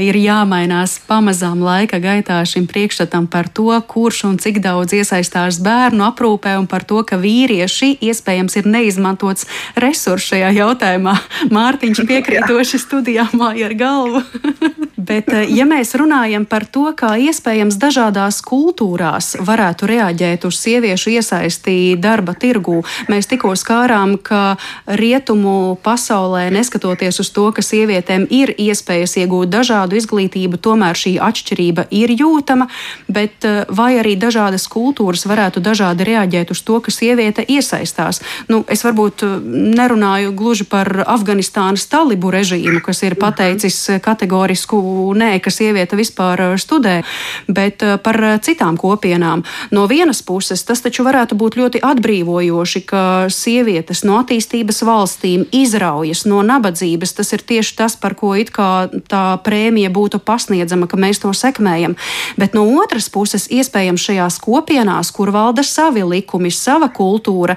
ir 0.00 0.16
jāmainās 0.18 0.96
pamazām 1.08 1.62
laika 1.64 2.00
gaitā 2.02 2.40
šim 2.48 2.66
priekšstatam 2.70 3.28
par 3.30 3.48
to, 3.48 3.70
kurš 3.88 4.24
un 4.30 4.38
cik 4.42 4.60
daudz 4.64 4.96
iesaistās 4.96 5.60
bērnu 5.64 6.06
aprūpē 6.08 6.56
un 6.60 6.68
par 6.70 6.86
to, 6.88 7.02
ka 7.06 7.18
vīrieši 7.20 7.94
iespējams 8.04 8.58
ir 8.60 8.70
neizmantots 8.70 9.48
resurs 9.80 10.30
šajā 10.32 10.54
jautājumā. 10.58 11.16
Mārtiņš 11.54 12.04
piekrītoši 12.10 12.82
studijā 12.82 13.28
māja 13.36 13.70
ar 13.70 13.78
galvu. 13.78 14.24
Bet, 15.04 15.28
eh, 15.34 15.48
ja 15.52 15.66
mēs 15.68 15.92
runājam 15.98 16.46
par 16.48 16.64
to, 16.70 16.86
kā 16.96 17.14
iespējams 17.20 17.76
dažādās 18.24 18.40
kultūrās 18.44 19.36
varētu 19.40 19.86
reaģēt 19.86 20.44
uz 20.48 20.56
sieviešu 20.56 21.10
iesaisti 21.10 21.96
darba 22.00 22.32
tirgū, 22.32 22.82
mēs 23.08 23.28
tikko 23.28 23.54
skārām, 23.54 24.16
ka 24.18 24.56
rietumu 24.86 25.76
pasaulē, 25.82 26.50
neskatoties 26.50 27.20
uz 27.20 27.30
to, 27.30 27.52
ka 27.52 27.60
sievietēm 27.62 28.26
ir 28.30 28.54
iespējas 28.56 29.16
iegūt 29.20 29.50
dažādu 29.50 29.96
izglītību, 29.96 30.56
tomēr 30.56 30.96
šī 30.96 31.18
atšķirība 31.20 31.86
ir 31.90 32.14
jūtama, 32.16 32.68
bet 33.08 33.44
eh, 33.44 33.64
vai 33.68 33.98
arī 34.00 34.16
dažādas 34.16 34.66
kultūras 34.68 35.26
varētu 35.26 35.60
dažādi 35.60 36.04
reaģēt 36.04 36.50
uz 36.50 36.62
to, 36.62 36.80
ka 36.80 36.90
sieviete 36.90 37.44
iesaistās. 37.44 38.22
Nu, 38.48 38.64
es 38.68 38.84
varbūt 38.84 39.24
eh, 39.24 39.36
nerunāju 39.76 40.32
gluži 40.32 40.64
par 40.64 41.04
Afganistānas 41.04 41.86
talibu 41.86 42.32
režīmu, 42.32 42.80
kas 42.80 43.02
ir 43.04 43.18
pateicis 43.20 44.00
kategorisku 44.00 44.80
nē, 45.14 45.36
ka 45.44 45.52
sieviete 45.52 45.96
vispār 45.98 46.40
uh, 46.40 46.56
studē, 46.60 47.02
bet 47.48 47.82
par 48.02 48.13
uh, 48.20 48.36
citām 48.42 48.78
kopienām. 48.80 49.44
No 49.74 49.86
vienas 49.90 50.22
puses, 50.22 50.64
tas 50.66 50.82
taču 50.84 51.04
varētu 51.06 51.38
būt 51.38 51.58
ļoti 51.60 51.82
atbrīvojoši, 51.84 52.84
ka 52.88 53.02
sievietes 53.32 54.04
no 54.04 54.18
attīstības 54.22 54.82
valstīm 54.86 55.46
izraujas 55.54 56.24
no 56.28 56.42
nabadzības. 56.46 57.14
Tas 57.18 57.32
ir 57.36 57.44
tieši 57.46 57.76
tas, 57.78 57.96
par 58.00 58.16
ko 58.18 58.34
it 58.38 58.52
kā 58.54 58.88
tā 59.10 59.24
prēmija 59.44 59.92
būtu 59.94 60.20
pasniedzama, 60.24 60.88
ka 60.90 61.00
mēs 61.00 61.22
to 61.22 61.32
sekmējam. 61.34 61.96
Bet 62.40 62.56
no 62.56 62.66
otras 62.82 63.08
puses, 63.12 63.46
iespējams, 63.52 64.04
šajās 64.08 64.38
kopienās, 64.42 65.12
kur 65.14 65.32
valda 65.34 65.64
savi 65.66 66.04
likumi, 66.04 66.52
sava 66.54 66.90
kultūra, 66.92 67.56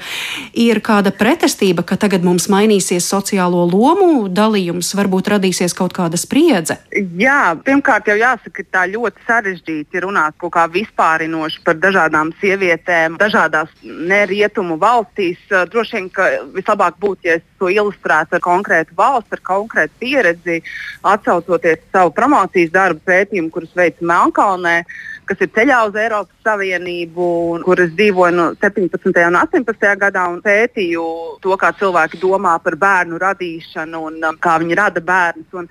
ir 0.54 0.82
kāda 0.86 1.12
pretestība, 1.16 1.86
ka 1.88 1.98
tagad 2.00 2.26
mums 2.26 2.48
mainīsies 2.52 3.08
sociālo 3.08 3.66
lomu 3.70 4.28
dalījums, 4.30 4.94
varbūt 4.98 5.32
radīsies 5.36 5.76
kaut 5.78 5.96
kāda 5.98 6.20
spriedze. 6.20 6.80
Jā, 7.18 7.56
pirmkārt, 7.66 8.10
jau 8.12 8.18
jāsaka, 8.20 8.64
ka 8.64 8.80
tā 8.80 8.86
ļoti 8.92 9.26
sarežģīti 9.28 10.04
runāt 10.06 10.38
kaut 10.48 10.56
kā 10.56 10.66
vispārinoši 10.72 11.62
par 11.66 11.76
dažādām 11.82 12.32
sievietēm, 12.42 13.18
dažādās 13.20 13.70
nerietumu 13.84 14.78
valstīs. 14.80 15.38
Droši 15.50 15.96
vien, 15.98 16.10
ka 16.10 16.28
vislabāk 16.56 16.98
būtu, 17.00 17.28
ja 17.28 17.38
es 17.38 17.44
to 17.60 17.70
ilustrētu 17.70 18.38
ar 18.38 18.44
konkrētu 18.44 18.96
valsti, 18.98 19.36
ar 19.36 19.44
konkrētu 19.44 19.94
pieredzi, 20.00 20.62
atsaucoties 21.04 21.84
savu 21.92 22.14
promocijas 22.16 22.72
darbu 22.72 23.04
pētījumu, 23.06 23.52
kurus 23.52 23.76
veicu 23.76 24.08
Melnkalnē 24.08 24.84
kas 25.28 25.42
ir 25.44 25.52
ceļā 25.56 25.78
uz 25.90 25.98
Eiropas 26.00 26.46
Savienību, 26.46 27.28
kur 27.66 27.82
es 27.84 27.92
dzīvoju 27.98 28.36
no 28.36 28.48
17. 28.62 29.12
un 29.28 29.40
18. 29.42 29.88
gadā 30.02 30.26
un 30.32 30.40
pētīju 30.46 31.04
to, 31.44 31.58
kā 31.60 31.74
cilvēki 31.80 32.22
domā 32.22 32.56
par 32.64 32.78
bērnu 32.80 33.20
radīšanu 33.22 34.04
un 34.10 34.18
um, 34.24 34.40
kā 34.42 34.58
viņi 34.64 34.80
rada 34.80 35.04
bērnus. 35.04 35.50
Un 35.60 35.70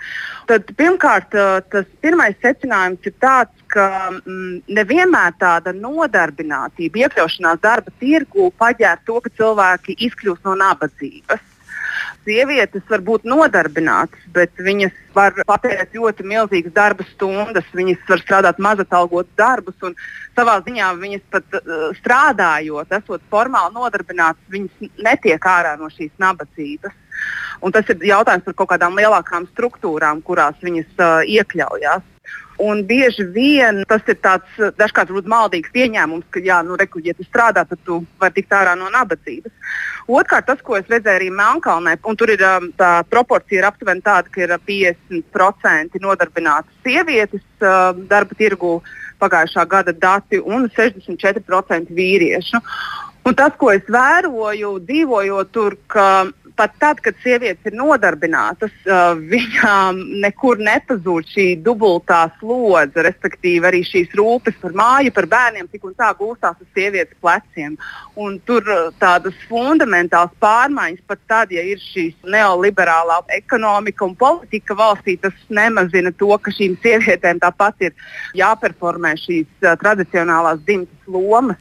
tad, 0.50 0.70
pirmkārt, 0.78 1.36
uh, 1.36 1.58
tas 1.72 1.88
pirmais 2.04 2.36
secinājums 2.44 3.08
ir 3.08 3.16
tāds, 3.22 3.66
ka 3.72 3.88
mm, 4.12 4.62
nevienmēr 4.78 5.34
tāda 5.40 5.74
nodarbinātība, 5.74 7.06
iekļaušanās 7.06 7.60
darba 7.64 7.92
tirgu 8.00 8.52
paģēr 8.60 9.02
to, 9.08 9.20
ka 9.24 9.32
cilvēki 9.40 9.98
izkļūst 10.06 10.46
no 10.46 10.54
nabadzības 10.60 11.55
sievietes 12.26 12.84
var 12.90 13.02
būt 13.06 13.26
nodarbinātas, 13.28 14.26
bet 14.34 14.52
viņas 14.60 14.94
var 15.16 15.36
patērēt 15.48 15.94
ļoti 15.96 16.26
milzīgas 16.26 16.74
darba 16.76 17.06
stundas, 17.12 17.66
viņas 17.76 18.02
var 18.10 18.22
strādāt 18.24 18.60
mazatalgotus 18.62 19.32
darbus, 19.38 19.78
un 19.86 19.96
savā 20.36 20.58
ziņā 20.66 20.90
viņas 21.00 21.24
pat 21.32 21.58
uh, 21.60 21.88
strādājot, 22.00 22.92
esot 22.98 23.24
formāli 23.32 23.78
nodarbinātas, 23.78 24.42
viņas 24.52 24.92
netiek 25.06 25.50
ārā 25.52 25.76
no 25.80 25.90
šīs 25.94 26.12
nabadzības. 26.22 26.94
Un 27.64 27.72
tas 27.72 27.88
ir 27.88 28.02
jautājums 28.04 28.44
par 28.44 28.58
kaut 28.58 28.74
kādām 28.74 28.98
lielākām 28.98 29.46
struktūrām, 29.54 30.20
kurās 30.26 30.58
viņas 30.60 30.90
uh, 31.00 31.22
iekļaujas. 31.24 32.04
Un 32.62 32.82
bieži 32.88 33.26
vien 33.34 33.82
tas 33.88 34.04
ir 34.08 34.16
tāds 34.24 34.60
dažkārt 34.78 35.10
maldīgs 35.28 35.72
pieņēmums, 35.74 36.24
ka, 36.32 36.40
jā, 36.40 36.62
nu, 36.64 36.76
reku, 36.80 37.02
ja 37.04 37.12
tu 37.14 37.26
strādā, 37.26 37.66
tad 37.68 37.78
tu 37.84 37.98
vari 38.20 38.38
tikt 38.38 38.54
ārā 38.56 38.72
no 38.78 38.88
nabadzības. 38.92 39.52
Otrkārt, 40.08 40.46
tas, 40.48 40.62
ko 40.64 40.78
es 40.78 40.88
redzēju 40.88 41.20
arī 41.20 41.30
Melnkalnē, 41.34 41.96
un 42.08 42.16
tur 42.16 42.32
ir 42.32 42.44
um, 42.46 42.70
tā 42.78 43.02
proporcija 43.10 43.60
ir 43.60 43.68
aptuveni 43.68 44.04
tāda, 44.06 44.32
ka 44.32 44.40
ir 44.40 44.54
50% 44.70 46.00
nodarbinātas 46.00 46.72
sievietes 46.86 47.44
uh, 47.60 47.92
darba 48.08 48.38
tirgu 48.38 48.78
pagājušā 49.20 49.66
gada 49.68 49.92
dati 49.92 50.40
un 50.40 50.70
64% 50.72 51.92
vīriešu. 51.92 52.62
Un 53.26 53.34
tas, 53.34 53.52
ko 53.58 53.72
es 53.74 53.84
vēroju, 53.90 54.76
dzīvojot 54.86 55.52
tur, 55.52 55.74
ka 55.90 56.28
pat 56.56 56.74
tad, 56.80 57.00
kad 57.04 57.16
sievietes 57.22 57.68
ir 57.68 57.76
nodarbinātas, 57.76 58.72
uh, 58.88 59.14
viņām 59.32 59.98
nekur 60.24 60.60
nepazūd 60.62 61.28
šī 61.32 61.46
dubultā 61.64 62.22
slodze, 62.40 63.04
respektīvi 63.06 63.68
arī 63.68 63.82
šīs 63.86 64.14
rūpes 64.16 64.56
par 64.62 64.76
māju, 64.76 65.12
par 65.16 65.28
bērniem, 65.32 65.68
tik 65.72 65.84
un 65.88 65.94
tā 65.98 66.10
gūstās 66.18 66.56
uz 66.62 66.68
sievietes 66.76 67.16
pleciem. 67.22 67.76
Un 68.16 68.38
tur 68.48 68.64
uh, 68.72 68.88
tādas 69.02 69.36
fundamentālas 69.50 70.32
pārmaiņas, 70.42 71.04
pat 71.10 71.22
tad, 71.28 71.52
ja 71.54 71.64
ir 71.66 71.82
šī 71.82 72.08
neoliberālā 72.24 73.20
ekonomika 73.36 74.06
un 74.08 74.16
politika 74.18 74.76
valstī, 74.78 75.18
tas 75.20 75.36
nemazina 75.52 76.14
to, 76.16 76.32
ka 76.40 76.54
šīm 76.54 76.78
sievietēm 76.84 77.42
tāpat 77.44 77.88
ir 77.90 78.10
jāperformē 78.40 79.14
šīs 79.26 79.48
uh, 79.64 79.76
tradicionālās 79.82 80.64
dzimtas 80.64 81.12
lomas. 81.12 81.60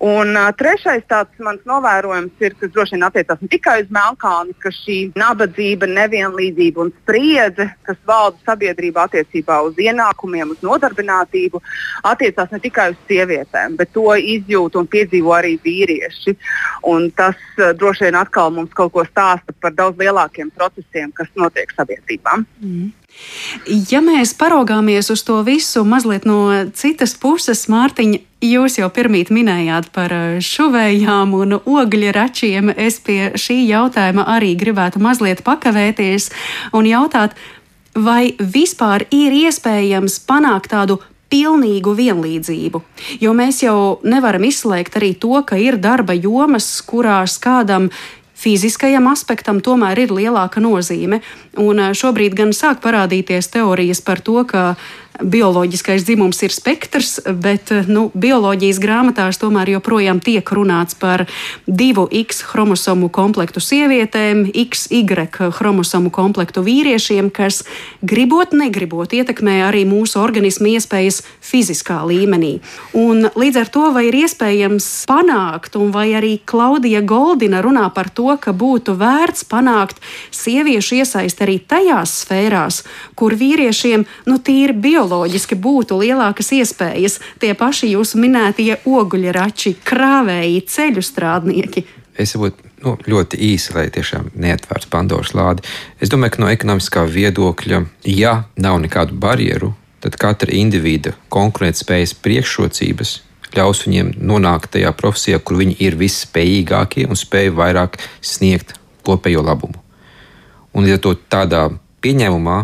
Un 0.00 0.32
uh, 0.32 0.48
trešais 0.56 1.02
tāds 1.12 1.42
mans 1.44 1.60
novērojums 1.68 2.40
ir, 2.40 2.54
kas 2.56 2.70
droši 2.72 2.96
vien 2.96 3.02
attiecās 3.04 3.42
ne 3.44 3.48
tikai 3.52 3.74
uz 3.82 3.90
Melnkalni, 3.92 4.54
ka 4.62 4.72
šī 4.72 4.96
nabadzība, 5.20 5.88
nevienlīdzība 5.92 6.80
un 6.86 6.92
spriedze, 7.02 7.66
kas 7.84 7.98
valda 8.08 8.40
sabiedrībā 8.48 9.04
attiecībā 9.04 9.58
uz 9.66 9.76
ienākumiem, 9.76 10.54
uz 10.54 10.64
nodarbinātību, 10.64 11.60
attiecās 12.08 12.54
ne 12.54 12.62
tikai 12.64 12.88
uz 12.94 13.02
sievietēm, 13.10 13.76
bet 13.76 13.92
to 13.92 14.06
izjūt 14.16 14.80
un 14.80 14.88
piedzīvo 14.88 15.36
arī 15.36 15.58
vīrieši. 15.66 16.36
Un 16.88 17.10
tas 17.12 17.36
uh, 17.58 17.74
droši 17.76 18.08
vien 18.08 18.16
atkal 18.22 18.56
mums 18.56 18.72
kaut 18.72 18.94
ko 18.96 19.04
stāsta 19.04 19.52
par 19.60 19.76
daudz 19.76 20.00
lielākiem 20.00 20.48
procesiem, 20.56 21.12
kas 21.12 21.28
notiek 21.36 21.76
sabiedrībā. 21.76 22.40
Mm. 22.64 22.88
Ja 23.90 24.00
mēs 24.04 24.32
paraugāmies 24.38 25.10
uz 25.12 25.22
to 25.26 25.40
visu 25.46 25.82
mazliet 25.84 26.26
no 26.28 26.40
citas 26.76 27.12
puses, 27.20 27.66
Mārtiņa, 27.70 28.20
jūs 28.44 28.78
jau 28.80 28.88
pirmīt 28.94 29.32
minējāt 29.34 29.90
par 29.94 30.14
eh, 30.14 30.40
šuvējām 30.44 31.34
un 31.36 31.58
ogļu 31.60 32.14
račiem. 32.16 32.72
Es 32.76 33.00
pie 33.04 33.32
šī 33.38 33.60
jautājuma 33.68 34.26
arī 34.36 34.54
gribētu 34.58 35.02
mazliet 35.02 35.44
pakavēties 35.46 36.30
un 36.76 36.88
jautāt, 36.88 37.36
vai 37.94 38.32
vispār 38.38 39.06
ir 39.10 39.34
iespējams 39.44 40.20
panākt 40.28 40.70
tādu 40.72 41.00
pilnīgu 41.30 41.94
vienlīdzību. 41.94 42.80
Jo 43.22 43.34
mēs 43.36 43.62
jau 43.62 44.00
nevaram 44.02 44.44
izslēgt 44.48 44.98
arī 44.98 45.12
to, 45.14 45.36
ka 45.46 45.58
ir 45.60 45.78
darba 45.78 46.16
jomas, 46.16 46.66
kurās 46.86 47.38
kādam 47.42 47.90
fiziskajam 48.40 49.08
aspektam 49.10 49.60
tomēr 49.64 50.06
ir 50.06 50.14
lielāka 50.14 50.62
nozīme. 50.62 51.20
Un 51.60 51.82
eh, 51.82 51.92
šobrīd 51.96 52.36
gan 52.38 52.54
sāk 52.56 52.82
parādīties 52.84 53.52
teorijas 53.52 54.02
par 54.04 54.22
to, 54.24 54.40
ka 54.48 54.74
bioloģiskais 55.22 56.04
dzimums 56.04 56.40
ir 56.44 56.52
spektrs, 56.54 57.18
bet 57.42 57.70
nu, 57.90 58.08
bioloģijas 58.14 58.80
grāmatās 58.82 59.40
tomēr 59.40 59.74
joprojām 59.76 60.20
tiek 60.22 60.46
runāts 60.54 60.96
par 60.98 61.26
divu 61.66 62.06
X 62.22 62.42
chromosomu 62.46 63.10
komplektu 63.12 63.60
sievietēm, 63.62 64.46
XY 64.54 65.28
chromosomu 65.56 66.12
komplektu 66.14 66.64
vīriešiem, 66.64 67.30
kas 67.34 67.62
gribot, 68.00 68.54
negribot 68.56 69.12
ietekmē 69.16 69.60
arī 69.68 69.84
mūsu 69.88 70.20
organismu 70.22 70.72
iespējas 70.74 71.22
fiziskā 71.44 72.00
līmenī. 72.08 72.58
Un 72.96 73.28
līdz 73.34 73.60
ar 73.64 73.72
to 73.72 73.86
vai 73.94 74.06
ir 74.08 74.18
iespējams 74.22 74.88
panākt, 75.10 75.76
un 75.80 75.92
vai 75.94 76.10
arī 76.16 76.36
Klaudija 76.44 77.02
Goldina 77.04 77.62
runā 77.64 77.88
par 77.94 78.08
to, 78.14 78.32
ka 78.40 78.54
būtu 78.56 78.96
vērts 79.00 79.44
panākt 79.50 80.00
sieviešu 80.34 81.00
iesaisti 81.02 81.44
arī 81.44 81.58
tajās 81.60 82.20
sfērās, 82.24 82.82
kur 83.18 83.36
vīriešiem 83.36 84.06
nu, 84.30 84.38
tīri 84.40 84.76
bioloģiski 84.76 85.09
bioloģiski 85.10 85.58
būtu 85.60 85.98
lielākas 86.00 86.52
iespējas 86.56 87.18
tie 87.42 87.52
paši 87.58 87.92
jūsu 87.94 88.20
minētie 88.22 88.76
oguļrači, 88.86 89.76
krāvēji, 89.84 90.62
ceļu 90.70 91.04
strādnieki? 91.04 91.84
Es 92.20 92.36
būtu 92.36 92.70
nu, 92.84 92.96
ļoti 93.08 93.38
īsi, 93.50 93.74
lai 93.76 93.88
tiešām 93.92 94.32
neatvērtu 94.40 94.90
Pandoras 94.92 95.34
lādi. 95.36 95.64
Es 96.00 96.12
domāju, 96.12 96.36
ka 96.36 96.42
no 96.44 96.50
ekonomiskā 96.52 97.04
viedokļa, 97.08 97.84
ja 98.08 98.42
nav 98.60 98.80
nekādu 98.82 99.16
barjeru 99.20 99.74
tad 100.00 100.16
katra 100.20 100.52
individa 100.56 101.12
konkurētspējas 101.32 102.14
priekšrocības 102.24 103.18
ļaus 103.56 103.84
viņiem 103.84 104.12
nonākt 104.22 104.74
tajā 104.76 104.92
profesijā, 104.96 105.40
kur 105.42 105.58
viņi 105.60 105.76
ir 105.82 105.96
visspējīgākie 106.00 107.08
un 107.10 107.18
spēj 107.18 107.50
vairāk 107.56 107.98
sniegt 108.22 108.76
kopējo 109.06 109.42
labumu. 109.44 109.80
Un, 110.76 110.86
ja 110.86 111.00
to 111.02 111.16
tādā 111.18 111.66
pieņēmumā 112.04 112.60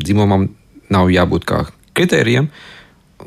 dzimumam 0.00 0.48
nav 0.90 1.10
jābūt 1.12 1.44
kā 1.46 1.64
kritērijam, 2.00 2.50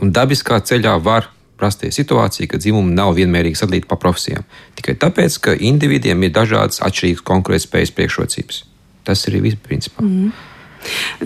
un 0.01 0.11
dabiskā 0.13 0.59
ceļā 0.65 0.97
var 1.05 1.30
rasties 1.63 1.97
situācija, 1.99 2.49
ka 2.51 2.59
dzimumi 2.59 2.95
nav 2.97 3.13
vienmērīgi 3.17 3.59
sadalīti 3.59 3.89
pa 3.89 3.97
profesijām. 4.01 4.45
Tikai 4.78 4.97
tāpēc, 4.99 5.38
ka 5.45 5.55
individiem 5.55 6.26
ir 6.26 6.34
dažādas 6.36 6.82
atšķirīgas 6.84 7.24
konkurētspējas 7.30 7.93
priekšrocības. 7.95 8.63
Tas 9.07 9.24
ir 9.30 9.39
viss 9.43 9.59
principā. 9.63 10.03
Mm. 10.03 10.32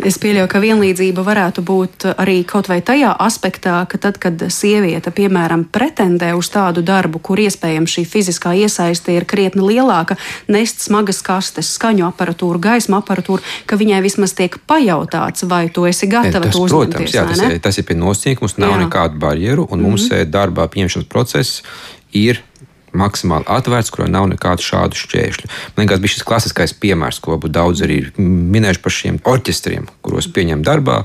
Es 0.05 0.18
pieļauju, 0.22 0.47
ka 0.51 0.62
vienlīdzība 0.64 1.24
varētu 1.26 1.64
būt 1.66 2.05
arī 2.16 2.41
kaut 2.47 2.70
vai 2.70 2.80
tajā 2.86 3.14
aspektā, 3.26 3.80
ka 3.89 3.99
tad, 4.01 4.20
kad 4.22 4.47
sieviete, 4.53 5.12
piemēram, 5.12 5.66
pretendē 5.74 6.34
uz 6.38 6.49
tādu 6.53 6.84
darbu, 6.86 7.22
kur 7.24 7.41
iespējams 7.41 7.97
šī 7.97 8.05
fiziskā 8.08 8.53
iesaiste 8.58 9.16
ir 9.16 9.28
krietni 9.30 9.66
lielāka, 9.66 10.18
nest 10.47 10.84
smagas 10.86 11.22
kastes, 11.26 11.74
skaņu 11.78 12.08
aparatūru, 12.10 12.62
gaismu 12.62 12.99
aparatūru, 12.99 13.43
ka 13.70 13.80
viņai 13.80 14.01
vismaz 14.05 14.36
tiek 14.38 14.60
pajautāts, 14.70 15.47
vai 15.49 15.68
tu 15.74 15.88
esi 15.89 16.10
gatava 16.12 16.47
tas, 16.47 16.55
to 16.55 16.66
uzņemties. 16.68 16.97
Protams, 16.97 17.16
jā, 17.16 17.26
tas, 17.30 17.43
ir, 17.47 17.62
tas 17.64 17.82
ir 17.82 17.88
pie 17.88 17.97
nosacījuma, 17.97 18.43
mums 18.45 18.58
nav 18.62 18.76
jā. 18.76 18.82
nekādu 18.86 19.22
barjeru, 19.22 19.68
un 19.70 19.80
mm 19.80 19.84
-hmm. 19.84 19.89
mums 19.89 20.10
mhm. 20.12 20.32
darbā 20.32 20.68
pieņemšanas 20.68 21.10
process 21.10 21.64
ir 22.14 22.41
maksimāli 22.97 23.47
atvērts, 23.51 23.91
kurā 23.93 24.07
nav 24.11 24.27
nekādu 24.31 24.63
šādu 24.63 24.99
šķēršļu. 24.99 25.49
Man 25.75 25.85
liekas, 25.85 26.01
bija 26.03 26.15
šis 26.15 26.27
klasiskais 26.27 26.75
piemērs, 26.77 27.19
ko 27.23 27.39
daudz 27.47 27.83
arī 27.85 27.99
minējuši 28.17 28.83
par 28.83 28.95
šiem 28.95 29.21
orķestriem, 29.27 29.89
kuros 30.05 30.29
pieņem 30.33 30.63
darbā. 30.67 31.03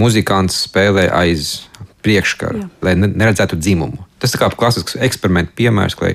Muzikants 0.00 0.58
spēlē 0.66 1.06
aiz 1.16 1.66
priekškara, 2.04 2.60
Jā. 2.60 2.68
lai 2.84 2.94
neredzētu 3.00 3.58
dzimumu. 3.58 4.04
Tas 4.22 4.34
ir 4.34 4.42
kā 4.42 4.50
klasisks 4.52 4.98
eksperiments 5.02 5.56
piemērs, 5.58 5.96
lai 6.02 6.14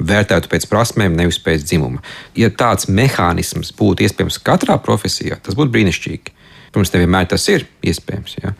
vērtētu 0.00 0.50
pēc 0.50 0.66
prasmēm, 0.70 1.16
nevis 1.16 1.38
pēc 1.42 1.64
dzimuma. 1.66 2.02
Ja 2.38 2.50
tāds 2.50 2.88
mehānisms 2.88 3.72
būtu 3.76 4.06
iespējams 4.06 4.40
katrā 4.44 4.78
profesijā, 4.82 5.38
tas 5.44 5.56
būtu 5.58 5.72
brīnišķīgi. 5.74 6.36
Protams, 6.70 6.92
nevienmēr 6.94 7.28
tas 7.32 7.46
ir 7.50 7.66
iespējams. 7.82 8.36
Ja? 8.42 8.54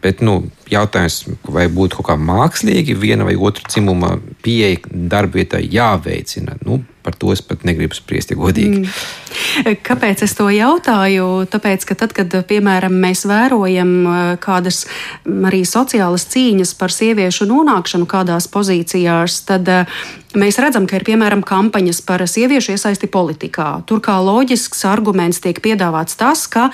Bet 0.00 0.22
nu, 0.24 0.38
jautājums, 0.72 1.24
vai 1.44 1.66
būtu 1.68 1.98
kaut 1.98 2.08
kā 2.08 2.16
mākslīgi 2.16 2.96
viena 2.96 3.26
vai 3.28 3.36
otra 3.36 3.66
dzimuma 3.68 4.14
pieeja 4.44 4.80
darbvietai 4.88 5.60
jāveicina. 5.68 6.56
Nu, 6.64 6.80
par 7.02 7.16
to 7.16 7.32
es 7.32 7.42
pat 7.44 7.64
negribu 7.64 7.96
spriest, 7.96 8.32
ja 8.32 8.38
godīgi. 8.38 8.84
Mm. 8.84 9.74
Kāpēc 9.86 10.24
es 10.26 10.34
to 10.36 10.48
jautāju? 10.52 11.26
Tāpēc, 11.50 11.84
ka 11.88 11.96
tad, 12.02 12.14
kad 12.16 12.34
piemēram 12.48 12.96
mēs 13.02 13.24
vērojam 13.28 13.92
uh, 14.04 14.20
kādas 14.40 14.84
arī 15.26 15.62
sociālas 15.68 16.26
cīņas 16.32 16.74
par 16.80 16.94
sieviešu 16.94 17.48
nonākšanu 17.50 18.08
kādās 18.10 18.48
pozīcijās, 18.52 19.40
tad 19.48 19.68
uh, 19.72 20.00
mēs 20.38 20.60
redzam, 20.62 20.88
ka 20.88 21.00
ir 21.00 21.06
piemēram 21.08 21.44
kampaņas 21.46 22.02
par 22.08 22.24
sieviešu 22.28 22.76
iesaisti 22.76 23.10
politikā. 23.10 23.72
Tur 23.88 24.04
kā 24.04 24.20
loģisks 24.24 24.84
arguments 24.88 25.40
tiek 25.44 25.60
piedāvāts 25.64 26.20
tas, 26.20 26.46
ka 26.50 26.68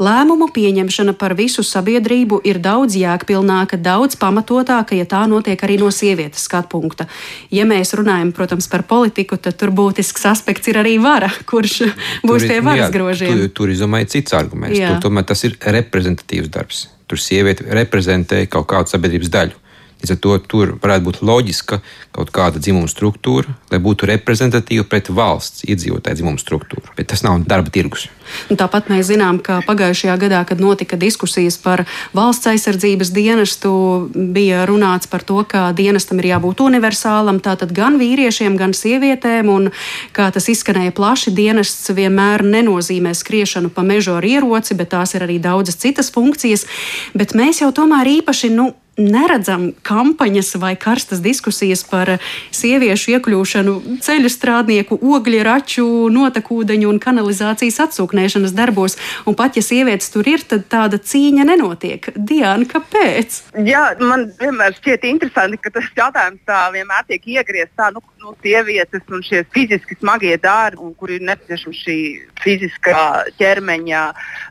lēmumu 0.00 0.48
pieņemšana 0.54 1.14
par 1.20 1.34
visu 1.38 1.62
sabiedrību 1.66 2.40
ir 2.48 2.60
daudz 2.62 2.96
jēgpilnāka, 2.98 3.78
daudz 3.80 4.16
pamatotāka, 4.20 4.96
ja 4.96 5.06
tā 5.08 5.22
notiek 5.30 5.60
arī 5.66 5.76
no 5.80 5.90
sievietes 5.94 6.46
skatu 6.48 6.72
punkta. 6.74 7.06
Ja 7.52 7.66
mēs 7.68 7.92
runājam, 7.98 8.32
protams, 8.36 8.68
par 8.72 8.86
politiku, 8.88 9.36
tad 9.36 9.58
tur 9.60 9.74
būtisks 9.76 10.26
aspekts 10.30 10.72
ir 10.72 10.80
arī 10.80 10.96
vara, 11.02 11.30
kurš 11.50 11.82
būs 12.26 12.48
pie 12.48 12.60
varas 12.64 12.88
jā, 12.88 12.92
grožiem. 12.96 13.44
Tur, 13.44 13.54
tur 13.60 13.74
izdomāja 13.74 14.10
cits 14.16 14.36
arguments. 14.36 14.78
Tur, 14.80 15.00
tomēr 15.04 15.28
tas 15.28 15.44
ir 15.48 15.58
reprezentatīvs 15.78 16.52
darbs. 16.52 16.86
Tur 17.10 17.20
sieviete 17.20 17.66
reprezentē 17.74 18.44
kaut 18.50 18.68
kādu 18.70 18.92
sabiedrības 18.92 19.32
daļu. 19.34 19.58
Līdz 20.00 20.14
ar 20.14 20.20
to 20.24 20.36
tur 20.48 20.72
varētu 20.80 21.06
būt 21.06 21.18
loģiska 21.20 21.80
kaut 22.16 22.30
kāda 22.34 22.60
dzimuma 22.62 22.88
struktūra, 22.88 23.52
lai 23.70 23.80
būtu 23.84 24.08
reprezentatīva 24.08 24.86
pret 24.88 25.10
valsts 25.12 25.66
iedzīvotāju 25.68 26.20
dzimumu 26.20 26.40
struktūru. 26.40 26.94
Bet 26.96 27.10
tas 27.12 27.22
nav 27.26 27.42
darba 27.48 27.72
tirgus. 27.74 28.08
Un 28.50 28.58
tāpat 28.60 28.88
mēs 28.90 29.08
zinām, 29.10 29.40
ka 29.44 29.58
pagājušajā 29.66 30.16
gadā, 30.22 30.40
kad 30.48 30.62
notika 30.62 30.96
diskusijas 31.00 31.58
par 31.60 31.84
valsts 32.16 32.48
aizsardzības 32.50 33.12
dienestu, 33.12 33.72
bija 34.14 34.64
runāts 34.70 35.10
par 35.10 35.24
to, 35.26 35.42
ka 35.44 35.68
dienestam 35.76 36.22
ir 36.22 36.30
jābūt 36.32 36.64
universālam, 36.64 37.42
tātad 37.44 37.74
gan 37.76 37.98
vīriešiem, 38.00 38.56
gan 38.60 38.74
sievietēm, 38.76 39.50
un 39.52 39.70
kā 40.16 40.30
tas 40.34 40.48
izskanēja 40.52 40.94
plaši, 40.96 41.34
dienests 41.36 41.92
vienmēr 41.96 42.46
nenozīmē 42.46 43.12
skriešanu 43.18 43.72
pa 43.74 43.84
mežu 43.86 44.16
ar 44.16 44.26
ieroci, 44.26 44.78
bet 44.78 44.94
tās 44.94 45.14
ir 45.18 45.26
arī 45.26 45.40
daudzas 45.42 45.80
citas 45.82 46.12
funkcijas. 46.14 46.66
Bet 47.14 47.36
mēs 47.36 47.60
jau 47.64 47.72
tomēr 47.74 48.14
īpaši, 48.20 48.54
nu, 48.54 48.70
neredzam 48.98 49.70
kampaņas 49.86 50.54
vai 50.60 50.74
karstas 50.80 51.22
diskusijas 51.24 51.82
par 51.88 52.16
sieviešu 52.54 53.14
iekļūšanu 53.16 53.74
ceļu 54.04 54.30
strādnieku, 54.32 54.98
ogļu 55.00 55.42
raču, 55.46 55.86
notekūdeņu 56.12 56.90
un 56.90 57.00
kanalizācijas 57.02 57.80
atsūknēšanas 57.86 58.54
darbos. 58.56 58.96
Un 59.28 59.36
pat 59.38 59.56
ja 59.58 59.64
sievietes 59.64 60.10
tur 60.12 60.28
ir, 60.28 60.44
tad 60.46 60.66
tāda 60.72 61.00
cīņa 61.00 61.46
nenotiek. 61.52 62.10
Diana, 62.16 62.66
kāpēc? 62.68 63.40
Jā, 63.66 63.84
man 64.00 64.28
vienmēr 64.40 64.76
šķiet 64.78 65.06
interesanti, 65.10 65.60
ka 65.62 65.72
tas 65.74 65.88
jautājums 65.96 66.42
tā 66.48 66.62
vienmēr 66.74 67.06
tiek 67.08 67.30
iegriezts 67.36 67.76
tā, 67.78 67.90
nu, 67.94 68.02
nu, 68.22 68.34
sievietes 68.44 69.06
un 69.10 69.24
šie 69.26 69.44
fiziski 69.54 69.96
smagie 70.00 70.36
darbi, 70.40 70.90
kur 70.98 71.12
ir 71.14 71.24
nepieciešama 71.28 71.76
šī 71.80 71.98
fiziskā 72.40 73.04
ķermeņa 73.40 74.02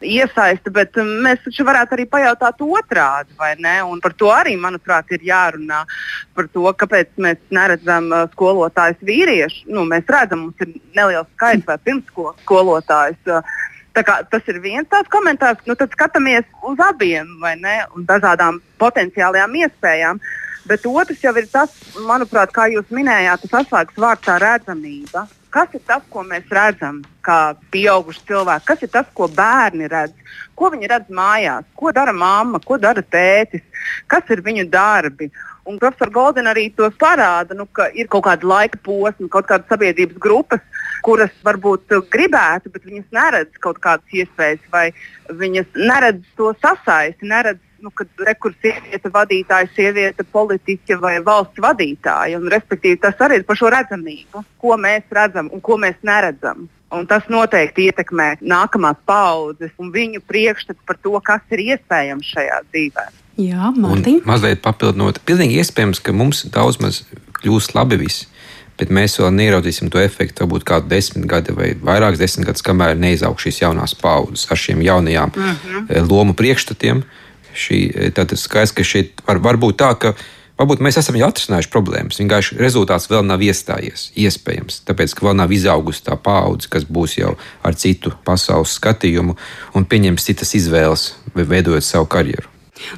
iesaiste. 0.05 0.73
Bet 0.73 0.97
um, 1.01 1.09
mēs 1.25 1.41
taču 1.45 1.65
varētu 1.67 1.97
arī 1.97 2.05
pajautāt 2.09 2.61
otrādi, 2.63 3.33
vai 3.39 3.53
ne? 3.61 3.79
Un 3.85 4.01
par 4.03 4.15
to 4.17 4.28
arī, 4.33 4.55
manuprāt, 4.59 5.11
ir 5.15 5.25
jārunā. 5.29 5.83
Par 6.35 6.49
to, 6.53 6.65
kāpēc 6.81 7.11
mēs 7.21 7.41
neredzam 7.55 8.11
uh, 8.11 8.27
skolotājus 8.33 9.01
vīriešus. 9.09 9.65
Nu, 9.73 9.85
mēs 9.89 10.07
redzam, 10.09 10.47
mums 10.47 10.65
ir 10.65 10.75
neliels 10.97 11.29
skaits 11.35 11.67
vai 11.67 11.77
pirmsskolas 11.83 12.39
skolotājus. 12.45 13.19
Uh, 13.27 13.57
Kā, 13.99 14.21
tas 14.31 14.45
ir 14.47 14.61
viens 14.63 14.87
tāds 14.87 15.09
komentārs. 15.11 15.59
Nu, 15.67 15.73
tad 15.75 15.91
skatāmies 15.91 16.45
uz 16.63 16.79
abiem, 16.79 17.33
ne? 17.59 17.73
Un 17.97 18.05
dažādām 18.07 18.61
potenciālajām 18.79 19.57
iespējām. 19.59 20.21
Bet 20.69 20.85
otrs 20.87 21.23
jau 21.23 21.33
ir 21.35 21.49
tas, 21.51 21.73
manuprāt, 22.07 22.53
kā 22.55 22.69
jūs 22.71 22.93
minējāt, 22.93 23.43
tas 23.43 23.65
atslēgas 23.65 23.99
vārds- 23.99 24.31
redzamība. 24.45 25.25
Kas 25.49 25.73
ir 25.73 25.81
tas, 25.87 26.03
ko 26.13 26.21
mēs 26.27 26.49
redzam, 26.53 26.99
kā 27.25 27.55
pieauguši 27.73 28.21
cilvēki? 28.29 28.65
Kas 28.69 28.83
ir 28.85 28.91
tas, 28.93 29.07
ko 29.17 29.25
bērni 29.33 29.89
redz? 29.89 30.35
Ko 30.53 30.69
viņi 30.69 30.89
redz 30.91 31.13
mājās? 31.15 31.65
Ko 31.79 31.93
dara 31.95 32.13
mamma, 32.13 32.61
ko 32.61 32.77
dara 32.77 33.01
tētis? 33.01 33.63
Kas 34.11 34.29
ir 34.29 34.43
viņu 34.45 34.67
darbi? 34.69 35.31
Un 35.69 35.77
profesors 35.81 36.13
Goldena 36.13 36.53
arī 36.53 36.67
to 36.73 36.87
parāda, 37.01 37.57
nu, 37.57 37.65
ka 37.65 37.89
ir 37.93 38.07
kaut 38.09 38.25
kāda 38.25 38.47
laika 38.49 38.79
posma, 38.85 39.29
kaut 39.29 39.49
kādas 39.49 39.69
sabiedrības 39.69 40.17
grupas, 40.21 40.61
kuras 41.05 41.33
varbūt 41.45 41.93
gribētu, 42.13 42.71
bet 42.73 42.85
viņas 42.85 43.09
neredz 43.13 43.59
kaut 43.61 43.81
kādas 43.83 44.15
iespējas, 44.21 44.61
vai 44.73 44.87
viņas 45.29 45.77
neredz 45.77 46.25
to 46.37 46.53
sasaisti, 46.61 47.29
neredz 47.29 47.61
nu, 47.83 47.91
kad 47.95 48.07
rekur 48.27 48.53
sieviete 48.61 49.11
vadītāja, 49.13 49.69
sieviete 49.75 50.23
politiķe 50.23 50.97
vai 51.01 51.17
valsts 51.25 51.61
vadītāja. 51.63 52.39
Un, 52.39 52.49
respektīvi, 52.51 52.99
tas 53.01 53.19
arī 53.25 53.39
ir 53.39 53.47
par 53.47 53.59
šo 53.59 53.71
redzamību, 53.73 54.43
ko 54.61 54.77
mēs 54.81 55.07
redzam 55.15 55.51
un 55.53 55.63
ko 55.63 55.79
mēs 55.81 55.97
neredzam. 56.05 56.67
Un 56.89 57.05
tas 57.05 57.27
noteikti 57.29 57.89
ietekmē 57.89 58.39
nākamās 58.41 58.97
paudzes 59.05 59.75
un 59.77 59.91
viņu 59.93 60.23
priekšstatu 60.25 60.81
par 60.89 60.97
to, 60.97 61.13
kas 61.21 61.43
ir 61.53 61.65
iespējams 61.75 62.31
šajā 62.33 62.63
dzīvē. 62.71 63.05
Jā, 63.39 63.69
Mārtiņ. 63.77 64.23
Mazliet 64.27 64.63
papildinot, 64.65 65.21
pilnīgi 65.27 65.61
iespējams, 65.61 66.01
ka 66.03 66.15
mums 66.17 66.43
daudz 66.51 66.81
maz 66.81 67.03
kļūs 67.39 67.71
labi 67.77 68.01
viss 68.01 68.27
bet 68.79 68.91
mēs 68.95 69.17
vēl 69.19 69.33
neieraudzīsim 69.35 69.91
to 69.91 70.01
efektu 70.01 70.45
varbūt 70.45 70.65
kādu 70.67 70.91
desmit 70.91 71.27
gadu 71.29 71.55
vai 71.57 71.73
vairākus 71.75 72.21
desmit 72.21 72.47
gadus, 72.47 72.63
kamēr 72.65 72.99
neizaug 72.99 73.39
šīs 73.41 73.63
jaunās 73.63 73.95
paudzes 73.99 74.47
ar 74.49 74.59
šiem 74.59 74.83
jaunajām 74.85 75.33
uh 75.35 75.41
mhm. 75.41 75.85
eh, 75.89 75.97
-huh. 75.97 76.11
lomu 76.11 76.33
priekšstatiem. 76.33 77.03
Šī, 77.57 77.79
tad 78.15 78.35
skaidrs, 78.37 78.75
ka 78.75 78.85
šeit 78.85 79.23
var, 79.27 79.41
var 79.43 79.57
būt 79.61 79.79
tā, 79.81 79.93
ka 79.99 80.13
varbūt 80.59 80.83
mēs 80.83 80.99
esam 81.01 81.17
jau 81.19 81.29
atrisinājuši 81.31 81.71
problēmas. 81.73 82.19
Vienkārši 82.21 82.59
rezultāts 82.59 83.09
vēl 83.11 83.25
nav 83.27 83.43
iestājies. 83.45 84.09
Iespējams, 84.19 84.83
tāpēc, 84.89 85.15
ka 85.15 85.27
vēl 85.29 85.39
nav 85.39 85.53
izaugusi 85.55 86.05
tā 86.05 86.17
paudze, 86.19 86.69
kas 86.71 86.85
būs 86.85 87.17
jau 87.19 87.35
ar 87.65 87.77
citu 87.79 88.13
pasaules 88.27 88.75
skatījumu 88.79 89.37
un 89.75 89.87
pieņems 89.89 90.29
citas 90.29 90.55
izvēles, 90.59 91.13
veidojot 91.35 91.85
savu 91.85 92.09
karjeru. 92.11 92.49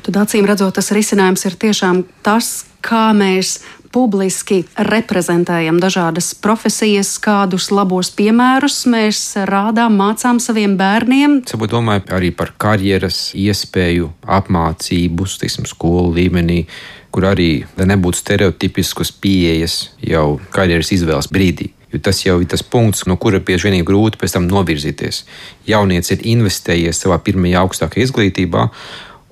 Tad 0.06 0.20
acīm 0.22 0.46
redzot, 0.46 0.76
tas 0.78 0.92
risinājums 0.94 1.46
ir 1.50 1.58
tiešām 1.62 2.04
tas, 2.26 2.68
kā 2.86 3.10
mēs 3.18 3.60
publiski 3.94 4.62
reprezentējam 4.76 5.80
dažādas 5.82 6.32
profesijas, 6.36 7.14
kādus 7.22 7.70
labos 7.72 8.12
piemērus 8.16 8.86
mēs 8.92 9.20
rādām, 9.50 9.98
mācām 10.00 10.40
saviem 10.44 10.78
bērniem. 10.80 11.42
Es 11.46 11.72
domāju 11.74 12.08
arī 12.16 12.32
par 12.36 12.54
karjeras 12.58 13.32
iespēju 13.38 14.12
apmācību, 14.40 15.28
tiksim, 15.42 15.68
skolu 15.70 16.16
līmenī, 16.18 16.64
kur 17.12 17.28
arī 17.32 17.52
nebūtu 17.78 18.22
stereotipiskas 18.22 19.12
pieejas 19.12 19.78
jau 20.00 20.40
karjeras 20.56 20.92
izvēles 20.96 21.30
brīdī. 21.32 21.74
Jo 21.92 22.00
tas 22.00 22.22
jau 22.24 22.38
ir 22.40 22.48
tas 22.48 22.64
punkts, 22.64 23.04
no 23.04 23.18
kura 23.20 23.42
bieži 23.44 23.68
vien 23.68 23.82
ir 23.82 23.88
grūti 23.88 24.20
pēc 24.20 24.38
tam 24.38 24.46
novirzīties. 24.48 25.26
Jaunieci 25.68 26.16
ir 26.16 26.28
investējies 26.38 27.04
savā 27.04 27.18
pirmajā 27.20 27.66
augstākajā 27.66 28.08
izglītībā, 28.08 28.70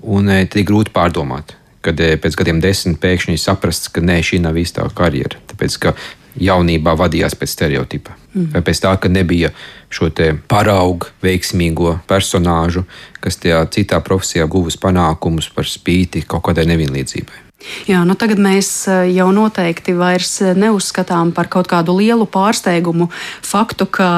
Un 0.00 0.30
tad 0.30 0.56
ir 0.56 0.64
grūti 0.68 0.92
pārdomāt, 0.94 1.52
kad 1.84 2.00
pēc 2.22 2.36
gadiem 2.36 2.60
desmit 2.60 3.00
pēkšņi 3.02 3.38
saprasts, 3.40 3.90
ka 3.92 4.02
nē, 4.04 4.20
šī 4.26 4.40
nav 4.44 4.58
īstā 4.60 4.84
karjera. 4.96 5.40
Tāpēc, 5.50 5.78
ka 5.80 5.94
jaunībā 6.38 6.94
vadījās 6.98 7.34
pēc 7.38 7.54
stereotipa. 7.54 8.14
Mm. 8.34 8.50
Vai 8.54 8.62
pēc 8.66 8.82
tā, 8.84 8.94
ka 9.00 9.10
nebija 9.10 9.50
šo 9.90 10.10
paraugu, 10.48 11.10
veiksmīgo 11.24 11.98
personāžu, 12.08 12.84
kas 13.20 13.40
tajā 13.42 13.64
citā 13.74 14.00
profesijā 14.04 14.46
guvis 14.46 14.78
panākumus 14.78 15.50
par 15.54 15.66
spīti 15.66 16.22
kaut 16.26 16.46
kādai 16.46 16.68
nevienlīdzībai. 16.70 17.46
Jā, 17.90 18.04
nu 18.08 18.14
tagad 18.16 18.40
mēs 18.40 18.70
eh, 18.88 19.10
jau 19.12 19.28
noteikti 19.36 19.92
vairs 19.92 20.38
neuzskatām 20.56 21.34
par 21.36 21.50
kaut 21.52 21.68
kādu 21.68 21.98
lielu 21.98 22.24
pārsteigumu 22.24 23.10
faktu, 23.44 23.84
ka 23.86 24.10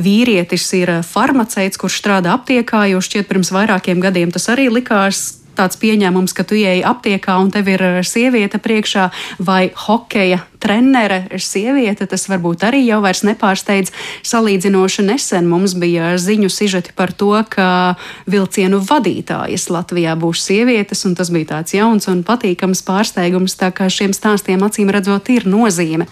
vīrietis 0.00 0.64
ir 0.78 0.92
farmaceits, 1.06 1.78
kurš 1.78 2.00
strādā 2.00 2.32
aptiekā, 2.34 2.86
jo 2.90 3.02
šķiet 3.04 3.28
pirms 3.28 3.52
vairākiem 3.54 4.00
gadiem 4.02 4.32
tas 4.34 4.48
arī 4.50 4.70
likās 4.72 5.39
tāds 5.60 5.80
pieņēmums, 5.80 6.34
ka 6.36 6.46
tu 6.48 6.56
ieej 6.58 6.84
aptiekā 6.88 7.36
un 7.40 7.52
tev 7.52 7.68
ir 7.70 7.84
eh, 7.84 7.98
sieviete 8.06 8.60
priekšā, 8.62 9.10
vai 9.44 9.68
hokeja 9.86 10.42
trenere 10.60 11.22
ir 11.32 11.40
sieviete, 11.40 12.04
tas 12.08 12.26
varbūt 12.28 12.66
arī 12.68 12.82
jau 12.84 13.00
vairs 13.04 13.22
nepārsteidz. 13.24 13.92
Salīdzinoši 14.28 15.06
nesen 15.08 15.48
mums 15.48 15.74
bija 15.80 16.12
ziņu 16.20 16.50
sižeti 16.52 16.92
par 16.96 17.14
to, 17.16 17.32
ka 17.48 17.96
vilcienu 18.30 18.82
vadītājas 18.84 19.70
Latvijā 19.72 20.16
būs 20.20 20.44
sievietes, 20.44 21.06
un 21.08 21.16
tas 21.16 21.32
bija 21.32 21.54
tāds 21.54 21.76
jauns 21.76 22.10
un 22.12 22.24
patīkams 22.28 22.84
pārsteigums, 22.88 23.56
tā 23.60 23.72
kā 23.72 23.88
šiem 23.92 24.16
stāstiem 24.16 24.60
acīm 24.66 24.92
redzot 24.92 25.32
ir 25.32 25.48
nozīme. 25.48 26.08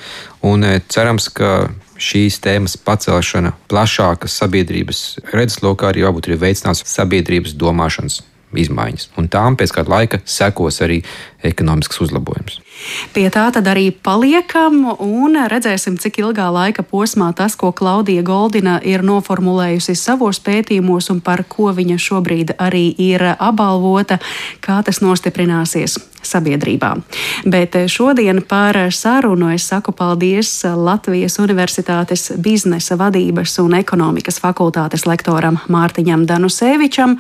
Un 0.49 0.65
eh, 0.65 0.81
cerams, 0.89 1.29
ka 1.33 1.69
šīs 1.99 2.39
tēmas 2.45 2.79
pacelšana 2.81 3.53
plašākas 3.69 4.37
sabiedrības 4.39 5.05
redzeslokā 5.35 5.91
arī 5.91 6.07
varbūt 6.07 6.31
ir 6.31 6.41
veicinās 6.41 6.85
sabiedrības 6.87 7.57
domāšanas 7.59 8.23
izmaiņas. 8.57 9.11
Un 9.21 9.29
tām 9.29 9.57
pēc 9.59 9.75
kāda 9.77 9.93
laika 9.93 10.21
sekos 10.25 10.81
arī 10.85 11.03
ekonomisks 11.45 12.01
uzlabojums. 12.03 12.59
Pie 13.15 13.27
tā 13.35 13.45
tad 13.55 13.67
arī 13.71 13.89
paliekam 13.91 14.81
un 15.03 15.39
redzēsim, 15.51 15.99
cik 15.99 16.21
ilgā 16.23 16.47
laika 16.55 16.85
posmā 16.87 17.31
tas, 17.37 17.57
ko 17.59 17.73
Klaudija 17.75 18.23
Goldina 18.27 18.79
ir 18.83 19.05
noformulējusi 19.07 19.97
savos 19.99 20.41
pētījumos 20.43 21.11
un 21.15 21.21
par 21.21 21.45
ko 21.49 21.73
viņa 21.75 21.99
šobrīd 22.03 22.55
arī 22.59 22.87
ir 23.11 23.25
apbalvota, 23.35 24.21
kā 24.65 24.81
tas 24.87 25.03
nostiprināsies 25.05 25.99
sabiedrībā. 26.23 26.95
Bet 27.47 27.77
šodien 27.89 28.43
par 28.49 28.77
sarunu 28.93 29.53
es 29.55 29.67
saku 29.69 29.93
paldies 29.93 30.51
Latvijas 30.65 31.39
Universitātes 31.39 32.33
biznesa 32.37 32.97
vadības 32.99 33.59
un 33.63 33.77
ekonomikas 33.79 34.41
fakultātes 34.43 35.07
lektoram 35.07 35.59
Mārtiņam 35.69 36.27
Danusevičam 36.29 37.17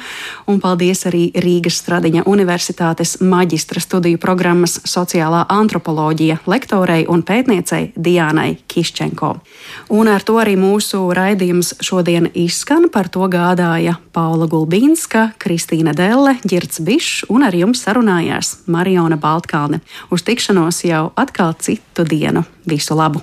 un 0.46 0.61
paldies 0.61 1.05
arī 1.09 1.28
Rīgas 1.34 1.80
Stradiņa 1.82 2.24
Universitātes 2.26 3.18
maģistra 3.20 3.82
studiju 3.82 4.18
programmas 4.22 4.78
sociālā 4.88 5.44
antropoloģija 5.53 6.40
lektorei 6.51 7.07
un 7.09 7.22
pētniecei 7.22 7.92
Diānai 7.96 8.59
Kiščenko. 8.68 9.34
Un 9.94 10.09
ar 10.12 10.24
to 10.26 10.38
arī 10.40 10.57
mūsu 10.59 11.05
raidījums 11.14 11.74
šodien 11.84 12.30
izskan. 12.34 12.88
Par 12.92 13.09
to 13.12 13.28
gādāja 13.30 13.96
Paula 14.12 14.49
Gulbīnska, 14.51 15.34
Kristīna 15.38 15.94
Delle, 15.96 16.36
Girts 16.49 16.80
Bišs 16.84 17.26
un 17.32 17.44
ar 17.46 17.55
jums 17.57 17.84
sarunājās 17.84 18.55
Marija. 18.66 18.88
Mariona 18.89 19.16
Baltkalne. 19.16 19.80
Uz 20.11 20.22
tikšanos 20.24 20.84
jau 20.84 21.11
atkal 21.16 21.53
citu 21.61 22.09
dienu. 22.09 22.45
Visu 22.68 22.97
labu! 22.97 23.20